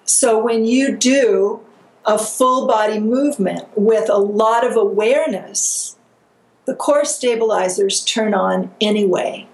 So 0.04 0.38
when 0.38 0.64
you 0.64 0.96
do 0.96 1.60
a 2.04 2.18
full 2.18 2.66
body 2.66 2.98
movement 2.98 3.68
with 3.74 4.08
a 4.10 4.18
lot 4.18 4.66
of 4.66 4.76
awareness, 4.76 5.96
the 6.66 6.74
core 6.74 7.04
stabilizers 7.04 8.04
turn 8.04 8.34
on 8.34 8.70
anyway. 8.80 9.48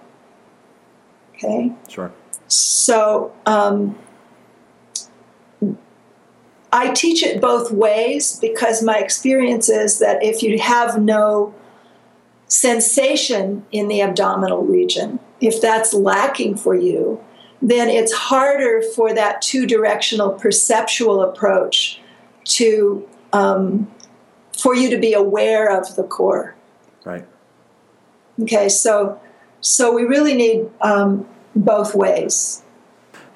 Okay? 1.35 1.71
Sure. 1.87 2.11
So 2.47 3.33
um, 3.45 3.97
I 6.75 6.91
teach 6.91 7.23
it 7.23 7.39
both 7.39 7.71
ways 7.71 8.37
because 8.41 8.83
my 8.83 8.97
experience 8.97 9.69
is 9.69 9.99
that 9.99 10.21
if 10.21 10.43
you 10.43 10.59
have 10.59 11.01
no 11.01 11.55
sensation 12.47 13.65
in 13.71 13.87
the 13.87 14.01
abdominal 14.01 14.61
region, 14.61 15.21
if 15.39 15.61
that's 15.61 15.93
lacking 15.93 16.57
for 16.57 16.75
you, 16.75 17.23
then 17.61 17.87
it's 17.87 18.11
harder 18.11 18.81
for 18.93 19.13
that 19.13 19.41
two 19.41 19.65
directional 19.65 20.31
perceptual 20.31 21.21
approach 21.21 22.01
to 22.43 23.07
um, 23.31 23.89
for 24.51 24.75
you 24.75 24.89
to 24.89 24.97
be 24.97 25.13
aware 25.13 25.71
of 25.71 25.95
the 25.95 26.03
core. 26.03 26.55
Right. 27.05 27.25
Okay, 28.41 28.67
so 28.67 29.17
so 29.61 29.93
we 29.93 30.03
really 30.03 30.35
need 30.35 30.69
um, 30.81 31.25
both 31.55 31.95
ways. 31.95 32.63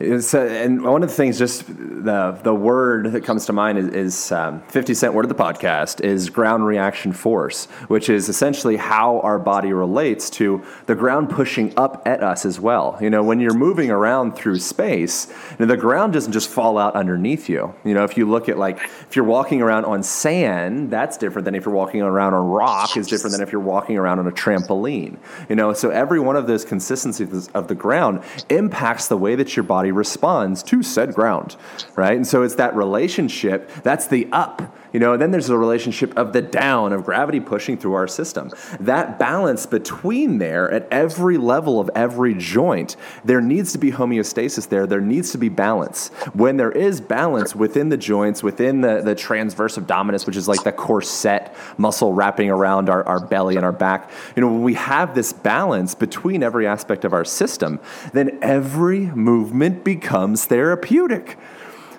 Uh, 0.02 0.40
and 0.40 0.82
one 0.82 1.04
of 1.04 1.10
the 1.10 1.16
things, 1.16 1.38
just 1.38 1.68
the 1.68 2.40
the 2.44 2.56
word 2.56 3.12
that 3.12 3.26
comes 3.26 3.46
to 3.48 3.54
mind 3.54 3.78
is, 3.78 3.88
is 3.90 4.32
um, 4.32 4.62
50 4.70 4.94
Cent 4.94 5.14
word 5.14 5.26
of 5.26 5.30
the 5.30 5.36
podcast 5.36 6.02
is 6.02 6.30
ground 6.30 6.66
reaction 6.66 7.12
force, 7.12 7.66
which 7.90 8.10
is 8.10 8.30
essentially 8.30 8.78
how 8.78 9.20
our 9.20 9.38
body 9.38 9.74
relates 9.74 10.30
to 10.30 10.64
the 10.86 10.96
ground 10.96 11.30
pushing 11.30 11.78
up 11.78 12.02
at 12.06 12.24
us 12.24 12.46
as 12.46 12.60
well. 12.60 12.98
You 13.02 13.10
know, 13.10 13.24
when 13.24 13.42
you're 13.42 13.54
moving 13.54 13.92
around 13.92 14.36
through 14.36 14.60
space, 14.60 15.28
you 15.52 15.58
know, 15.60 15.66
the 15.66 15.78
ground 15.78 16.14
doesn't 16.14 16.32
just 16.32 16.50
fall 16.50 16.78
out 16.78 16.96
underneath 16.96 17.50
you. 17.50 17.74
You 17.84 17.94
know, 17.94 18.06
if 18.06 18.16
you 18.16 18.30
look 18.30 18.48
at 18.48 18.58
like 18.58 18.78
if 18.80 19.18
you're 19.18 19.26
walking 19.26 19.62
around 19.62 19.84
on 19.84 20.02
sand, 20.02 20.92
that's 20.92 21.18
different 21.18 21.44
than 21.44 21.56
if 21.56 21.66
you're 21.66 21.76
walking 21.76 22.02
around 22.02 22.34
on 22.34 22.48
rock 22.48 22.96
is 22.96 23.08
different 23.08 23.34
than 23.34 23.42
if 23.42 23.52
you're 23.52 23.60
walking 23.60 23.98
around 23.98 24.20
on 24.20 24.28
a 24.28 24.32
trampoline. 24.32 25.18
You 25.50 25.56
know, 25.56 25.74
so 25.74 25.90
every 25.90 26.22
one 26.22 26.38
of 26.38 26.48
those 26.48 26.64
consistencies 26.64 27.50
of 27.50 27.68
the 27.68 27.76
ground 27.76 28.24
impacts 28.50 29.10
the 29.10 29.18
way 29.18 29.36
that 29.36 29.58
your 29.58 29.64
body 29.64 29.89
responds 29.92 30.64
to 30.64 30.84
said 30.84 31.14
ground, 31.14 31.56
right? 31.96 32.16
And 32.16 32.28
so 32.28 32.44
it's 32.44 32.56
that 32.56 32.76
relationship, 32.76 33.70
that's 33.84 34.08
the 34.08 34.28
up, 34.32 34.76
you 34.94 35.00
know, 35.00 35.14
and 35.14 35.22
then 35.22 35.32
there's 35.32 35.48
the 35.48 35.58
relationship 35.58 36.18
of 36.18 36.34
the 36.34 36.42
down, 36.42 36.94
of 36.94 37.04
gravity 37.04 37.40
pushing 37.40 37.78
through 37.78 37.94
our 37.94 38.08
system. 38.08 38.52
That 38.80 39.20
balance 39.20 39.66
between 39.66 40.38
there 40.40 40.70
at 40.72 40.88
every 40.92 41.38
level 41.38 41.80
of 41.80 41.90
every 41.96 42.34
joint, 42.34 42.96
there 43.24 43.42
needs 43.42 43.72
to 43.74 43.78
be 43.78 43.92
homeostasis 43.92 44.70
there. 44.70 44.88
There 44.88 45.02
needs 45.02 45.32
to 45.32 45.38
be 45.38 45.50
balance. 45.50 46.10
When 46.34 46.58
there 46.58 46.72
is 46.72 47.02
balance 47.02 47.56
within 47.56 47.90
the 47.90 47.98
joints, 47.98 48.42
within 48.42 48.82
the, 48.82 49.02
the 49.02 49.16
transverse 49.16 49.78
abdominis, 49.78 50.26
which 50.26 50.36
is 50.36 50.48
like 50.48 50.64
the 50.64 50.72
corset 50.72 51.54
muscle 51.78 52.14
wrapping 52.14 52.50
around 52.50 52.90
our, 52.90 53.04
our 53.04 53.26
belly 53.26 53.56
and 53.56 53.66
our 53.66 53.72
back, 53.72 54.10
you 54.36 54.42
know, 54.42 54.48
when 54.48 54.64
we 54.64 54.74
have 54.74 55.16
this 55.16 55.34
balance 55.34 55.96
between 55.96 56.44
every 56.44 56.66
aspect 56.66 57.06
of 57.06 57.14
our 57.14 57.26
system, 57.26 57.80
then 58.14 58.40
every 58.42 59.02
movement 59.08 59.84
becomes 59.84 60.46
therapeutic. 60.46 61.38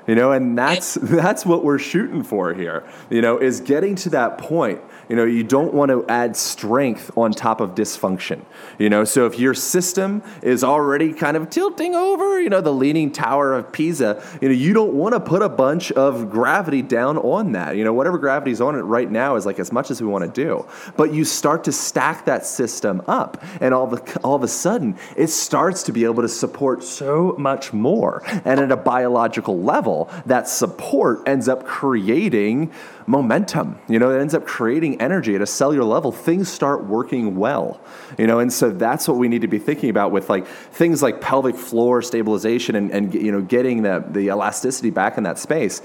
You 0.07 0.15
know, 0.15 0.33
and 0.33 0.57
that's 0.57 0.95
that's 1.03 1.45
what 1.47 1.65
we're 1.65 1.79
shooting 1.79 2.23
for 2.23 2.55
here. 2.55 2.85
You 3.11 3.23
know, 3.23 3.39
is 3.39 3.61
getting 3.61 3.95
to 3.97 4.11
that 4.11 4.39
point 4.39 4.81
you 5.11 5.17
know, 5.17 5.25
you 5.25 5.43
don't 5.43 5.75
want 5.75 5.91
to 5.91 6.07
add 6.09 6.37
strength 6.37 7.11
on 7.19 7.33
top 7.33 7.61
of 7.61 7.75
dysfunction. 7.75 8.43
You 8.79 8.89
know, 8.89 9.03
so 9.03 9.27
if 9.27 9.41
your 9.41 9.55
system 9.55 10.23
is 10.41 10.63
already 10.63 11.13
kind 11.13 11.37
of 11.37 11.51
tilting 11.51 11.97
over, 11.97 12.41
you 12.41 12.49
know, 12.49 12.61
the 12.61 12.73
leaning 12.73 13.11
tower 13.11 13.53
of 13.53 13.73
Pisa, 13.73 14.23
you 14.41 14.49
know, 14.49 14.55
you 14.55 14.73
don't 14.73 14.95
want 14.95 15.15
to 15.15 15.21
put 15.21 15.43
a 15.43 15.49
bunch 15.49 15.91
of 15.91 16.31
gravity 16.31 16.81
down 16.81 17.19
on 17.19 17.53
that. 17.53 17.77
You 17.77 17.83
know, 17.83 17.93
whatever 17.93 18.19
gravity's 18.19 18.61
on 18.61 18.77
it 18.77 18.83
right 18.83 19.11
now 19.11 19.35
is 19.35 19.45
like 19.45 19.59
as 19.59 19.73
much 19.73 19.91
as 19.91 20.01
we 20.01 20.07
want 20.07 20.33
to 20.33 20.45
do. 20.45 20.65
But 20.97 21.13
you 21.13 21.25
start 21.25 21.65
to 21.65 21.73
stack 21.73 22.27
that 22.27 22.47
system 22.47 23.03
up, 23.09 23.43
and 23.61 23.75
all 23.75 23.93
of 23.93 23.95
a, 23.95 24.21
all 24.21 24.37
of 24.37 24.45
a 24.45 24.49
sudden, 24.49 24.97
it 25.17 25.27
starts 25.27 25.83
to 25.85 25.93
be 25.93 26.05
able 26.05 26.23
to 26.23 26.29
support 26.29 26.85
so 26.85 27.35
much 27.37 27.73
more. 27.73 28.23
And 28.45 28.61
at 28.61 28.71
a 28.71 28.77
biological 28.77 29.61
level, 29.61 30.09
that 30.27 30.49
support 30.49 31.27
ends 31.27 31.49
up 31.49 31.67
creating 31.67 32.73
momentum. 33.11 33.79
You 33.89 33.99
know, 33.99 34.11
it 34.11 34.21
ends 34.21 34.35
up 34.35 34.47
creating 34.47 35.01
energy 35.01 35.35
at 35.35 35.43
a 35.43 35.47
cellular 35.47 35.85
level. 35.85 36.13
Things 36.13 36.49
start 36.49 36.85
working 36.85 37.37
well. 37.37 37.81
You 38.17 38.27
know, 38.27 38.39
and 38.39 38.53
so 38.53 38.71
that's 38.71 39.09
what 39.09 39.17
we 39.17 39.29
need 39.29 39.43
to 39.43 39.49
be 39.49 39.59
thinking 39.59 39.91
about 39.91 40.13
with 40.13 40.31
like 40.31 40.47
things 40.47 41.03
like 41.03 41.21
pelvic 41.21 41.57
floor 41.57 42.03
stabilization 42.03 42.77
and, 42.77 42.91
and 42.91 43.13
you 43.13 43.33
know 43.33 43.43
getting 43.43 43.83
the, 43.83 44.05
the 44.09 44.29
elasticity 44.29 44.91
back 44.91 45.19
in 45.19 45.25
that 45.25 45.39
space. 45.39 45.83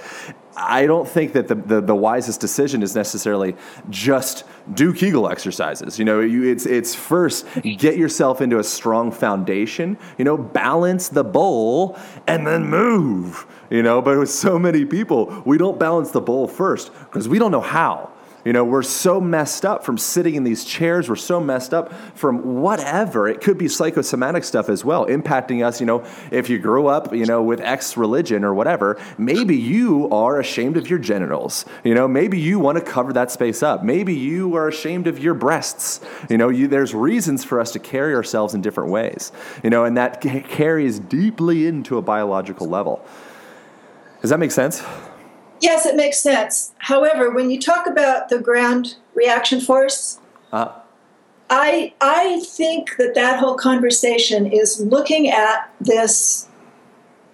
I 0.58 0.86
don't 0.86 1.08
think 1.08 1.34
that 1.34 1.50
the, 1.50 1.56
the, 1.56 1.82
the, 1.82 1.96
wisest 1.96 2.40
decision 2.40 2.82
is 2.82 2.96
necessarily 2.96 3.56
just 3.90 4.46
do 4.74 4.94
Kegel 4.94 5.28
exercises. 5.28 6.00
You 6.00 6.06
know, 6.06 6.22
you, 6.22 6.44
it's, 6.44 6.66
it's 6.66 6.96
first 6.96 7.46
get 7.62 7.98
yourself 7.98 8.40
into 8.40 8.60
a 8.60 8.64
strong 8.64 9.12
foundation, 9.12 9.98
you 10.18 10.24
know, 10.24 10.38
balance 10.38 11.10
the 11.10 11.26
bowl 11.26 12.00
and 12.26 12.48
then 12.48 12.68
move, 12.68 13.46
you 13.70 13.84
know. 13.84 14.02
But 14.02 14.18
with 14.18 14.30
so 14.30 14.58
many 14.60 14.86
people, 14.86 15.44
we 15.46 15.58
don't 15.58 15.80
balance 15.80 16.12
the 16.12 16.22
bowl 16.22 16.48
first 16.48 16.92
because 16.94 17.28
we 17.28 17.40
don't 17.40 17.52
know 17.52 17.62
how. 17.62 18.12
You 18.46 18.54
know, 18.54 18.64
we're 18.64 18.84
so 18.84 19.20
messed 19.20 19.66
up 19.66 19.84
from 19.84 19.98
sitting 19.98 20.36
in 20.36 20.44
these 20.44 20.64
chairs. 20.64 21.10
We're 21.10 21.16
so 21.16 21.40
messed 21.40 21.74
up 21.74 21.92
from 22.16 22.62
whatever. 22.62 23.28
It 23.28 23.42
could 23.42 23.58
be 23.58 23.68
psychosomatic 23.68 24.44
stuff 24.44 24.70
as 24.70 24.86
well, 24.86 25.08
impacting 25.08 25.66
us. 25.66 25.80
You 25.80 25.88
know, 25.88 26.06
if 26.30 26.48
you 26.48 26.60
grew 26.60 26.86
up, 26.86 27.12
you 27.12 27.26
know, 27.26 27.42
with 27.42 27.60
X 27.60 27.98
religion 27.98 28.44
or 28.44 28.54
whatever, 28.54 29.02
maybe 29.18 29.58
you 29.58 30.08
are 30.12 30.40
ashamed 30.40 30.78
of 30.78 30.88
your 30.88 31.00
genitals. 31.00 31.66
You 31.84 31.96
know, 31.96 32.08
maybe 32.08 32.40
you 32.40 32.60
want 32.60 32.78
to 32.78 32.84
cover 32.84 33.12
that 33.14 33.32
space 33.32 33.64
up. 33.64 33.84
Maybe 33.84 34.14
you 34.14 34.56
are 34.56 34.68
ashamed 34.68 35.08
of 35.08 35.18
your 35.18 35.34
breasts. 35.34 36.06
You 36.30 36.38
know, 36.38 36.50
you, 36.50 36.68
there's 36.68 36.94
reasons 36.94 37.44
for 37.44 37.60
us 37.60 37.72
to 37.72 37.80
carry 37.80 38.14
ourselves 38.14 38.54
in 38.54 38.62
different 38.62 38.92
ways. 38.92 39.32
You 39.64 39.72
know, 39.72 39.86
and 39.86 39.98
that 39.98 40.22
carries 40.22 41.00
deeply 41.00 41.66
into 41.66 41.98
a 41.98 42.04
biological 42.04 42.68
level. 42.68 43.04
Does 44.26 44.32
that 44.32 44.40
make 44.40 44.52
sense? 44.52 44.82
Yes, 45.62 45.86
it 45.86 45.96
makes 45.96 46.18
sense. 46.18 46.74
However, 46.80 47.30
when 47.30 47.52
you 47.52 47.62
talk 47.62 47.86
about 47.86 48.30
the 48.30 48.40
ground 48.40 48.96
reaction 49.14 49.62
force, 49.62 50.18
uh. 50.52 50.72
I 51.52 51.94
I 52.02 52.40
think 52.40 52.98
that 52.98 53.14
that 53.14 53.38
whole 53.38 53.54
conversation 53.54 54.48
is 54.48 54.82
looking 54.82 55.30
at 55.30 55.72
this 55.80 56.48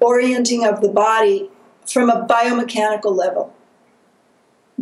orienting 0.01 0.65
of 0.65 0.81
the 0.81 0.89
body 0.89 1.49
from 1.85 2.09
a 2.09 2.27
biomechanical 2.27 3.15
level. 3.15 3.55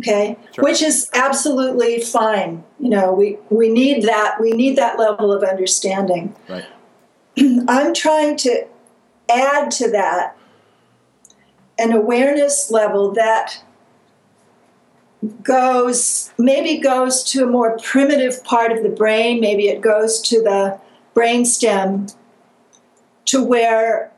Okay, 0.00 0.36
sure. 0.52 0.64
which 0.64 0.82
is 0.82 1.08
absolutely 1.14 2.00
fine. 2.00 2.64
You 2.80 2.88
know, 2.88 3.12
we 3.12 3.38
we 3.50 3.68
need 3.68 4.02
that 4.02 4.40
we 4.40 4.50
need 4.50 4.74
that 4.78 4.98
level 4.98 5.32
of 5.32 5.44
understanding. 5.44 6.34
Right. 6.48 6.66
I'm 7.68 7.94
trying 7.94 8.36
to 8.38 8.66
add 9.28 9.70
to 9.70 9.88
that 9.92 10.36
an 11.80 11.92
awareness 11.92 12.70
level 12.70 13.12
that 13.12 13.62
goes 15.42 16.32
maybe 16.38 16.78
goes 16.78 17.22
to 17.22 17.44
a 17.44 17.46
more 17.46 17.78
primitive 17.78 18.42
part 18.44 18.72
of 18.72 18.82
the 18.82 18.88
brain 18.88 19.38
maybe 19.38 19.68
it 19.68 19.80
goes 19.82 20.20
to 20.20 20.42
the 20.42 20.80
brain 21.12 21.44
stem 21.44 22.06
to 23.26 23.44
where 23.44 24.10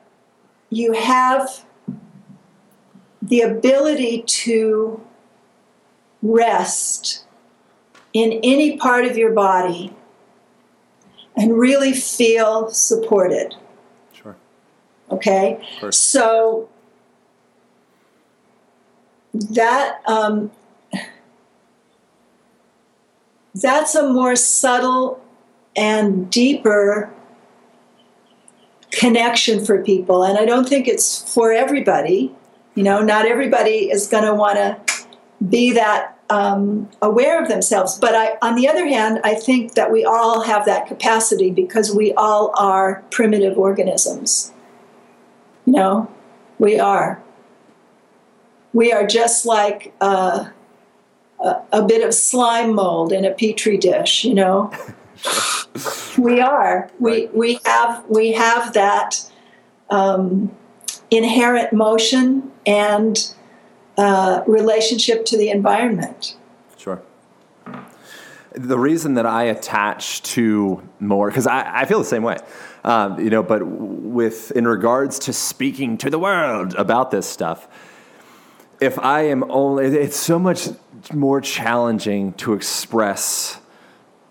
you 0.71 0.93
have 0.93 1.65
the 3.21 3.41
ability 3.41 4.23
to 4.27 5.01
rest 6.23 7.25
in 8.13 8.41
any 8.43 8.77
part 8.77 9.05
of 9.05 9.17
your 9.17 9.33
body 9.33 9.95
and 11.37 11.57
really 11.57 11.93
feel 11.93 12.69
supported. 12.71 13.55
Sure. 14.13 14.37
Okay? 15.11 15.67
So 15.91 16.69
that 19.35 20.01
um, 20.07 20.51
that's 23.55 23.95
a 23.95 24.09
more 24.09 24.37
subtle 24.37 25.23
and 25.77 26.31
deeper 26.31 27.11
connection 28.91 29.65
for 29.65 29.83
people. 29.83 30.23
And 30.23 30.37
i 30.39 30.45
don't 30.45 30.69
think 30.69 30.87
it's 30.87 31.33
for 31.33 31.51
everybody 31.53 32.35
you 32.75 32.83
know 32.83 33.03
not 33.03 33.27
everybody 33.27 33.91
is 33.91 34.07
going 34.07 34.25
to 34.25 34.35
want 34.35 34.57
to 34.57 35.07
be 35.49 35.73
that 35.73 36.17
um, 36.31 36.89
aware 37.03 37.43
of 37.43 37.49
themselves. 37.49 37.99
But 37.99 38.15
I, 38.15 38.39
on 38.41 38.55
the 38.55 38.69
other 38.69 38.87
hand 38.87 39.21
i 39.25 39.35
think 39.35 39.75
that 39.75 39.91
we 39.91 40.05
all 40.05 40.43
have 40.43 40.65
that 40.67 40.87
capacity 40.87 41.51
because 41.51 41.95
we 41.95 42.13
all 42.15 42.53
are 42.57 43.03
primitive 43.11 43.59
organisms. 43.59 44.53
You 45.67 45.73
know 45.75 46.11
we 46.59 46.79
are 46.79 47.23
we 48.73 48.93
are 48.93 49.07
just 49.07 49.47
like 49.47 49.95
uh, 50.01 50.49
a, 51.41 51.57
a, 51.73 51.83
bit 51.83 52.07
of 52.07 52.15
slime 52.15 52.75
mold 52.75 53.13
in 53.13 53.25
a 53.25 53.31
petri 53.31 53.77
dish, 53.77 54.25
you 54.25 54.35
know. 54.35 54.73
we 56.19 56.41
are. 56.41 56.91
We 56.99 57.27
we 57.29 57.59
have 57.65 58.05
we 58.09 58.33
have 58.33 58.73
that 58.75 59.31
um, 59.91 60.55
inherent 61.11 61.73
motion 61.73 62.51
and 62.67 63.35
uh, 63.99 64.43
relationship 64.47 65.25
to 65.27 65.37
the 65.37 65.51
environment. 65.51 66.37
Sure. 66.77 67.03
The 68.55 68.79
reason 68.79 69.15
that 69.15 69.25
I 69.25 69.45
attach 69.45 70.23
to 70.35 70.87
more, 71.01 71.29
because 71.29 71.47
I, 71.47 71.81
I 71.81 71.85
feel 71.87 71.99
the 71.99 72.05
same 72.05 72.23
way, 72.23 72.39
um, 72.85 73.19
you 73.19 73.31
know, 73.31 73.43
but 73.43 73.67
with 73.67 74.51
in 74.53 74.67
regards 74.67 75.19
to 75.21 75.33
speaking 75.33 75.97
to 75.99 76.11
the 76.11 76.19
world 76.19 76.75
about 76.75 77.11
this 77.11 77.27
stuff, 77.27 77.69
if 78.83 78.99
I 78.99 79.23
am 79.23 79.49
only, 79.51 79.87
it's 79.87 80.17
so 80.17 80.39
much 80.39 80.69
more 81.13 81.41
challenging 81.41 82.33
to 82.35 82.53
express 82.53 83.61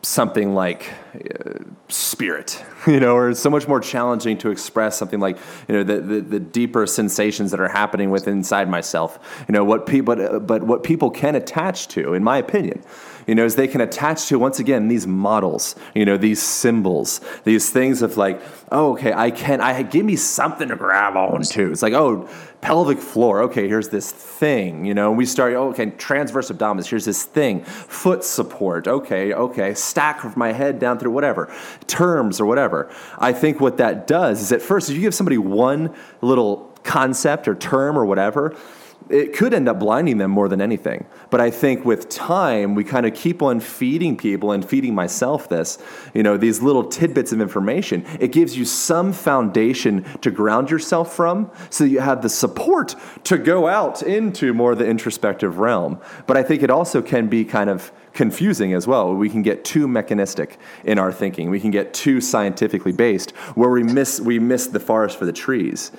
something 0.04 0.54
like 0.54 0.89
uh, 1.16 1.60
spirit, 1.88 2.64
you 2.88 2.99
know, 2.99 3.16
or 3.16 3.30
it's 3.30 3.39
so 3.39 3.49
much 3.49 3.68
more 3.68 3.80
challenging 3.80 4.38
to 4.39 4.49
express 4.49 4.97
something 4.97 5.20
like, 5.20 5.38
you 5.68 5.76
know, 5.76 5.84
the, 5.84 6.02
the, 6.02 6.22
the, 6.22 6.39
deeper 6.39 6.88
sensations 6.88 7.52
that 7.52 7.60
are 7.60 7.68
happening 7.68 8.10
within 8.10 8.38
inside 8.38 8.68
myself, 8.68 9.45
you 9.47 9.54
know, 9.54 9.64
what 9.64 9.86
people, 9.86 10.16
but, 10.16 10.47
but 10.47 10.64
what 10.64 10.84
people 10.84 11.12
can 11.12 11.36
attach 11.36 11.88
to, 11.89 12.14
in 12.14 12.24
my 12.24 12.38
opinion, 12.38 12.82
you 13.28 13.36
know, 13.36 13.45
is 13.45 13.56
they 13.56 13.68
can 13.68 13.82
attach 13.82 14.26
to, 14.28 14.39
once 14.39 14.60
again, 14.60 14.88
these 14.88 15.06
models, 15.06 15.76
you 15.93 16.04
know, 16.04 16.18
these 16.18 16.41
symbols, 16.41 17.22
these 17.43 17.70
things 17.70 18.02
of 18.02 18.18
like, 18.18 18.41
oh, 18.72 18.93
okay, 18.93 19.14
I 19.14 19.30
can, 19.30 19.62
I 19.62 19.84
give 19.84 20.06
me 20.06 20.16
something 20.16 20.70
to 20.70 20.76
grab 20.76 21.16
onto. 21.16 21.72
It's 21.72 21.84
like, 21.84 21.93
oh, 21.93 22.28
pelvic 22.62 22.99
floor, 22.99 23.41
okay, 23.41 23.68
here's 23.68 23.89
this 23.89 24.12
thing, 24.12 24.86
you 24.86 24.93
know, 24.93 25.12
we 25.12 25.26
start, 25.26 25.53
oh, 25.53 25.70
okay, 25.70 25.88
transverse 25.91 26.49
abdominis, 26.51 26.88
here's 26.88 27.05
this 27.05 27.24
thing, 27.24 27.64
foot 27.64 28.24
support, 28.24 28.88
okay, 28.88 29.34
okay, 29.34 29.74
stack 29.74 30.24
of 30.24 30.38
my 30.38 30.51
head 30.51 30.78
down 30.78 30.99
through 30.99 31.12
whatever, 31.12 31.51
terms 31.88 32.39
or 32.39 32.45
whatever. 32.45 32.89
I 33.18 33.34
think 33.34 33.59
what 33.59 33.78
that 33.78 34.05
does 34.05 34.41
is 34.41 34.51
at 34.51 34.62
first, 34.62 34.89
if 34.89 34.95
you 34.95 35.01
give 35.01 35.16
somebody 35.16 35.39
one 35.39 35.93
little 36.22 36.72
concept 36.84 37.47
or 37.47 37.55
term 37.55 37.97
or 37.97 38.05
whatever, 38.05 38.55
it 39.12 39.34
could 39.34 39.53
end 39.53 39.68
up 39.68 39.80
blinding 39.80 40.18
them 40.18 40.32
more 40.32 40.47
than 40.47 40.62
anything. 40.62 41.05
But 41.30 41.41
I 41.41 41.51
think 41.51 41.86
with 41.86 42.09
time, 42.09 42.76
we 42.76 42.84
kind 42.84 43.05
of 43.05 43.14
keep 43.14 43.41
on 43.41 43.59
feeding 43.59 44.18
people 44.18 44.51
and 44.51 44.68
feeding 44.68 44.95
myself 44.95 45.49
this, 45.49 45.78
you 46.14 46.24
know, 46.24 46.38
these 46.38 46.62
little 46.62 46.84
tidbits 46.84 47.32
of 47.32 47.41
information. 47.41 48.05
It 48.20 48.32
gives 48.32 48.57
you 48.57 48.66
some 48.66 49.14
foundation 49.14 50.03
to 50.22 50.32
ground 50.32 50.70
yourself 50.70 51.16
from 51.16 51.51
so 51.70 51.84
you 51.84 51.99
have 51.99 52.22
the 52.22 52.30
support 52.30 52.95
to 53.26 53.38
go 53.38 53.68
out 53.68 54.01
into 54.01 54.53
more 54.53 54.74
of 54.74 54.78
the 54.78 54.88
introspective 54.88 55.59
realm. 55.59 55.99
But 56.28 56.38
I 56.38 56.43
think 56.43 56.64
it 56.64 56.70
also 56.70 57.01
can 57.01 57.28
be 57.28 57.45
kind 57.45 57.70
of 57.70 57.91
confusing 58.14 58.74
as 58.74 58.88
well. 58.88 59.14
We 59.14 59.30
can 59.30 59.41
get 59.41 59.64
too 59.64 59.88
mechanistic 59.88 60.57
in 60.84 60.99
our 60.99 61.12
thinking. 61.12 61.49
We 61.49 61.59
can 61.59 61.72
get 61.72 61.93
too 61.93 62.22
scientifically 62.22 62.91
based 62.91 63.32
where 63.55 63.70
we 63.70 63.84
miss 63.84 64.20
we 64.20 64.39
miss 64.39 64.68
the 64.68 64.80
forest 64.80 65.18
for 65.18 65.26
the 65.26 65.34
trees. 65.34 65.91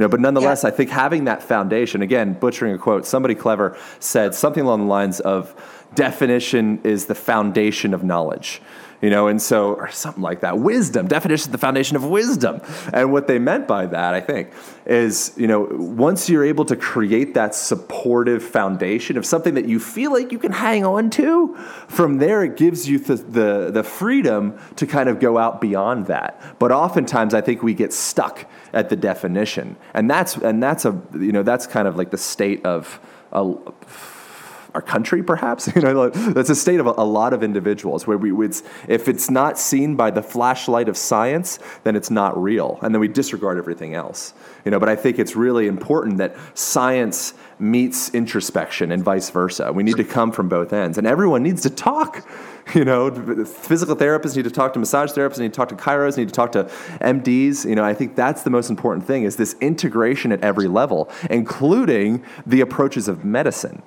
You 0.00 0.06
know, 0.06 0.08
but 0.08 0.20
nonetheless, 0.20 0.62
yeah. 0.64 0.68
I 0.68 0.70
think 0.70 0.88
having 0.88 1.24
that 1.24 1.42
foundation, 1.42 2.00
again, 2.00 2.32
butchering 2.32 2.72
a 2.72 2.78
quote, 2.78 3.04
somebody 3.04 3.34
clever 3.34 3.76
said 3.98 4.34
something 4.34 4.64
along 4.64 4.80
the 4.80 4.86
lines 4.86 5.20
of, 5.20 5.54
definition 5.94 6.80
is 6.84 7.06
the 7.06 7.14
foundation 7.14 7.94
of 7.94 8.02
knowledge 8.02 8.60
you 9.00 9.08
know, 9.08 9.28
and 9.28 9.40
so, 9.40 9.74
or 9.74 9.90
something 9.90 10.22
like 10.22 10.40
that. 10.40 10.58
Wisdom, 10.58 11.08
definition, 11.08 11.48
is 11.48 11.52
the 11.52 11.58
foundation 11.58 11.96
of 11.96 12.04
wisdom. 12.04 12.60
And 12.92 13.12
what 13.12 13.26
they 13.26 13.38
meant 13.38 13.66
by 13.66 13.86
that, 13.86 14.12
I 14.14 14.20
think, 14.20 14.52
is, 14.84 15.32
you 15.36 15.46
know, 15.46 15.60
once 15.70 16.28
you're 16.28 16.44
able 16.44 16.66
to 16.66 16.76
create 16.76 17.34
that 17.34 17.54
supportive 17.54 18.42
foundation 18.42 19.16
of 19.16 19.24
something 19.24 19.54
that 19.54 19.66
you 19.66 19.80
feel 19.80 20.12
like 20.12 20.32
you 20.32 20.38
can 20.38 20.52
hang 20.52 20.84
on 20.84 21.08
to, 21.10 21.56
from 21.88 22.18
there 22.18 22.44
it 22.44 22.56
gives 22.56 22.88
you 22.88 22.98
the, 22.98 23.14
the, 23.14 23.70
the 23.72 23.82
freedom 23.82 24.58
to 24.76 24.86
kind 24.86 25.08
of 25.08 25.18
go 25.18 25.38
out 25.38 25.60
beyond 25.60 26.06
that. 26.06 26.58
But 26.58 26.70
oftentimes 26.70 27.32
I 27.32 27.40
think 27.40 27.62
we 27.62 27.72
get 27.72 27.94
stuck 27.94 28.44
at 28.74 28.90
the 28.90 28.96
definition. 28.96 29.76
And 29.94 30.10
that's, 30.10 30.36
and 30.36 30.62
that's 30.62 30.84
a, 30.84 31.00
you 31.14 31.32
know, 31.32 31.42
that's 31.42 31.66
kind 31.66 31.88
of 31.88 31.96
like 31.96 32.10
the 32.10 32.18
state 32.18 32.64
of, 32.66 33.00
a, 33.32 33.54
our 34.74 34.82
country, 34.82 35.22
perhaps. 35.22 35.68
You 35.80 35.82
know, 35.82 36.10
that's 36.10 36.50
a 36.50 36.54
state 36.54 36.78
of 36.80 36.86
a, 36.86 36.94
a, 36.98 37.04
lot 37.04 37.32
of 37.32 37.42
individuals 37.42 38.06
where 38.06 38.18
we, 38.18 38.32
it's, 38.44 38.62
if 38.86 39.08
it's 39.08 39.30
not 39.30 39.58
seen 39.58 39.96
by 39.96 40.10
the 40.10 40.22
flashlight 40.22 40.88
of 40.90 40.96
science, 40.96 41.58
then 41.84 41.96
it's 41.96 42.10
not 42.10 42.40
real, 42.40 42.78
and 42.82 42.94
then 42.94 43.00
we 43.00 43.08
disregard 43.08 43.56
everything 43.56 43.94
else. 43.94 44.34
You 44.64 44.72
know, 44.72 44.78
but 44.78 44.88
I 44.88 44.96
think 44.96 45.18
it's 45.18 45.36
really 45.36 45.68
important 45.68 46.18
that 46.18 46.36
science 46.54 47.32
meets 47.58 48.10
introspection 48.10 48.92
and 48.92 49.02
vice 49.02 49.30
versa. 49.30 49.72
We 49.72 49.82
need 49.82 49.96
to 49.96 50.04
come 50.04 50.32
from 50.32 50.48
both 50.48 50.72
ends, 50.72 50.98
and 50.98 51.06
everyone 51.06 51.42
needs 51.42 51.62
to 51.62 51.70
talk. 51.70 52.26
You 52.74 52.84
know, 52.84 53.10
physical 53.44 53.96
therapists 53.96 54.36
need 54.36 54.44
to 54.44 54.50
talk 54.50 54.74
to 54.74 54.78
massage 54.78 55.10
therapists, 55.10 55.40
need 55.40 55.52
to 55.52 55.56
talk 55.56 55.70
to 55.70 55.74
chiros, 55.74 56.16
need 56.16 56.28
to 56.28 56.34
talk 56.34 56.52
to 56.52 56.64
MDs. 57.00 57.68
You 57.68 57.74
know, 57.74 57.82
I 57.82 57.94
think 57.94 58.14
that's 58.14 58.44
the 58.44 58.50
most 58.50 58.70
important 58.70 59.04
thing 59.04 59.24
is 59.24 59.34
this 59.34 59.56
integration 59.60 60.30
at 60.30 60.40
every 60.42 60.68
level, 60.68 61.10
including 61.30 62.22
the 62.46 62.60
approaches 62.60 63.08
of 63.08 63.24
medicine. 63.24 63.82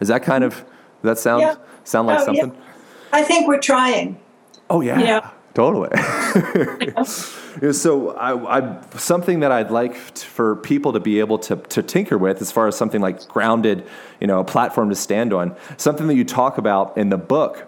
Is 0.00 0.08
that 0.08 0.22
kind 0.22 0.44
of 0.44 0.64
that 1.02 1.18
sound 1.18 1.42
yeah. 1.42 1.56
sound 1.84 2.08
like 2.08 2.20
oh, 2.20 2.24
something? 2.24 2.52
Yeah. 2.52 2.60
I 3.12 3.22
think 3.22 3.46
we're 3.48 3.60
trying. 3.60 4.18
Oh 4.68 4.80
yeah, 4.80 5.00
yeah. 5.00 5.30
totally. 5.54 5.90
so 7.72 8.10
I, 8.10 8.58
I, 8.58 8.82
something 8.96 9.40
that 9.40 9.52
I'd 9.52 9.70
like 9.70 9.96
for 9.96 10.56
people 10.56 10.92
to 10.92 11.00
be 11.00 11.18
able 11.20 11.38
to, 11.40 11.56
to 11.56 11.82
tinker 11.82 12.16
with, 12.16 12.40
as 12.40 12.52
far 12.52 12.68
as 12.68 12.76
something 12.76 13.00
like 13.00 13.26
grounded, 13.26 13.84
you 14.20 14.26
know, 14.26 14.40
a 14.40 14.44
platform 14.44 14.90
to 14.90 14.94
stand 14.94 15.32
on. 15.32 15.56
Something 15.76 16.06
that 16.06 16.14
you 16.14 16.24
talk 16.24 16.58
about 16.58 16.96
in 16.96 17.08
the 17.08 17.18
book 17.18 17.66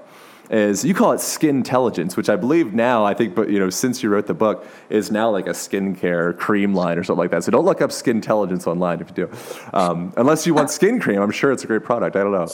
is 0.53 0.84
you 0.84 0.94
call 0.94 1.12
it 1.12 1.20
skin 1.20 1.57
intelligence, 1.57 2.16
which 2.16 2.28
I 2.28 2.36
believe 2.36 2.74
now 2.74 3.05
I 3.05 3.14
think, 3.14 3.34
but 3.34 3.48
you 3.48 3.59
know, 3.59 3.70
since 3.70 4.03
you 4.03 4.11
wrote 4.11 4.26
the 4.26 4.34
book, 4.34 4.66
is 4.90 5.11
now 5.11 5.30
like 5.30 5.46
a 5.46 5.53
skincare 5.53 6.36
cream 6.36 6.74
line 6.74 6.98
or 6.98 7.05
something 7.05 7.18
like 7.18 7.30
that. 7.30 7.42
So 7.42 7.50
don't 7.50 7.64
look 7.64 7.80
up 7.80 7.90
skin 7.90 8.16
intelligence 8.16 8.66
online 8.66 9.00
if 9.00 9.09
you 9.09 9.26
do, 9.26 9.30
um, 9.72 10.12
unless 10.16 10.46
you 10.46 10.55
want 10.55 10.70
skin 10.70 11.00
cream. 11.00 11.20
I'm 11.20 11.30
sure 11.30 11.50
it's 11.53 11.64
a 11.64 11.66
great 11.66 11.84
product. 11.84 12.16
I 12.16 12.22
don't 12.22 12.32
know. 12.32 12.48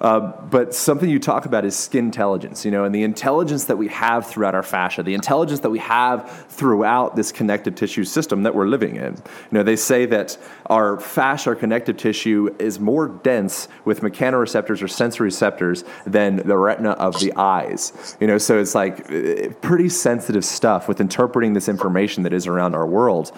Uh, 0.00 0.32
but 0.46 0.74
something 0.74 1.10
you 1.10 1.18
talk 1.18 1.44
about 1.44 1.64
is 1.64 1.76
skin 1.76 2.06
intelligence, 2.06 2.64
you 2.64 2.70
know, 2.70 2.84
and 2.84 2.94
the 2.94 3.02
intelligence 3.02 3.64
that 3.64 3.76
we 3.76 3.88
have 3.88 4.26
throughout 4.26 4.54
our 4.54 4.62
fascia, 4.62 5.02
the 5.02 5.14
intelligence 5.14 5.60
that 5.60 5.70
we 5.70 5.78
have 5.78 6.46
throughout 6.48 7.16
this 7.16 7.30
connective 7.30 7.74
tissue 7.74 8.04
system 8.04 8.42
that 8.42 8.54
we're 8.54 8.66
living 8.66 8.96
in. 8.96 9.14
You 9.14 9.22
know, 9.50 9.62
they 9.62 9.76
say 9.76 10.06
that 10.06 10.38
our 10.66 10.98
fascia, 10.98 11.50
our 11.50 11.56
connective 11.56 11.98
tissue, 11.98 12.54
is 12.58 12.80
more 12.80 13.08
dense 13.08 13.68
with 13.84 14.00
mechanoreceptors 14.00 14.82
or 14.82 14.88
sensory 14.88 15.26
receptors 15.26 15.84
than 16.06 16.36
the 16.36 16.56
retina 16.56 16.90
of 16.92 17.20
the 17.20 17.34
eyes. 17.36 18.16
You 18.20 18.26
know, 18.26 18.38
so 18.38 18.58
it's 18.58 18.74
like 18.74 19.10
eh, 19.10 19.50
pretty 19.60 19.90
sensitive 19.90 20.44
stuff 20.44 20.88
with 20.88 21.00
interpreting 21.00 21.52
this 21.52 21.68
information 21.68 22.22
that 22.22 22.32
is 22.32 22.46
around 22.46 22.74
our 22.74 22.86
world. 22.86 23.32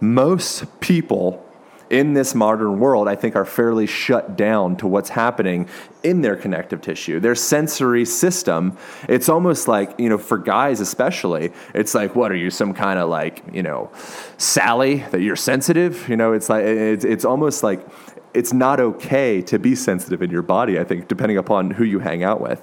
Most 0.00 0.80
people 0.80 1.44
in 1.90 2.12
this 2.14 2.34
modern 2.34 2.78
world, 2.78 3.08
I 3.08 3.14
think, 3.14 3.36
are 3.36 3.44
fairly 3.44 3.86
shut 3.86 4.36
down 4.36 4.76
to 4.76 4.86
what's 4.86 5.10
happening 5.10 5.68
in 6.02 6.20
their 6.20 6.36
connective 6.36 6.80
tissue, 6.80 7.20
their 7.20 7.34
sensory 7.34 8.04
system. 8.04 8.76
It's 9.08 9.28
almost 9.28 9.68
like, 9.68 9.98
you 9.98 10.08
know, 10.08 10.18
for 10.18 10.38
guys 10.38 10.80
especially, 10.80 11.52
it's 11.74 11.94
like, 11.94 12.14
what 12.14 12.30
are 12.30 12.36
you, 12.36 12.50
some 12.50 12.74
kind 12.74 12.98
of 12.98 13.08
like, 13.08 13.42
you 13.52 13.62
know, 13.62 13.90
Sally 14.36 15.04
that 15.10 15.20
you're 15.20 15.36
sensitive? 15.36 16.08
You 16.08 16.16
know, 16.16 16.32
it's 16.32 16.48
like, 16.48 16.64
it's, 16.64 17.04
it's 17.04 17.24
almost 17.24 17.62
like, 17.62 17.86
it's 18.34 18.52
not 18.52 18.78
okay 18.78 19.40
to 19.42 19.58
be 19.58 19.74
sensitive 19.74 20.22
in 20.22 20.30
your 20.30 20.42
body, 20.42 20.78
I 20.78 20.84
think, 20.84 21.08
depending 21.08 21.38
upon 21.38 21.70
who 21.70 21.84
you 21.84 21.98
hang 21.98 22.22
out 22.22 22.40
with. 22.40 22.60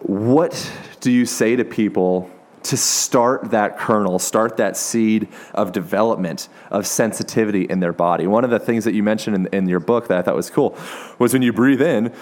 What 0.00 0.72
do 1.00 1.10
you 1.10 1.26
say 1.26 1.56
to 1.56 1.64
people 1.64 2.30
to 2.64 2.76
start 2.76 3.50
that 3.50 3.78
kernel, 3.78 4.18
start 4.18 4.56
that 4.56 4.76
seed 4.76 5.28
of 5.54 5.72
development 5.72 6.48
of 6.70 6.86
sensitivity 6.86 7.64
in 7.64 7.80
their 7.80 7.92
body. 7.92 8.26
One 8.26 8.44
of 8.44 8.50
the 8.50 8.58
things 8.58 8.84
that 8.84 8.94
you 8.94 9.02
mentioned 9.02 9.36
in, 9.36 9.46
in 9.48 9.68
your 9.68 9.80
book 9.80 10.08
that 10.08 10.18
I 10.18 10.22
thought 10.22 10.36
was 10.36 10.50
cool 10.50 10.76
was 11.18 11.32
when 11.32 11.42
you 11.42 11.52
breathe 11.52 11.82
in 11.82 12.12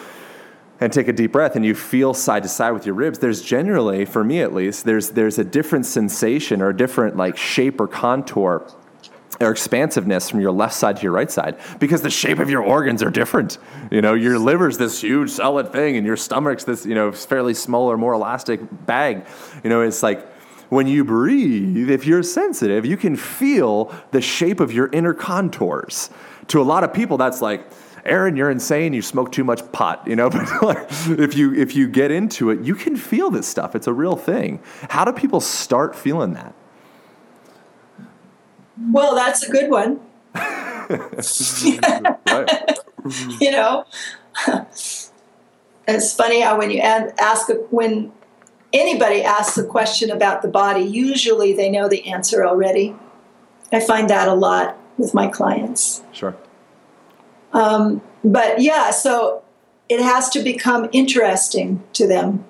and 0.80 0.92
take 0.92 1.08
a 1.08 1.12
deep 1.12 1.32
breath 1.32 1.56
and 1.56 1.64
you 1.64 1.74
feel 1.74 2.12
side 2.12 2.42
to 2.42 2.48
side 2.48 2.72
with 2.72 2.84
your 2.84 2.94
ribs 2.94 3.18
there's 3.18 3.40
generally 3.40 4.04
for 4.04 4.22
me 4.22 4.42
at 4.42 4.52
least 4.52 4.84
there's 4.84 5.10
there's 5.12 5.38
a 5.38 5.44
different 5.44 5.86
sensation 5.86 6.60
or 6.60 6.68
a 6.68 6.76
different 6.76 7.16
like 7.16 7.36
shape 7.36 7.80
or 7.80 7.88
contour 7.88 8.66
or 9.40 9.50
expansiveness 9.50 10.30
from 10.30 10.40
your 10.40 10.52
left 10.52 10.74
side 10.74 10.96
to 10.96 11.02
your 11.02 11.12
right 11.12 11.30
side 11.30 11.56
because 11.78 12.02
the 12.02 12.10
shape 12.10 12.38
of 12.38 12.48
your 12.48 12.62
organs 12.62 13.02
are 13.02 13.10
different. 13.10 13.58
You 13.90 14.00
know, 14.00 14.14
your 14.14 14.38
liver's 14.38 14.78
this 14.78 15.00
huge 15.02 15.30
solid 15.30 15.72
thing 15.72 15.96
and 15.96 16.06
your 16.06 16.16
stomach's 16.16 16.64
this, 16.64 16.86
you 16.86 16.94
know, 16.94 17.12
fairly 17.12 17.54
small 17.54 17.90
or 17.90 17.96
more 17.96 18.14
elastic 18.14 18.60
bag. 18.86 19.26
You 19.62 19.70
know, 19.70 19.82
it's 19.82 20.02
like 20.02 20.26
when 20.68 20.86
you 20.86 21.04
breathe, 21.04 21.90
if 21.90 22.06
you're 22.06 22.22
sensitive, 22.22 22.84
you 22.84 22.96
can 22.96 23.16
feel 23.16 23.94
the 24.10 24.20
shape 24.20 24.60
of 24.60 24.72
your 24.72 24.88
inner 24.88 25.14
contours. 25.14 26.10
To 26.48 26.60
a 26.60 26.64
lot 26.64 26.84
of 26.84 26.92
people, 26.92 27.16
that's 27.16 27.40
like, 27.40 27.66
Aaron, 28.04 28.36
you're 28.36 28.50
insane. 28.50 28.92
You 28.92 29.02
smoke 29.02 29.32
too 29.32 29.44
much 29.44 29.70
pot, 29.72 30.06
you 30.06 30.16
know. 30.16 30.30
But 30.60 30.86
if 31.08 31.36
you 31.36 31.54
if 31.54 31.74
you 31.74 31.88
get 31.88 32.10
into 32.10 32.50
it, 32.50 32.60
you 32.60 32.74
can 32.74 32.96
feel 32.96 33.30
this 33.30 33.48
stuff. 33.48 33.74
It's 33.74 33.88
a 33.88 33.92
real 33.92 34.16
thing. 34.16 34.60
How 34.90 35.04
do 35.04 35.12
people 35.12 35.40
start 35.40 35.96
feeling 35.96 36.32
that? 36.34 36.54
Well, 38.78 39.14
that's 39.14 39.42
a 39.42 39.50
good 39.50 39.70
one. 39.70 40.00
you 43.40 43.50
know, 43.50 43.86
it's 45.88 46.14
funny 46.14 46.40
how 46.40 46.58
when 46.58 46.70
you 46.70 46.80
ask 46.80 47.48
when 47.70 48.12
anybody 48.72 49.22
asks 49.22 49.56
a 49.56 49.64
question 49.64 50.10
about 50.10 50.42
the 50.42 50.48
body, 50.48 50.82
usually 50.82 51.54
they 51.54 51.70
know 51.70 51.88
the 51.88 52.06
answer 52.06 52.46
already. 52.46 52.94
I 53.72 53.80
find 53.80 54.10
that 54.10 54.28
a 54.28 54.34
lot 54.34 54.76
with 54.98 55.14
my 55.14 55.26
clients. 55.28 56.02
Sure. 56.12 56.36
Um, 57.52 58.02
but 58.24 58.60
yeah, 58.60 58.90
so 58.90 59.42
it 59.88 60.00
has 60.00 60.28
to 60.30 60.42
become 60.42 60.88
interesting 60.92 61.82
to 61.94 62.06
them. 62.06 62.44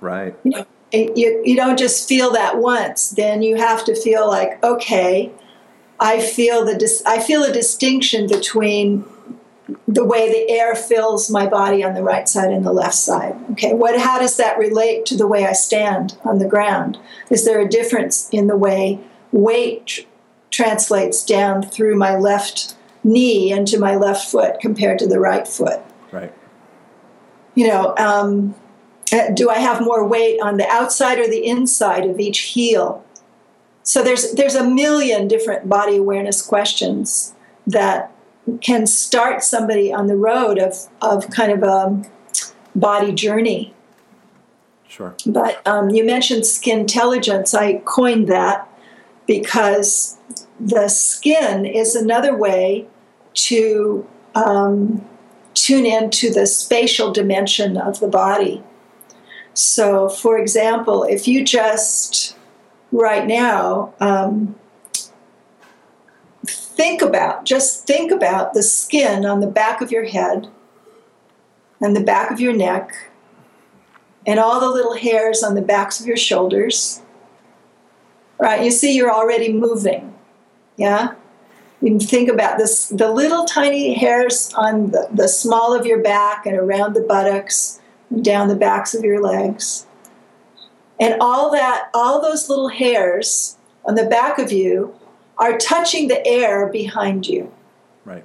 Right. 0.00 0.34
You, 0.44 0.50
know, 0.50 0.66
you, 0.92 1.42
you 1.44 1.56
don't 1.56 1.78
just 1.78 2.08
feel 2.08 2.32
that 2.32 2.58
once, 2.58 3.10
then 3.10 3.42
you 3.42 3.56
have 3.56 3.84
to 3.84 3.94
feel 3.94 4.26
like, 4.28 4.62
okay, 4.64 5.32
I 6.02 6.20
feel 6.20 6.64
the 6.64 6.74
dis- 6.74 7.02
I 7.06 7.20
feel 7.20 7.44
a 7.44 7.52
distinction 7.52 8.26
between 8.26 9.04
the 9.86 10.04
way 10.04 10.28
the 10.28 10.50
air 10.50 10.74
fills 10.74 11.30
my 11.30 11.46
body 11.46 11.84
on 11.84 11.94
the 11.94 12.02
right 12.02 12.28
side 12.28 12.50
and 12.50 12.66
the 12.66 12.72
left 12.72 12.96
side. 12.96 13.36
Okay, 13.52 13.72
what 13.72 13.98
how 13.98 14.18
does 14.18 14.36
that 14.36 14.58
relate 14.58 15.06
to 15.06 15.16
the 15.16 15.28
way 15.28 15.46
I 15.46 15.52
stand 15.52 16.18
on 16.24 16.38
the 16.38 16.48
ground? 16.48 16.98
Is 17.30 17.44
there 17.44 17.60
a 17.60 17.68
difference 17.68 18.28
in 18.30 18.48
the 18.48 18.56
way 18.56 18.98
weight 19.30 19.86
tr- 19.86 20.00
translates 20.50 21.24
down 21.24 21.62
through 21.62 21.94
my 21.94 22.16
left 22.16 22.74
knee 23.04 23.52
into 23.52 23.78
my 23.78 23.94
left 23.94 24.28
foot 24.28 24.58
compared 24.60 24.98
to 24.98 25.06
the 25.06 25.20
right 25.20 25.46
foot? 25.46 25.80
Right. 26.10 26.34
You 27.54 27.68
know, 27.68 27.94
um, 27.96 28.54
uh, 29.12 29.30
do 29.30 29.50
I 29.50 29.58
have 29.58 29.80
more 29.80 30.06
weight 30.06 30.40
on 30.42 30.56
the 30.56 30.68
outside 30.68 31.20
or 31.20 31.28
the 31.28 31.46
inside 31.46 32.06
of 32.06 32.18
each 32.18 32.38
heel? 32.40 33.04
So 33.82 34.02
there's 34.02 34.32
there's 34.32 34.54
a 34.54 34.64
million 34.64 35.28
different 35.28 35.68
body 35.68 35.96
awareness 35.96 36.42
questions 36.42 37.34
that 37.66 38.12
can 38.60 38.86
start 38.86 39.42
somebody 39.42 39.92
on 39.92 40.06
the 40.06 40.16
road 40.16 40.58
of 40.58 40.88
of 41.00 41.30
kind 41.30 41.52
of 41.52 41.62
a 41.62 42.02
body 42.74 43.12
journey. 43.12 43.74
Sure. 44.88 45.14
But 45.24 45.66
um, 45.66 45.90
you 45.90 46.04
mentioned 46.04 46.44
skin 46.44 46.80
intelligence. 46.80 47.54
I 47.54 47.78
coined 47.84 48.28
that 48.28 48.68
because 49.26 50.18
the 50.60 50.88
skin 50.88 51.64
is 51.64 51.94
another 51.94 52.36
way 52.36 52.86
to 53.34 54.06
um, 54.34 55.04
tune 55.54 55.86
into 55.86 56.30
the 56.30 56.46
spatial 56.46 57.12
dimension 57.12 57.76
of 57.76 58.00
the 58.00 58.08
body. 58.08 58.62
So, 59.54 60.08
for 60.08 60.38
example, 60.38 61.04
if 61.04 61.26
you 61.28 61.44
just 61.44 62.36
right 62.92 63.26
now, 63.26 63.94
um, 63.98 64.54
think 66.46 67.02
about, 67.02 67.44
just 67.44 67.86
think 67.86 68.12
about 68.12 68.54
the 68.54 68.62
skin 68.62 69.24
on 69.24 69.40
the 69.40 69.46
back 69.46 69.80
of 69.80 69.90
your 69.90 70.04
head 70.04 70.48
and 71.80 71.96
the 71.96 72.00
back 72.00 72.30
of 72.30 72.40
your 72.40 72.52
neck 72.52 73.10
and 74.26 74.38
all 74.38 74.60
the 74.60 74.70
little 74.70 74.94
hairs 74.94 75.42
on 75.42 75.54
the 75.54 75.62
backs 75.62 76.00
of 76.00 76.06
your 76.06 76.16
shoulders. 76.16 77.02
Right, 78.38 78.62
you 78.64 78.70
see, 78.70 78.96
you're 78.96 79.12
already 79.12 79.52
moving. 79.52 80.14
Yeah? 80.76 81.14
You 81.80 81.88
can 81.90 82.00
think 82.00 82.28
about 82.28 82.58
this 82.58 82.88
the 82.88 83.10
little 83.10 83.44
tiny 83.44 83.94
hairs 83.94 84.52
on 84.54 84.92
the, 84.92 85.08
the 85.12 85.28
small 85.28 85.74
of 85.74 85.84
your 85.84 86.00
back 86.00 86.46
and 86.46 86.56
around 86.56 86.94
the 86.94 87.00
buttocks 87.00 87.80
and 88.10 88.24
down 88.24 88.46
the 88.46 88.54
backs 88.54 88.94
of 88.94 89.02
your 89.02 89.20
legs. 89.20 89.86
And 91.02 91.20
all 91.20 91.50
that, 91.50 91.90
all 91.94 92.20
those 92.22 92.48
little 92.48 92.68
hairs 92.68 93.56
on 93.84 93.94
the 93.96 94.04
back 94.04 94.38
of 94.38 94.52
you 94.52 94.94
are 95.38 95.58
touching 95.58 96.08
the 96.08 96.24
air 96.26 96.68
behind 96.68 97.26
you. 97.26 97.52
Right. 98.04 98.24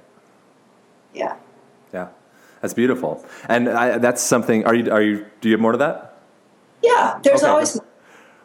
Yeah. 1.12 1.36
Yeah. 1.92 2.08
That's 2.62 2.74
beautiful. 2.74 3.24
And 3.48 3.68
I, 3.68 3.98
that's 3.98 4.22
something, 4.22 4.64
are 4.64 4.74
you, 4.74 4.90
are 4.92 5.02
you, 5.02 5.26
do 5.40 5.48
you 5.48 5.54
have 5.54 5.60
more 5.60 5.72
to 5.72 5.78
that? 5.78 6.18
Yeah, 6.82 7.18
there's 7.22 7.42
Okay. 7.42 7.50
always 7.50 7.80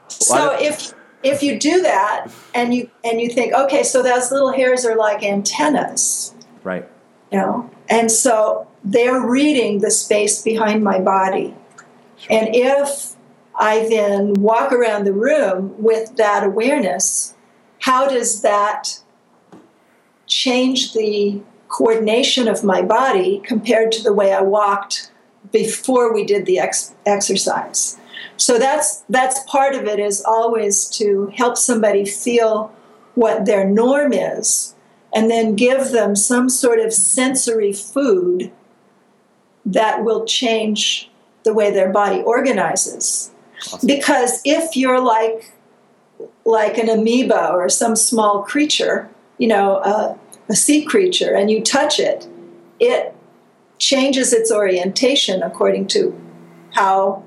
so 0.07 0.33
Well, 0.33 0.51
I- 0.51 0.63
if 0.63 0.93
if 1.21 1.41
you 1.41 1.57
do 1.57 1.81
that 1.83 2.27
and 2.53 2.73
you 2.73 2.89
and 3.05 3.21
you 3.21 3.29
think, 3.29 3.53
okay, 3.53 3.81
so 3.83 4.01
those 4.03 4.29
little 4.31 4.51
hairs 4.51 4.85
are 4.85 4.95
like 4.97 5.23
antennas, 5.23 6.33
Right. 6.63 6.85
you 7.31 7.37
know, 7.37 7.69
and 7.89 8.11
so 8.11 8.67
they're 8.83 9.21
reading 9.21 9.79
the 9.79 9.89
space 9.91 10.41
behind 10.41 10.83
my 10.83 10.99
body. 10.99 11.55
And 12.29 12.53
if 12.53 13.12
I 13.55 13.87
then 13.87 14.33
walk 14.33 14.71
around 14.71 15.05
the 15.05 15.13
room 15.13 15.75
with 15.77 16.15
that 16.17 16.43
awareness, 16.43 17.35
how 17.79 18.07
does 18.07 18.41
that 18.41 18.99
change 20.25 20.93
the 20.93 21.41
coordination 21.67 22.47
of 22.47 22.63
my 22.63 22.81
body 22.81 23.41
compared 23.45 23.91
to 23.91 24.03
the 24.03 24.13
way 24.13 24.33
I 24.33 24.41
walked 24.41 25.11
before 25.51 26.13
we 26.13 26.23
did 26.23 26.45
the 26.45 26.59
ex- 26.59 26.95
exercise? 27.05 27.97
So 28.37 28.57
that's 28.57 29.03
that's 29.09 29.43
part 29.43 29.75
of 29.75 29.85
it 29.85 29.99
is 29.99 30.23
always 30.25 30.87
to 30.97 31.31
help 31.35 31.57
somebody 31.57 32.05
feel 32.05 32.73
what 33.15 33.45
their 33.45 33.67
norm 33.69 34.13
is 34.13 34.75
and 35.13 35.29
then 35.29 35.55
give 35.55 35.91
them 35.91 36.15
some 36.15 36.49
sort 36.49 36.79
of 36.79 36.93
sensory 36.93 37.73
food 37.73 38.51
that 39.65 40.03
will 40.03 40.25
change 40.25 41.11
the 41.43 41.53
way 41.53 41.71
their 41.71 41.91
body 41.91 42.21
organizes. 42.21 43.32
Because 43.85 44.41
if 44.45 44.75
you're 44.75 45.01
like 45.01 45.51
like 46.45 46.77
an 46.77 46.89
amoeba 46.89 47.49
or 47.51 47.69
some 47.69 47.95
small 47.95 48.43
creature, 48.43 49.09
you 49.37 49.47
know, 49.47 49.77
a, 49.77 50.17
a 50.49 50.55
sea 50.55 50.83
creature, 50.83 51.33
and 51.33 51.49
you 51.49 51.61
touch 51.61 51.99
it, 51.99 52.27
it 52.79 53.15
changes 53.79 54.33
its 54.33 54.51
orientation 54.51 55.41
according 55.41 55.87
to 55.87 56.19
how 56.71 57.23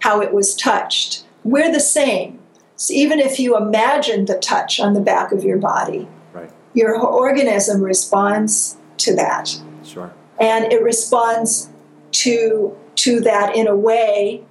how 0.00 0.20
it 0.20 0.32
was 0.32 0.54
touched. 0.54 1.24
We're 1.44 1.70
the 1.72 1.80
same. 1.80 2.38
So 2.76 2.94
even 2.94 3.20
if 3.20 3.38
you 3.38 3.56
imagine 3.56 4.24
the 4.24 4.38
touch 4.38 4.80
on 4.80 4.94
the 4.94 5.00
back 5.00 5.32
of 5.32 5.44
your 5.44 5.58
body, 5.58 6.08
Right. 6.32 6.50
your 6.72 6.98
organism 6.98 7.82
responds 7.82 8.76
to 8.98 9.14
that 9.16 9.60
Sure. 9.84 10.10
and 10.38 10.72
it 10.72 10.82
responds 10.82 11.68
to 12.12 12.76
to 12.96 13.20
that 13.20 13.54
in 13.56 13.66
a 13.66 13.76
way 13.76 14.42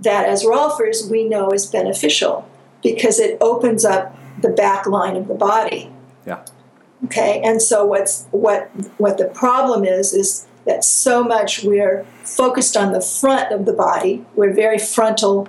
that 0.00 0.26
as 0.26 0.44
rolfers 0.44 1.10
we 1.10 1.24
know 1.24 1.50
is 1.50 1.66
beneficial 1.66 2.48
because 2.82 3.18
it 3.18 3.36
opens 3.40 3.84
up 3.84 4.16
the 4.40 4.48
back 4.50 4.86
line 4.86 5.16
of 5.16 5.26
the 5.28 5.34
body 5.34 5.90
Yeah. 6.26 6.40
okay 7.04 7.40
and 7.44 7.60
so 7.60 7.84
what's 7.84 8.26
what 8.30 8.70
what 8.98 9.18
the 9.18 9.26
problem 9.26 9.84
is 9.84 10.12
is 10.12 10.46
that 10.64 10.84
so 10.84 11.24
much 11.24 11.64
we're 11.64 12.04
focused 12.24 12.76
on 12.76 12.92
the 12.92 13.00
front 13.00 13.52
of 13.52 13.64
the 13.64 13.72
body 13.72 14.24
we're 14.36 14.52
very 14.52 14.78
frontal 14.78 15.48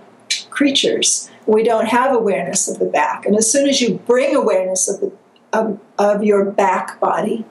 creatures 0.50 1.30
we 1.45 1.64
don't 1.64 1.88
have 1.88 2.16
awareness 2.16 2.68
of 2.68 2.80
the 2.80 2.86
back 2.86 3.26
and 3.26 3.36
as 3.36 3.52
soon 3.52 3.68
as 3.68 3.82
you 3.82 3.95
bring 4.08 4.36
awareness 4.36 4.88
of 4.88 5.00
the 5.02 5.12
of, 5.52 5.80
of 5.97 6.24
your 6.24 6.45
back 6.45 7.00
body 7.00 7.43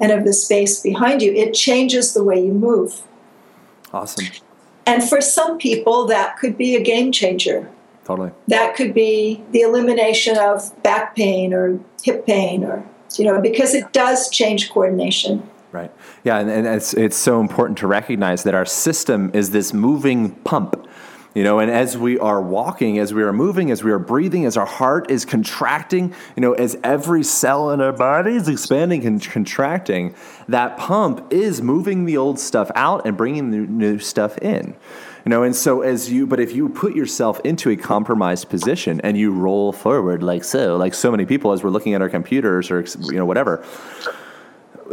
and 0.00 0.10
of 0.10 0.24
the 0.24 0.32
space 0.32 0.80
behind 0.80 1.22
you 1.22 1.32
it 1.32 1.52
changes 1.54 2.14
the 2.14 2.22
way 2.24 2.44
you 2.44 2.52
move 2.52 3.02
Awesome. 3.92 4.26
And 4.86 5.02
for 5.02 5.20
some 5.20 5.58
people 5.58 6.06
that 6.06 6.36
could 6.38 6.56
be 6.56 6.74
a 6.74 6.82
game 6.82 7.12
changer 7.12 7.70
Totally. 8.04 8.32
that 8.48 8.74
could 8.74 8.94
be 8.94 9.42
the 9.52 9.60
elimination 9.60 10.36
of 10.36 10.70
back 10.82 11.14
pain 11.14 11.54
or 11.54 11.78
hip 12.02 12.26
pain 12.26 12.64
or 12.64 12.84
you 13.16 13.24
know 13.24 13.40
because 13.40 13.74
it 13.74 13.92
does 13.92 14.28
change 14.30 14.70
coordination 14.70 15.48
Right. 15.72 15.90
Yeah, 16.22 16.38
and, 16.38 16.50
and 16.50 16.66
it's 16.66 16.92
it's 16.92 17.16
so 17.16 17.40
important 17.40 17.78
to 17.78 17.86
recognize 17.86 18.42
that 18.42 18.54
our 18.54 18.66
system 18.66 19.30
is 19.32 19.50
this 19.50 19.72
moving 19.72 20.32
pump. 20.42 20.86
You 21.34 21.44
know, 21.44 21.60
and 21.60 21.70
as 21.70 21.96
we 21.96 22.18
are 22.18 22.42
walking, 22.42 22.98
as 22.98 23.14
we 23.14 23.22
are 23.22 23.32
moving, 23.32 23.70
as 23.70 23.82
we 23.82 23.90
are 23.90 23.98
breathing, 23.98 24.44
as 24.44 24.58
our 24.58 24.66
heart 24.66 25.10
is 25.10 25.24
contracting, 25.24 26.14
you 26.36 26.42
know, 26.42 26.52
as 26.52 26.76
every 26.84 27.22
cell 27.22 27.70
in 27.70 27.80
our 27.80 27.92
body 27.92 28.36
is 28.36 28.48
expanding 28.48 29.06
and 29.06 29.22
contracting, 29.22 30.14
that 30.48 30.76
pump 30.76 31.32
is 31.32 31.62
moving 31.62 32.04
the 32.04 32.18
old 32.18 32.38
stuff 32.38 32.70
out 32.74 33.06
and 33.06 33.16
bringing 33.16 33.50
the 33.50 33.58
new 33.58 33.98
stuff 33.98 34.36
in. 34.38 34.76
You 35.24 35.30
know, 35.30 35.42
and 35.42 35.54
so 35.56 35.82
as 35.82 36.10
you, 36.10 36.26
but 36.26 36.38
if 36.40 36.52
you 36.52 36.68
put 36.68 36.94
yourself 36.94 37.40
into 37.44 37.70
a 37.70 37.76
compromised 37.76 38.50
position 38.50 39.00
and 39.02 39.16
you 39.16 39.32
roll 39.32 39.72
forward 39.72 40.22
like 40.22 40.44
so, 40.44 40.76
like 40.76 40.92
so 40.94 41.10
many 41.10 41.24
people 41.24 41.52
as 41.52 41.62
we're 41.62 41.70
looking 41.70 41.94
at 41.94 42.02
our 42.02 42.08
computers 42.08 42.70
or, 42.70 42.84
you 43.04 43.12
know, 43.12 43.24
whatever, 43.24 43.64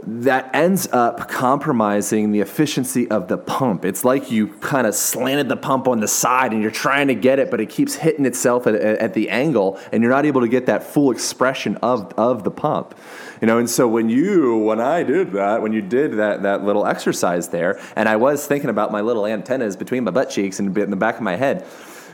that 0.05 0.49
ends 0.53 0.87
up 0.91 1.29
compromising 1.29 2.31
the 2.31 2.39
efficiency 2.39 3.09
of 3.09 3.27
the 3.27 3.37
pump. 3.37 3.85
It's 3.85 4.05
like 4.05 4.31
you 4.31 4.47
kind 4.47 4.87
of 4.87 4.95
slanted 4.95 5.49
the 5.49 5.57
pump 5.57 5.87
on 5.87 5.99
the 5.99 6.07
side 6.07 6.53
and 6.53 6.61
you're 6.61 6.71
trying 6.71 7.07
to 7.07 7.15
get 7.15 7.39
it, 7.39 7.51
but 7.51 7.59
it 7.59 7.69
keeps 7.69 7.95
hitting 7.95 8.25
itself 8.25 8.67
at, 8.67 8.75
at 8.75 9.13
the 9.13 9.29
angle 9.29 9.79
and 9.91 10.01
you're 10.01 10.11
not 10.11 10.25
able 10.25 10.41
to 10.41 10.47
get 10.47 10.65
that 10.67 10.83
full 10.83 11.11
expression 11.11 11.77
of, 11.77 12.13
of 12.17 12.43
the 12.43 12.51
pump. 12.51 12.95
You 13.41 13.47
know, 13.47 13.57
and 13.57 13.69
so 13.69 13.87
when 13.87 14.09
you, 14.09 14.57
when 14.57 14.81
I 14.81 15.03
did 15.03 15.31
that, 15.33 15.61
when 15.61 15.73
you 15.73 15.81
did 15.81 16.13
that, 16.13 16.43
that 16.43 16.63
little 16.63 16.85
exercise 16.85 17.49
there, 17.49 17.79
and 17.95 18.09
I 18.09 18.17
was 18.17 18.45
thinking 18.45 18.69
about 18.69 18.91
my 18.91 19.01
little 19.01 19.25
antennas 19.25 19.75
between 19.75 20.03
my 20.03 20.11
butt 20.11 20.29
cheeks 20.29 20.59
and 20.59 20.77
in 20.77 20.89
the 20.89 20.97
back 20.97 21.15
of 21.15 21.21
my 21.21 21.35
head, 21.35 21.65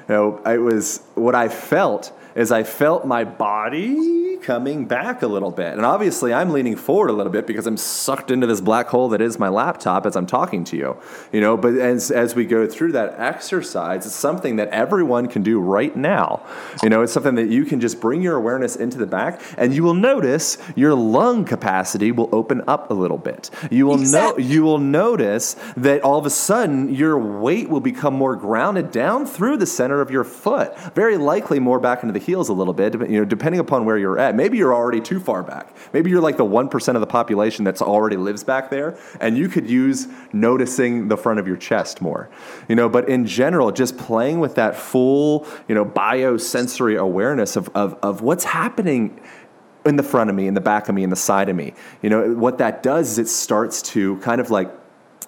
you 0.08 0.14
know, 0.14 0.42
it 0.46 0.60
was 0.60 1.02
what 1.16 1.34
I 1.34 1.50
felt 1.50 2.12
is 2.36 2.52
I 2.52 2.64
felt 2.64 3.06
my 3.06 3.24
body 3.24 4.36
coming 4.46 4.86
back 4.86 5.24
a 5.24 5.28
little 5.28 5.50
bit. 5.50 5.74
And 5.74 5.86
obviously, 5.86 6.34
I'm 6.34 6.52
leaning 6.52 6.76
forward 6.76 7.10
a 7.10 7.14
little 7.14 7.32
bit 7.32 7.48
because 7.48 7.66
I'm 7.66 7.78
sucked 7.78 8.30
into 8.30 8.46
this 8.46 8.62
black 8.62 8.88
hole 8.88 9.10
that 9.10 9.22
is 9.22 9.40
my 9.40 9.50
laptop 9.50 10.06
as 10.06 10.16
I'm 10.16 10.28
talking 10.28 10.64
to 10.66 10.78
you. 10.78 10.98
You 11.32 11.42
know, 11.42 11.58
but 11.58 11.74
as, 11.76 12.12
as 12.12 12.36
we 12.36 12.46
go 12.46 12.68
through 12.68 12.92
that 12.92 13.20
exercise, 13.20 14.06
it's 14.06 14.16
something 14.16 14.58
that 14.58 14.70
everyone 14.70 15.28
can 15.28 15.42
do 15.42 15.60
right 15.60 15.96
now. 15.96 16.46
You 16.84 16.90
know, 16.90 17.02
it's 17.02 17.14
something 17.14 17.36
that 17.36 17.50
you 17.50 17.66
can 17.66 17.80
just 17.80 18.00
bring 18.00 18.22
your 18.22 18.36
awareness 18.36 18.76
into 18.76 18.98
the 18.98 19.08
back, 19.08 19.42
and 19.58 19.74
you 19.74 19.84
will 19.84 19.94
notice 19.96 20.58
your 20.76 20.94
lung 20.94 21.46
capacity 21.46 22.12
will 22.12 22.30
open 22.32 22.62
up 22.68 22.92
a 22.92 22.94
little 22.94 23.18
bit. 23.18 23.50
You 23.72 23.88
will 23.88 23.98
know 23.98 24.38
you 24.38 24.64
will 24.64 24.78
notice 24.78 25.56
that 25.78 26.02
all 26.02 26.20
of 26.20 26.26
a 26.26 26.30
sudden 26.30 26.94
your 26.94 27.18
weight 27.18 27.70
will 27.70 27.80
become 27.80 28.14
more 28.14 28.36
grounded 28.36 28.92
down 28.92 29.26
through 29.26 29.58
the 29.58 29.66
center 29.66 30.02
of 30.02 30.12
your 30.12 30.24
foot. 30.24 30.78
Very 30.94 31.18
likely 31.18 31.60
more 31.60 31.80
back 31.80 32.04
into 32.04 32.14
the 32.14 32.25
heels 32.26 32.50
a 32.50 32.54
little 32.54 32.74
bit, 32.74 32.94
you 32.94 33.20
know, 33.20 33.26
depending 33.26 33.60
upon 33.60 33.86
where 33.86 33.98
you're 33.98 34.18
at. 34.18 34.36
Maybe 34.36 34.58
you're 34.58 34.74
already 34.74 35.02
too 35.02 35.20
far 35.20 35.44
back. 35.44 35.76
Maybe 35.94 36.10
you're 36.10 36.22
like 36.22 36.38
the 36.38 36.46
1% 36.46 36.96
of 36.96 37.02
the 37.02 37.08
population 37.08 37.64
that's 37.64 37.82
already 37.82 38.18
lives 38.18 38.44
back 38.44 38.70
there 38.70 38.98
and 39.20 39.38
you 39.38 39.48
could 39.48 39.70
use 39.70 40.08
noticing 40.34 41.08
the 41.08 41.18
front 41.18 41.40
of 41.40 41.48
your 41.48 41.58
chest 41.58 42.02
more. 42.02 42.30
You 42.68 42.76
know, 42.76 42.90
but 42.90 43.08
in 43.08 43.26
general 43.26 43.72
just 43.72 43.98
playing 43.98 44.40
with 44.40 44.56
that 44.56 44.76
full, 44.76 45.48
you 45.68 45.76
know, 45.76 45.86
biosensory 45.86 46.98
awareness 46.98 47.56
of 47.56 47.70
of, 47.76 47.98
of 48.02 48.22
what's 48.22 48.44
happening 48.44 49.20
in 49.86 49.98
the 49.98 50.04
front 50.04 50.30
of 50.30 50.36
me, 50.36 50.48
in 50.48 50.56
the 50.56 50.62
back 50.62 50.90
of 50.90 50.96
me, 50.96 51.04
in 51.04 51.10
the 51.10 51.16
side 51.16 51.48
of 51.48 51.56
me. 51.56 51.74
You 52.02 52.10
know, 52.10 52.34
what 52.34 52.58
that 52.58 52.82
does 52.82 53.12
is 53.12 53.20
it 53.20 53.28
starts 53.28 53.82
to 53.94 54.18
kind 54.18 54.42
of 54.42 54.50
like 54.50 54.72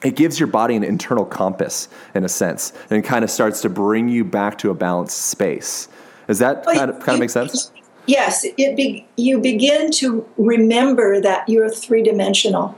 it 0.03 0.15
gives 0.15 0.39
your 0.39 0.47
body 0.47 0.75
an 0.75 0.83
internal 0.83 1.25
compass 1.25 1.87
in 2.13 2.23
a 2.23 2.29
sense 2.29 2.73
and 2.89 3.03
kind 3.03 3.23
of 3.23 3.31
starts 3.31 3.61
to 3.61 3.69
bring 3.69 4.09
you 4.09 4.23
back 4.23 4.57
to 4.59 4.69
a 4.69 4.73
balanced 4.73 5.17
space. 5.17 5.87
Does 6.27 6.39
that 6.39 6.65
Well, 6.65 6.75
kind 6.75 6.89
of 6.89 6.99
kind 6.99 7.15
of 7.15 7.19
make 7.19 7.29
sense? 7.29 7.71
yes 8.05 8.45
it 8.45 8.75
be, 8.77 9.05
you 9.17 9.37
begin 9.39 9.91
to 9.91 10.25
remember 10.37 11.19
that 11.19 11.47
you're 11.49 11.69
three-dimensional 11.69 12.77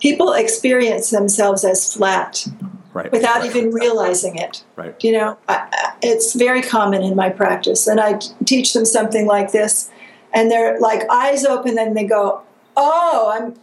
people 0.00 0.32
experience 0.32 1.10
themselves 1.10 1.64
as 1.64 1.92
flat 1.92 2.46
Right. 2.94 3.12
without 3.12 3.42
right. 3.42 3.46
even 3.54 3.70
realizing 3.72 4.36
it 4.36 4.64
right. 4.74 4.94
you 5.04 5.12
know 5.12 5.38
I, 5.48 5.92
it's 6.02 6.34
very 6.34 6.62
common 6.62 7.02
in 7.02 7.14
my 7.14 7.28
practice 7.28 7.86
and 7.86 8.00
i 8.00 8.18
teach 8.44 8.72
them 8.72 8.84
something 8.84 9.26
like 9.26 9.52
this 9.52 9.88
and 10.34 10.50
they're 10.50 10.80
like 10.80 11.02
eyes 11.10 11.44
open 11.44 11.78
and 11.78 11.96
they 11.96 12.04
go 12.04 12.42
oh 12.76 13.32
i'm 13.36 13.54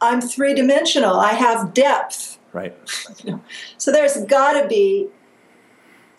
i'm 0.00 0.20
three-dimensional 0.20 1.16
i 1.18 1.32
have 1.32 1.74
depth 1.74 2.38
Right. 2.52 2.74
so 3.76 3.90
there's 3.92 4.16
got 4.26 4.60
to 4.62 4.68
be 4.68 5.08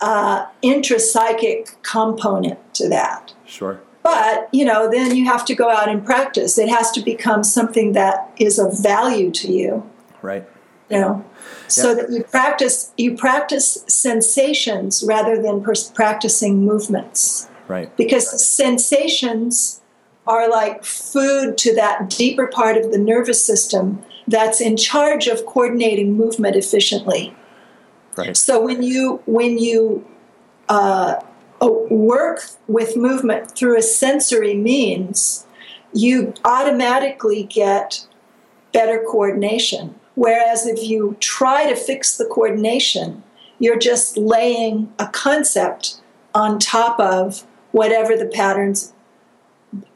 a 0.00 0.46
intrapsychic 0.62 1.74
component 1.82 2.58
to 2.74 2.88
that 2.88 3.32
Sure. 3.46 3.80
but 4.02 4.48
you 4.52 4.64
know 4.64 4.90
then 4.90 5.14
you 5.16 5.24
have 5.24 5.44
to 5.44 5.54
go 5.54 5.68
out 5.70 5.88
and 5.88 6.04
practice 6.04 6.58
it 6.58 6.68
has 6.68 6.90
to 6.92 7.00
become 7.00 7.42
something 7.44 7.92
that 7.92 8.30
is 8.38 8.58
of 8.58 8.78
value 8.82 9.30
to 9.32 9.50
you 9.52 9.88
Right. 10.22 10.44
you 10.90 11.00
know 11.00 11.24
so 11.66 11.94
that 11.94 12.10
you 12.10 12.22
practice 12.24 12.92
you 12.96 13.16
practice 13.16 13.84
sensations 13.88 15.02
rather 15.06 15.40
than 15.42 15.62
pers- 15.62 15.90
practicing 15.90 16.64
movements 16.64 17.48
Right. 17.66 17.94
because 17.96 18.30
the 18.30 18.38
sensations 18.38 19.80
are 20.26 20.48
like 20.48 20.84
food 20.84 21.56
to 21.58 21.74
that 21.74 22.08
deeper 22.10 22.46
part 22.46 22.76
of 22.76 22.92
the 22.92 22.98
nervous 22.98 23.40
system 23.44 24.02
that's 24.26 24.60
in 24.60 24.76
charge 24.76 25.26
of 25.26 25.46
coordinating 25.46 26.14
movement 26.14 26.54
efficiently. 26.54 27.34
So 28.34 28.60
when 28.60 28.82
you 28.82 29.22
when 29.26 29.58
you 29.58 30.06
uh, 30.68 31.20
work 31.60 32.40
with 32.66 32.96
movement 32.96 33.50
through 33.52 33.78
a 33.78 33.82
sensory 33.82 34.54
means, 34.54 35.46
you 35.92 36.34
automatically 36.44 37.44
get 37.44 38.06
better 38.72 39.02
coordination. 39.06 39.94
Whereas 40.14 40.66
if 40.66 40.82
you 40.82 41.16
try 41.20 41.68
to 41.68 41.76
fix 41.76 42.16
the 42.16 42.24
coordination, 42.24 43.22
you're 43.58 43.78
just 43.78 44.16
laying 44.16 44.92
a 44.98 45.06
concept 45.08 46.00
on 46.34 46.58
top 46.58 46.98
of 47.00 47.44
whatever 47.72 48.16
the 48.16 48.26
patterns 48.26 48.92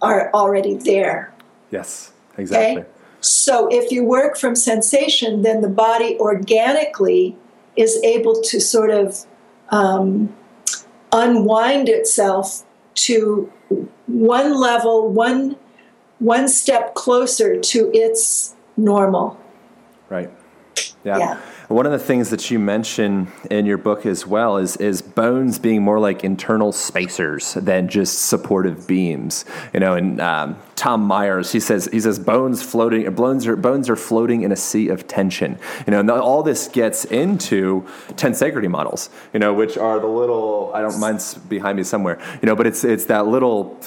are 0.01 0.31
already 0.33 0.75
there. 0.75 1.33
Yes, 1.71 2.13
exactly. 2.37 2.83
Okay? 2.83 2.91
So 3.21 3.69
if 3.71 3.91
you 3.91 4.05
work 4.05 4.37
from 4.37 4.57
sensation, 4.57 5.43
then 5.43 5.61
the 5.61 5.69
body 5.69 6.17
organically 6.19 7.37
is 7.77 8.01
able 8.03 8.41
to 8.43 8.61
sort 8.61 8.91
of 8.91 9.25
um, 9.71 10.35
unwind 11.13 11.89
itself 11.89 12.65
to 12.95 13.51
one 14.07 14.55
level, 14.55 15.09
one 15.09 15.57
one 16.19 16.47
step 16.49 16.95
closer 16.95 17.59
to 17.59 17.91
its 17.93 18.55
normal. 18.77 19.37
Right. 20.09 20.31
Yeah. 21.05 21.19
Yeah. 21.19 21.41
One 21.69 21.87
of 21.87 21.93
the 21.93 21.99
things 21.99 22.31
that 22.31 22.51
you 22.51 22.59
mention 22.59 23.33
in 23.51 23.67
your 23.67 23.79
book 23.79 24.05
as 24.07 24.27
well 24.27 24.59
is 24.59 24.77
is 24.77 25.03
bones 25.03 25.59
being 25.59 25.83
more 25.83 25.99
like 25.99 26.23
internal 26.23 26.71
spacers 26.71 27.55
than 27.55 27.89
just 27.89 28.27
supportive 28.27 28.87
beams. 28.87 29.45
You 29.73 29.81
know, 29.81 29.95
and 29.95 30.21
um, 30.21 30.57
Tom 30.77 31.03
Myers 31.03 31.51
he 31.51 31.61
says 31.61 31.89
he 31.91 31.99
says 31.99 32.19
bones 32.19 32.63
floating 32.63 33.13
bones 33.15 33.47
are 33.47 33.57
bones 33.57 33.89
are 33.89 33.97
floating 33.97 34.43
in 34.43 34.53
a 34.53 34.57
sea 34.57 34.89
of 34.89 35.09
tension. 35.09 35.59
You 35.87 35.93
know, 35.93 36.01
and 36.01 36.11
all 36.11 36.43
this 36.43 36.69
gets 36.69 37.05
into 37.05 37.83
tensegrity 38.11 38.71
models. 38.71 39.11
You 39.33 39.41
know, 39.41 39.55
which 39.55 39.77
are 39.77 39.99
the 39.99 40.07
little 40.07 40.71
I 40.75 40.83
don't 40.83 41.01
mine's 41.01 41.35
behind 41.35 41.79
me 41.79 41.85
somewhere. 41.85 42.21
You 42.43 42.47
know, 42.47 42.55
but 42.55 42.67
it's 42.67 42.85
it's 42.85 43.07
that 43.07 43.27
little 43.27 43.81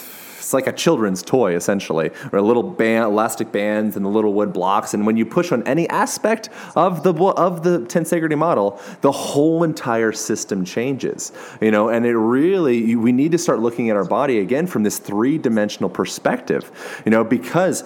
it's 0.46 0.54
like 0.54 0.68
a 0.68 0.72
children's 0.72 1.24
toy 1.24 1.56
essentially, 1.56 2.12
or 2.32 2.40
little 2.40 2.62
band, 2.62 3.06
elastic 3.06 3.52
bands 3.52 3.96
and 3.96 4.06
the 4.06 4.10
little 4.10 4.32
wood 4.32 4.54
blocks. 4.54 4.94
And 4.94 5.04
when 5.04 5.18
you 5.18 5.26
push 5.26 5.52
on 5.52 5.64
any 5.64 5.90
aspect 5.90 6.50
of 6.76 7.02
the 7.02 7.16
of 7.16 7.64
the 7.64 7.80
tensegrity 7.80 8.38
model, 8.38 8.80
the 9.02 9.12
whole 9.12 9.64
entire 9.64 10.12
system 10.12 10.64
changes. 10.64 11.32
You 11.60 11.72
know, 11.72 11.90
and 11.90 12.06
it 12.06 12.16
really 12.16 12.96
we 12.96 13.12
need 13.12 13.32
to 13.32 13.40
start 13.40 13.60
looking 13.60 13.90
at 13.90 13.96
our 13.96 14.06
body 14.06 14.38
again 14.38 14.68
from 14.68 14.84
this 14.84 15.00
three 15.00 15.40
dimensional 15.40 15.90
perspective. 15.90 16.72
You 17.06 17.10
know, 17.10 17.24
because 17.24 17.84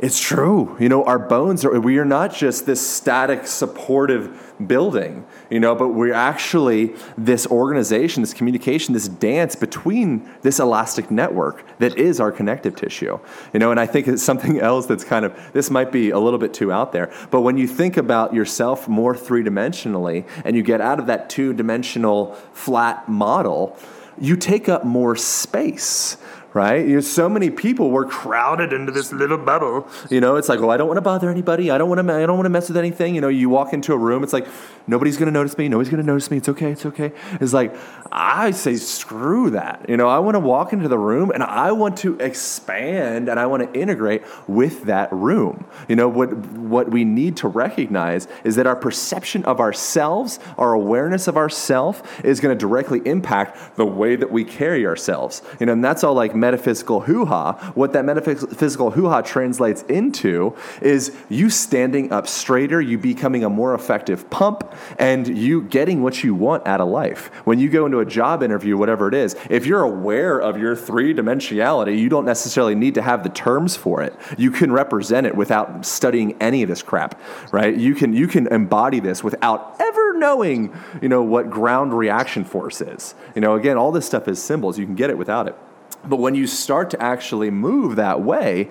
it's 0.00 0.18
true. 0.18 0.76
You 0.80 0.88
know, 0.88 1.04
our 1.04 1.18
bones 1.18 1.64
are, 1.64 1.78
we 1.78 1.98
are 1.98 2.04
not 2.04 2.34
just 2.34 2.66
this 2.66 2.84
static, 2.84 3.46
supportive 3.46 4.54
building, 4.66 5.26
you 5.50 5.58
know, 5.60 5.74
but 5.74 5.88
we're 5.88 6.14
actually 6.14 6.94
this 7.18 7.46
organization, 7.48 8.22
this 8.22 8.32
communication, 8.32 8.94
this 8.94 9.08
dance 9.08 9.56
between 9.56 10.28
this 10.42 10.60
elastic 10.60 11.10
network 11.10 11.64
that 11.78 11.98
is 11.98 12.20
our 12.20 12.30
connective 12.30 12.76
tissue, 12.76 13.18
you 13.52 13.58
know, 13.60 13.70
and 13.70 13.80
I 13.80 13.86
think 13.86 14.08
it's 14.08 14.22
something 14.22 14.60
else 14.60 14.86
that's 14.86 15.04
kind 15.04 15.24
of, 15.24 15.36
this 15.52 15.70
might 15.70 15.90
be 15.90 16.10
a 16.10 16.18
little 16.18 16.38
bit 16.38 16.54
too 16.54 16.72
out 16.72 16.92
there, 16.92 17.12
but 17.30 17.40
when 17.42 17.58
you 17.58 17.66
think 17.66 17.96
about 17.96 18.32
yourself 18.32 18.88
more 18.88 19.16
three 19.16 19.42
dimensionally 19.42 20.26
and 20.44 20.56
you 20.56 20.62
get 20.62 20.80
out 20.80 20.98
of 21.00 21.06
that 21.06 21.28
two 21.28 21.52
dimensional 21.52 22.34
flat 22.52 23.08
model, 23.08 23.76
you 24.20 24.36
take 24.36 24.68
up 24.68 24.84
more 24.84 25.16
space 25.16 26.16
right? 26.52 26.86
You 26.86 26.96
know, 26.96 27.00
so 27.00 27.28
many 27.28 27.50
people 27.50 27.90
were 27.90 28.04
crowded 28.04 28.72
into 28.72 28.92
this 28.92 29.12
little 29.12 29.38
bubble. 29.38 29.88
You 30.10 30.20
know, 30.20 30.36
it's 30.36 30.48
like, 30.48 30.60
oh, 30.60 30.70
I 30.70 30.76
don't 30.76 30.88
want 30.88 30.98
to 30.98 31.02
bother 31.02 31.30
anybody. 31.30 31.70
I 31.70 31.78
don't 31.78 31.88
want 31.88 32.06
to. 32.06 32.14
I 32.14 32.26
don't 32.26 32.36
want 32.36 32.46
to 32.46 32.50
mess 32.50 32.68
with 32.68 32.76
anything. 32.76 33.14
You 33.14 33.20
know, 33.20 33.28
you 33.28 33.48
walk 33.48 33.72
into 33.72 33.92
a 33.92 33.98
room, 33.98 34.22
it's 34.22 34.32
like 34.32 34.46
nobody's 34.86 35.16
going 35.16 35.26
to 35.26 35.32
notice 35.32 35.56
me. 35.56 35.68
Nobody's 35.68 35.90
going 35.90 36.02
to 36.02 36.06
notice 36.06 36.30
me. 36.30 36.38
It's 36.38 36.48
okay. 36.48 36.72
It's 36.72 36.86
okay. 36.86 37.12
It's 37.40 37.52
like 37.52 37.74
I 38.10 38.50
say, 38.50 38.76
screw 38.76 39.50
that. 39.50 39.86
You 39.88 39.96
know, 39.96 40.08
I 40.08 40.18
want 40.18 40.34
to 40.34 40.40
walk 40.40 40.72
into 40.72 40.88
the 40.88 40.98
room 40.98 41.30
and 41.30 41.42
I 41.42 41.72
want 41.72 41.98
to 41.98 42.18
expand 42.18 43.28
and 43.28 43.38
I 43.38 43.46
want 43.46 43.62
to 43.62 43.80
integrate 43.80 44.22
with 44.48 44.84
that 44.84 45.12
room. 45.12 45.66
You 45.88 45.96
know, 45.96 46.08
what 46.08 46.34
what 46.34 46.90
we 46.90 47.04
need 47.04 47.36
to 47.38 47.48
recognize 47.48 48.26
is 48.44 48.56
that 48.56 48.66
our 48.66 48.76
perception 48.76 49.44
of 49.44 49.60
ourselves, 49.60 50.40
our 50.58 50.72
awareness 50.72 51.28
of 51.28 51.36
ourself, 51.36 52.24
is 52.24 52.40
going 52.40 52.56
to 52.56 52.58
directly 52.58 53.00
impact 53.04 53.76
the 53.76 53.86
way 53.86 54.16
that 54.16 54.30
we 54.32 54.44
carry 54.44 54.86
ourselves. 54.86 55.42
You 55.60 55.66
know, 55.66 55.72
and 55.72 55.84
that's 55.84 56.02
all 56.02 56.14
like 56.14 56.34
metaphysical 56.40 57.00
hoo 57.02 57.26
ha. 57.26 57.72
What 57.74 57.92
that 57.92 58.04
metaphysical 58.04 58.90
hoo 58.92 59.08
ha 59.08 59.20
translates 59.20 59.82
into 59.82 60.56
is 60.80 61.14
you 61.28 61.50
standing 61.50 62.12
up 62.12 62.26
straighter, 62.26 62.80
you 62.80 62.98
becoming 62.98 63.44
a 63.44 63.50
more 63.50 63.74
effective 63.74 64.28
pump, 64.30 64.74
and 64.98 65.38
you 65.38 65.62
getting 65.62 66.02
what 66.02 66.24
you 66.24 66.34
want 66.34 66.66
out 66.66 66.80
of 66.80 66.88
life. 66.88 67.30
When 67.44 67.58
you 67.58 67.68
go 67.68 67.86
into 67.86 68.00
a 68.00 68.06
job 68.06 68.42
interview, 68.42 68.76
whatever 68.76 69.08
it 69.08 69.14
is, 69.14 69.36
if 69.48 69.66
you're 69.66 69.82
aware 69.82 70.38
of 70.38 70.58
your 70.58 70.74
three 70.74 71.14
dimensionality, 71.14 71.98
you 71.98 72.08
don't 72.08 72.24
necessarily 72.24 72.74
need 72.74 72.94
to 72.94 73.02
have 73.02 73.22
the 73.22 73.28
terms 73.28 73.76
for 73.76 74.02
it. 74.02 74.14
You 74.38 74.50
can 74.50 74.72
represent 74.72 75.26
it 75.26 75.36
without 75.36 75.84
studying 75.84 76.36
any 76.40 76.62
of 76.62 76.68
this 76.68 76.82
crap, 76.82 77.20
right? 77.52 77.76
You 77.76 77.94
can 77.94 78.12
you 78.12 78.26
can 78.26 78.46
embody 78.46 79.00
this 79.00 79.22
without 79.22 79.76
ever 79.78 80.14
knowing, 80.14 80.74
you 81.02 81.08
know, 81.08 81.22
what 81.22 81.50
ground 81.50 81.92
reaction 81.92 82.44
force 82.44 82.80
is. 82.80 83.14
You 83.34 83.40
know, 83.40 83.54
again, 83.54 83.76
all 83.76 83.92
this 83.92 84.06
stuff 84.06 84.28
is 84.28 84.42
symbols. 84.42 84.78
You 84.78 84.86
can 84.86 84.94
get 84.94 85.10
it 85.10 85.18
without 85.18 85.48
it. 85.48 85.56
But 86.04 86.16
when 86.16 86.34
you 86.34 86.46
start 86.46 86.90
to 86.90 87.02
actually 87.02 87.50
move 87.50 87.96
that 87.96 88.22
way, 88.22 88.70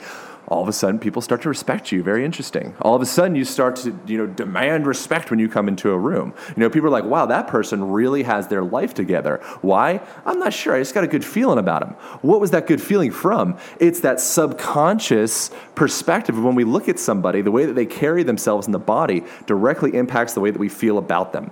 all 0.50 0.64
of 0.64 0.68
a 0.68 0.74
sudden 0.74 1.00
people 1.00 1.22
start 1.22 1.44
to 1.44 1.50
respect 1.50 1.92
you. 1.92 2.02
Very 2.02 2.26
interesting. 2.26 2.76
All 2.82 2.96
of 2.96 3.02
a 3.04 3.06
sudden 3.06 3.36
you 3.36 3.46
start 3.46 3.76
to, 3.78 3.98
you 4.08 4.18
know, 4.18 4.26
demand 4.26 4.88
respect 4.88 5.30
when 5.30 5.40
you 5.40 5.48
come 5.48 5.68
into 5.68 5.92
a 5.92 5.98
room. 5.98 6.34
You 6.50 6.56
know, 6.58 6.70
people 6.72 6.88
are 6.88 6.92
like, 6.92 7.04
wow, 7.04 7.28
that 7.28 7.48
person 7.48 7.92
really 7.92 8.24
has 8.24 8.48
their 8.48 8.64
life 8.64 8.96
together. 8.96 9.38
Why? 9.62 10.02
I'm 10.26 10.40
not 10.40 10.54
sure. 10.54 10.76
I 10.76 10.80
just 10.80 10.96
got 10.96 11.04
a 11.04 11.08
good 11.08 11.24
feeling 11.24 11.60
about 11.60 11.82
them. 11.82 11.92
What 12.22 12.42
was 12.42 12.50
that 12.52 12.66
good 12.66 12.82
feeling 12.82 13.12
from? 13.12 13.60
It's 13.80 14.00
that 14.00 14.20
subconscious 14.20 15.52
perspective 15.76 16.36
of 16.36 16.44
when 16.44 16.56
we 16.56 16.64
look 16.64 16.90
at 16.90 16.98
somebody, 16.98 17.42
the 17.42 17.52
way 17.52 17.66
that 17.66 17.74
they 17.74 17.86
carry 17.86 18.24
themselves 18.24 18.66
in 18.66 18.74
the 18.74 18.80
body 18.80 19.24
directly 19.46 19.96
impacts 19.96 20.34
the 20.34 20.40
way 20.40 20.50
that 20.50 20.60
we 20.60 20.70
feel 20.70 20.98
about 20.98 21.32
them. 21.32 21.52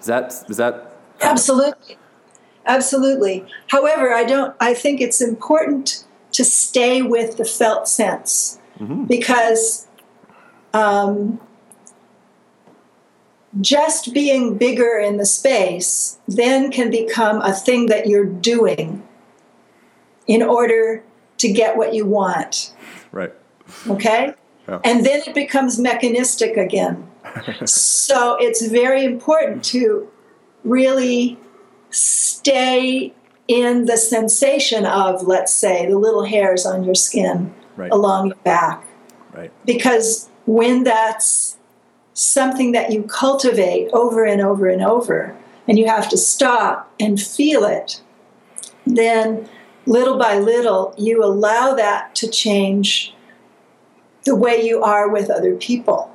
Is 0.00 0.06
that, 0.06 0.44
is 0.50 0.58
that? 0.58 0.98
Absolutely. 1.22 1.96
Absolutely. 2.66 3.44
However, 3.68 4.12
I 4.12 4.24
don't 4.24 4.54
I 4.60 4.74
think 4.74 5.00
it's 5.00 5.20
important 5.20 6.04
to 6.32 6.44
stay 6.44 7.02
with 7.02 7.36
the 7.36 7.44
felt 7.44 7.88
sense 7.88 8.58
mm-hmm. 8.78 9.04
because 9.04 9.86
um, 10.72 11.40
just 13.60 14.12
being 14.12 14.58
bigger 14.58 14.98
in 14.98 15.16
the 15.16 15.26
space 15.26 16.18
then 16.26 16.70
can 16.70 16.90
become 16.90 17.40
a 17.42 17.52
thing 17.52 17.86
that 17.86 18.06
you're 18.06 18.24
doing 18.24 19.06
in 20.26 20.42
order 20.42 21.04
to 21.38 21.52
get 21.52 21.76
what 21.76 21.94
you 21.94 22.04
want. 22.06 22.74
Right. 23.12 23.32
Okay? 23.88 24.34
Yeah. 24.68 24.80
And 24.84 25.04
then 25.04 25.22
it 25.26 25.34
becomes 25.34 25.78
mechanistic 25.78 26.56
again. 26.56 27.08
so 27.64 28.36
it's 28.40 28.66
very 28.66 29.04
important 29.04 29.64
to 29.64 30.08
really 30.64 31.38
stay 31.94 33.14
in 33.46 33.84
the 33.84 33.96
sensation 33.96 34.86
of, 34.86 35.26
let's 35.26 35.52
say, 35.52 35.86
the 35.86 35.98
little 35.98 36.24
hairs 36.24 36.66
on 36.66 36.82
your 36.82 36.94
skin 36.94 37.54
right. 37.76 37.92
along 37.92 38.28
your 38.28 38.36
back. 38.36 38.86
Right. 39.32 39.52
Because 39.64 40.28
when 40.46 40.84
that's 40.84 41.56
something 42.14 42.72
that 42.72 42.92
you 42.92 43.02
cultivate 43.04 43.90
over 43.92 44.24
and 44.24 44.40
over 44.40 44.68
and 44.68 44.82
over, 44.82 45.36
and 45.66 45.78
you 45.78 45.86
have 45.86 46.08
to 46.10 46.16
stop 46.16 46.92
and 47.00 47.20
feel 47.20 47.64
it, 47.64 48.00
then 48.86 49.48
little 49.86 50.18
by 50.18 50.38
little 50.38 50.94
you 50.96 51.22
allow 51.22 51.74
that 51.74 52.14
to 52.14 52.28
change 52.28 53.14
the 54.24 54.34
way 54.34 54.64
you 54.64 54.82
are 54.82 55.08
with 55.08 55.30
other 55.30 55.54
people 55.56 56.14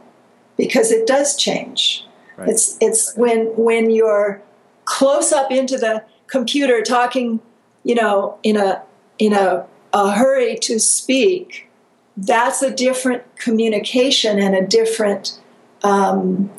because 0.58 0.92
it 0.92 1.06
does 1.06 1.36
change. 1.36 2.06
Right. 2.38 2.50
It's 2.50 2.78
it's 2.82 3.16
when 3.16 3.48
when 3.56 3.90
you're 3.90 4.42
close 4.90 5.32
up 5.32 5.52
into 5.52 5.78
the 5.78 6.04
computer 6.26 6.82
talking, 6.82 7.40
you 7.84 7.94
know, 7.94 8.38
in 8.42 8.58
a 8.58 8.82
in 9.20 9.34
a, 9.34 9.66
a 9.94 10.12
hurry 10.12 10.58
to 10.58 10.80
speak, 10.80 11.70
that's 12.18 12.62
a 12.62 12.74
different 12.74 13.24
communication 13.36 14.40
and 14.40 14.56
a 14.56 14.66
different 14.66 15.40
um, 15.84 16.50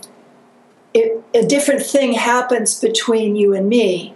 it, 0.95 1.23
a 1.35 1.45
different 1.45 1.83
thing 1.83 2.13
happens 2.13 2.81
between 2.81 3.37
you 3.37 3.53
and 3.53 3.69
me. 3.69 4.15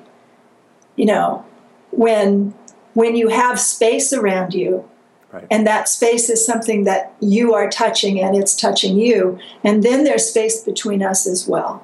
You 0.96 1.06
know, 1.06 1.44
when 1.90 2.54
when 2.94 3.16
you 3.16 3.28
have 3.28 3.58
space 3.58 4.12
around 4.12 4.54
you, 4.54 4.88
right. 5.32 5.46
and 5.50 5.66
that 5.66 5.88
space 5.88 6.30
is 6.30 6.46
something 6.46 6.84
that 6.84 7.12
you 7.20 7.52
are 7.52 7.68
touching 7.68 8.20
and 8.20 8.36
it's 8.36 8.54
touching 8.54 8.96
you, 8.96 9.40
and 9.64 9.82
then 9.82 10.04
there's 10.04 10.26
space 10.28 10.62
between 10.62 11.02
us 11.02 11.26
as 11.26 11.48
well. 11.48 11.83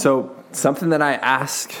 So 0.00 0.34
something 0.52 0.88
that 0.88 1.02
I 1.02 1.12
ask 1.16 1.74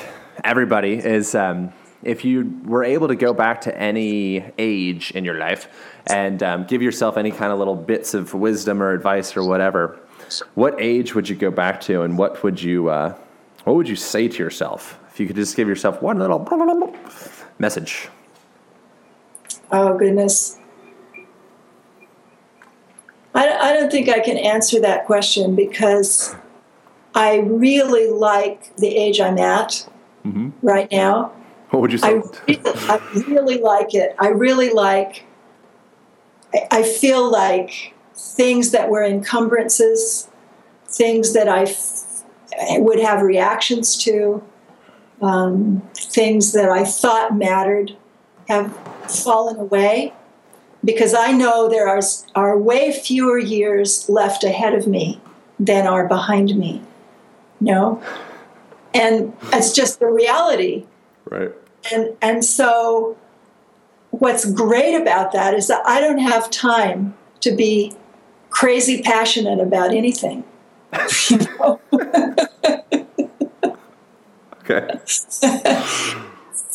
everybody 0.44 0.92
is, 0.92 1.34
um, 1.34 1.72
if 2.02 2.22
you 2.22 2.60
were 2.66 2.84
able 2.84 3.08
to 3.08 3.16
go 3.16 3.32
back 3.32 3.62
to 3.62 3.74
any 3.74 4.44
age 4.58 5.10
in 5.12 5.24
your 5.24 5.38
life 5.38 5.68
and 6.06 6.42
um, 6.42 6.64
give 6.64 6.82
yourself 6.82 7.16
any 7.16 7.30
kind 7.30 7.50
of 7.50 7.58
little 7.58 7.74
bits 7.74 8.12
of 8.12 8.34
wisdom 8.34 8.82
or 8.82 8.92
advice 8.92 9.38
or 9.38 9.44
whatever, 9.44 9.98
what 10.52 10.78
age 10.78 11.14
would 11.14 11.30
you 11.30 11.34
go 11.34 11.50
back 11.50 11.80
to, 11.80 12.02
and 12.02 12.18
what 12.18 12.42
would 12.42 12.60
you 12.62 12.90
uh, 12.90 13.14
what 13.64 13.74
would 13.76 13.88
you 13.88 13.96
say 13.96 14.28
to 14.28 14.38
yourself 14.38 15.00
if 15.08 15.18
you 15.18 15.26
could 15.26 15.36
just 15.36 15.56
give 15.56 15.66
yourself 15.66 16.02
one 16.02 16.18
little 16.18 16.46
message? 17.58 18.10
Oh, 19.72 19.96
goodness. 19.96 20.58
I, 23.34 23.48
I 23.48 23.72
don't 23.72 23.90
think 23.90 24.10
I 24.10 24.20
can 24.20 24.36
answer 24.36 24.78
that 24.80 25.06
question 25.06 25.56
because 25.56 26.36
I 27.14 27.38
really 27.38 28.08
like 28.08 28.74
the 28.76 28.96
age 28.96 29.20
I'm 29.20 29.38
at 29.38 29.88
right 30.62 30.90
now. 30.90 31.32
What 31.70 31.82
would 31.82 31.92
you 31.92 31.98
say? 31.98 32.08
I 32.08 32.22
really, 32.46 32.60
I 32.66 33.00
really 33.28 33.58
like 33.58 33.94
it. 33.94 34.14
I 34.18 34.28
really 34.28 34.70
like, 34.70 35.24
I, 36.54 36.66
I 36.70 36.82
feel 36.82 37.30
like 37.30 37.94
things 38.14 38.72
that 38.72 38.90
were 38.90 39.04
encumbrances, 39.04 40.28
things 40.86 41.32
that 41.34 41.48
I 41.48 41.62
f- 41.62 42.24
would 42.78 43.00
have 43.00 43.22
reactions 43.22 43.96
to, 44.04 44.42
um, 45.22 45.82
things 45.94 46.52
that 46.52 46.70
I 46.70 46.84
thought 46.84 47.36
mattered 47.36 47.96
have 48.48 48.76
fallen 49.08 49.56
away 49.56 50.12
because 50.84 51.14
I 51.14 51.32
know 51.32 51.68
there 51.68 51.88
are, 51.88 52.00
are 52.34 52.58
way 52.58 52.92
fewer 52.92 53.38
years 53.38 54.08
left 54.08 54.44
ahead 54.44 54.74
of 54.74 54.86
me 54.86 55.20
than 55.58 55.86
are 55.86 56.08
behind 56.08 56.56
me. 56.56 56.82
No? 57.60 58.02
And 58.94 59.34
it's 59.52 59.72
just 59.72 60.00
the 60.00 60.06
reality 60.06 60.86
right. 61.26 61.52
and 61.92 62.16
and 62.20 62.44
so 62.44 63.16
what's 64.10 64.50
great 64.50 64.94
about 64.94 65.32
that 65.32 65.54
is 65.54 65.68
that 65.68 65.86
I 65.86 66.00
don't 66.00 66.18
have 66.18 66.50
time 66.50 67.14
to 67.40 67.54
be 67.54 67.94
crazy 68.50 69.00
passionate 69.02 69.60
about 69.60 69.92
anything. 69.92 70.44
You 71.28 71.38
know? 71.58 71.80
Okay. 74.64 75.00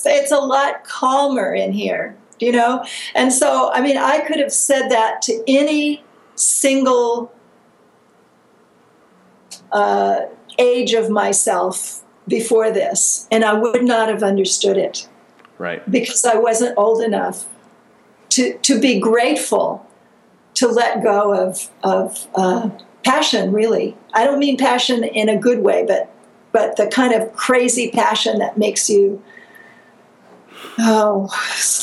it's 0.05 0.31
a 0.31 0.37
lot 0.37 0.83
calmer 0.83 1.53
in 1.53 1.71
here, 1.73 2.17
you 2.39 2.51
know? 2.51 2.85
And 3.13 3.31
so, 3.31 3.71
I 3.73 3.81
mean, 3.81 3.97
I 3.97 4.19
could 4.19 4.39
have 4.39 4.51
said 4.51 4.89
that 4.89 5.21
to 5.23 5.43
any 5.47 6.03
single 6.35 7.31
uh, 9.71 10.21
age 10.57 10.93
of 10.93 11.09
myself 11.09 12.01
before 12.27 12.71
this, 12.71 13.27
and 13.31 13.43
I 13.43 13.53
would 13.53 13.83
not 13.83 14.09
have 14.09 14.23
understood 14.23 14.77
it. 14.77 15.07
Right. 15.57 15.89
because 15.89 16.25
I 16.25 16.35
wasn't 16.35 16.77
old 16.77 17.01
enough 17.01 17.45
to, 18.31 18.57
to 18.57 18.77
be 18.77 18.99
grateful 18.99 19.87
to 20.55 20.67
let 20.67 21.01
go 21.01 21.33
of, 21.33 21.69
of 21.81 22.27
uh, 22.35 22.69
passion, 23.05 23.53
really. 23.53 23.95
I 24.13 24.25
don't 24.25 24.39
mean 24.39 24.57
passion 24.57 25.05
in 25.05 25.29
a 25.29 25.37
good 25.37 25.59
way, 25.59 25.85
but, 25.87 26.11
but 26.51 26.75
the 26.75 26.87
kind 26.87 27.13
of 27.13 27.33
crazy 27.37 27.89
passion 27.89 28.39
that 28.39 28.57
makes 28.57 28.89
you 28.89 29.23
oh, 30.79 31.29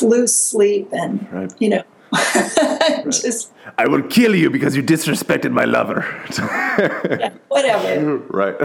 lose 0.03 0.35
sleep 0.35 0.89
and, 0.91 1.27
Right. 1.31 1.53
you 1.57 1.69
know, 1.69 1.83
just 3.09 3.51
I 3.77 3.87
will 3.87 4.03
kill 4.03 4.35
you 4.35 4.49
because 4.49 4.75
you 4.75 4.83
disrespected 4.83 5.51
my 5.51 5.65
lover. 5.65 6.01
whatever. 7.47 8.17
right. 8.29 8.55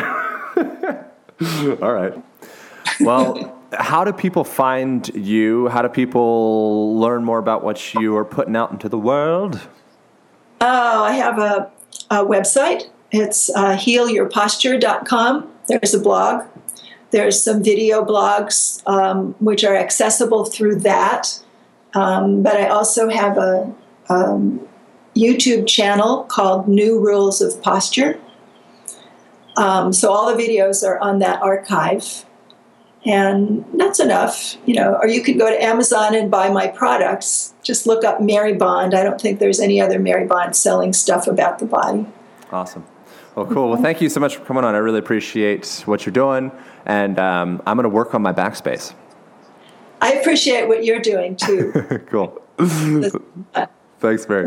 All 1.82 1.92
right. 1.92 2.14
Well, 3.00 3.56
how 3.72 4.04
do 4.04 4.12
people 4.12 4.44
find 4.44 5.08
you? 5.14 5.68
How 5.68 5.82
do 5.82 5.88
people 5.88 6.98
learn 6.98 7.24
more 7.24 7.38
about 7.38 7.62
what 7.62 7.94
you 7.94 8.16
are 8.16 8.24
putting 8.24 8.56
out 8.56 8.70
into 8.72 8.88
the 8.88 8.98
world? 8.98 9.60
Oh, 10.60 11.04
I 11.04 11.12
have 11.12 11.38
a, 11.38 11.70
a 12.10 12.24
website. 12.24 12.88
It's 13.12 13.48
uh, 13.50 13.76
healyourposture.com. 13.76 15.52
There's 15.68 15.94
a 15.94 16.00
blog. 16.00 16.44
There's 17.10 17.42
some 17.42 17.62
video 17.62 18.04
blogs 18.04 18.82
um, 18.86 19.34
which 19.38 19.64
are 19.64 19.76
accessible 19.76 20.44
through 20.44 20.76
that. 20.80 21.40
Um, 21.94 22.42
but 22.42 22.56
I 22.56 22.68
also 22.68 23.08
have 23.08 23.38
a 23.38 23.72
um, 24.08 24.66
YouTube 25.16 25.66
channel 25.66 26.24
called 26.24 26.68
New 26.68 27.00
Rules 27.00 27.40
of 27.40 27.60
Posture. 27.62 28.20
Um, 29.56 29.92
so 29.92 30.12
all 30.12 30.34
the 30.34 30.40
videos 30.40 30.86
are 30.86 30.98
on 31.00 31.18
that 31.18 31.42
archive. 31.42 32.24
And 33.04 33.64
that's 33.74 34.00
enough, 34.00 34.56
you 34.66 34.74
know. 34.74 34.98
Or 35.00 35.08
you 35.08 35.22
could 35.22 35.38
go 35.38 35.48
to 35.48 35.62
Amazon 35.62 36.14
and 36.14 36.30
buy 36.30 36.50
my 36.50 36.66
products. 36.66 37.54
Just 37.62 37.86
look 37.86 38.04
up 38.04 38.20
Mary 38.20 38.54
Bond. 38.54 38.92
I 38.92 39.02
don't 39.02 39.20
think 39.20 39.38
there's 39.38 39.60
any 39.60 39.80
other 39.80 39.98
Mary 39.98 40.26
Bond 40.26 40.54
selling 40.54 40.92
stuff 40.92 41.26
about 41.26 41.58
the 41.58 41.64
body. 41.64 42.06
Awesome. 42.50 42.84
Well, 43.34 43.46
cool. 43.46 43.70
Well, 43.70 43.80
thank 43.80 44.00
you 44.00 44.08
so 44.08 44.18
much 44.18 44.36
for 44.36 44.44
coming 44.44 44.64
on. 44.64 44.74
I 44.74 44.78
really 44.78 44.98
appreciate 44.98 45.84
what 45.86 46.04
you're 46.04 46.12
doing, 46.12 46.50
and 46.86 47.20
um, 47.20 47.62
I'm 47.66 47.76
going 47.76 47.84
to 47.84 47.88
work 47.88 48.14
on 48.14 48.20
my 48.20 48.32
backspace. 48.32 48.94
I 50.00 50.12
appreciate 50.12 50.68
what 50.68 50.84
you're 50.84 51.00
doing 51.00 51.36
too. 51.36 51.72
cool. 52.10 52.42
Uh, 52.58 53.66
Thanks, 54.00 54.28
Mary. 54.28 54.46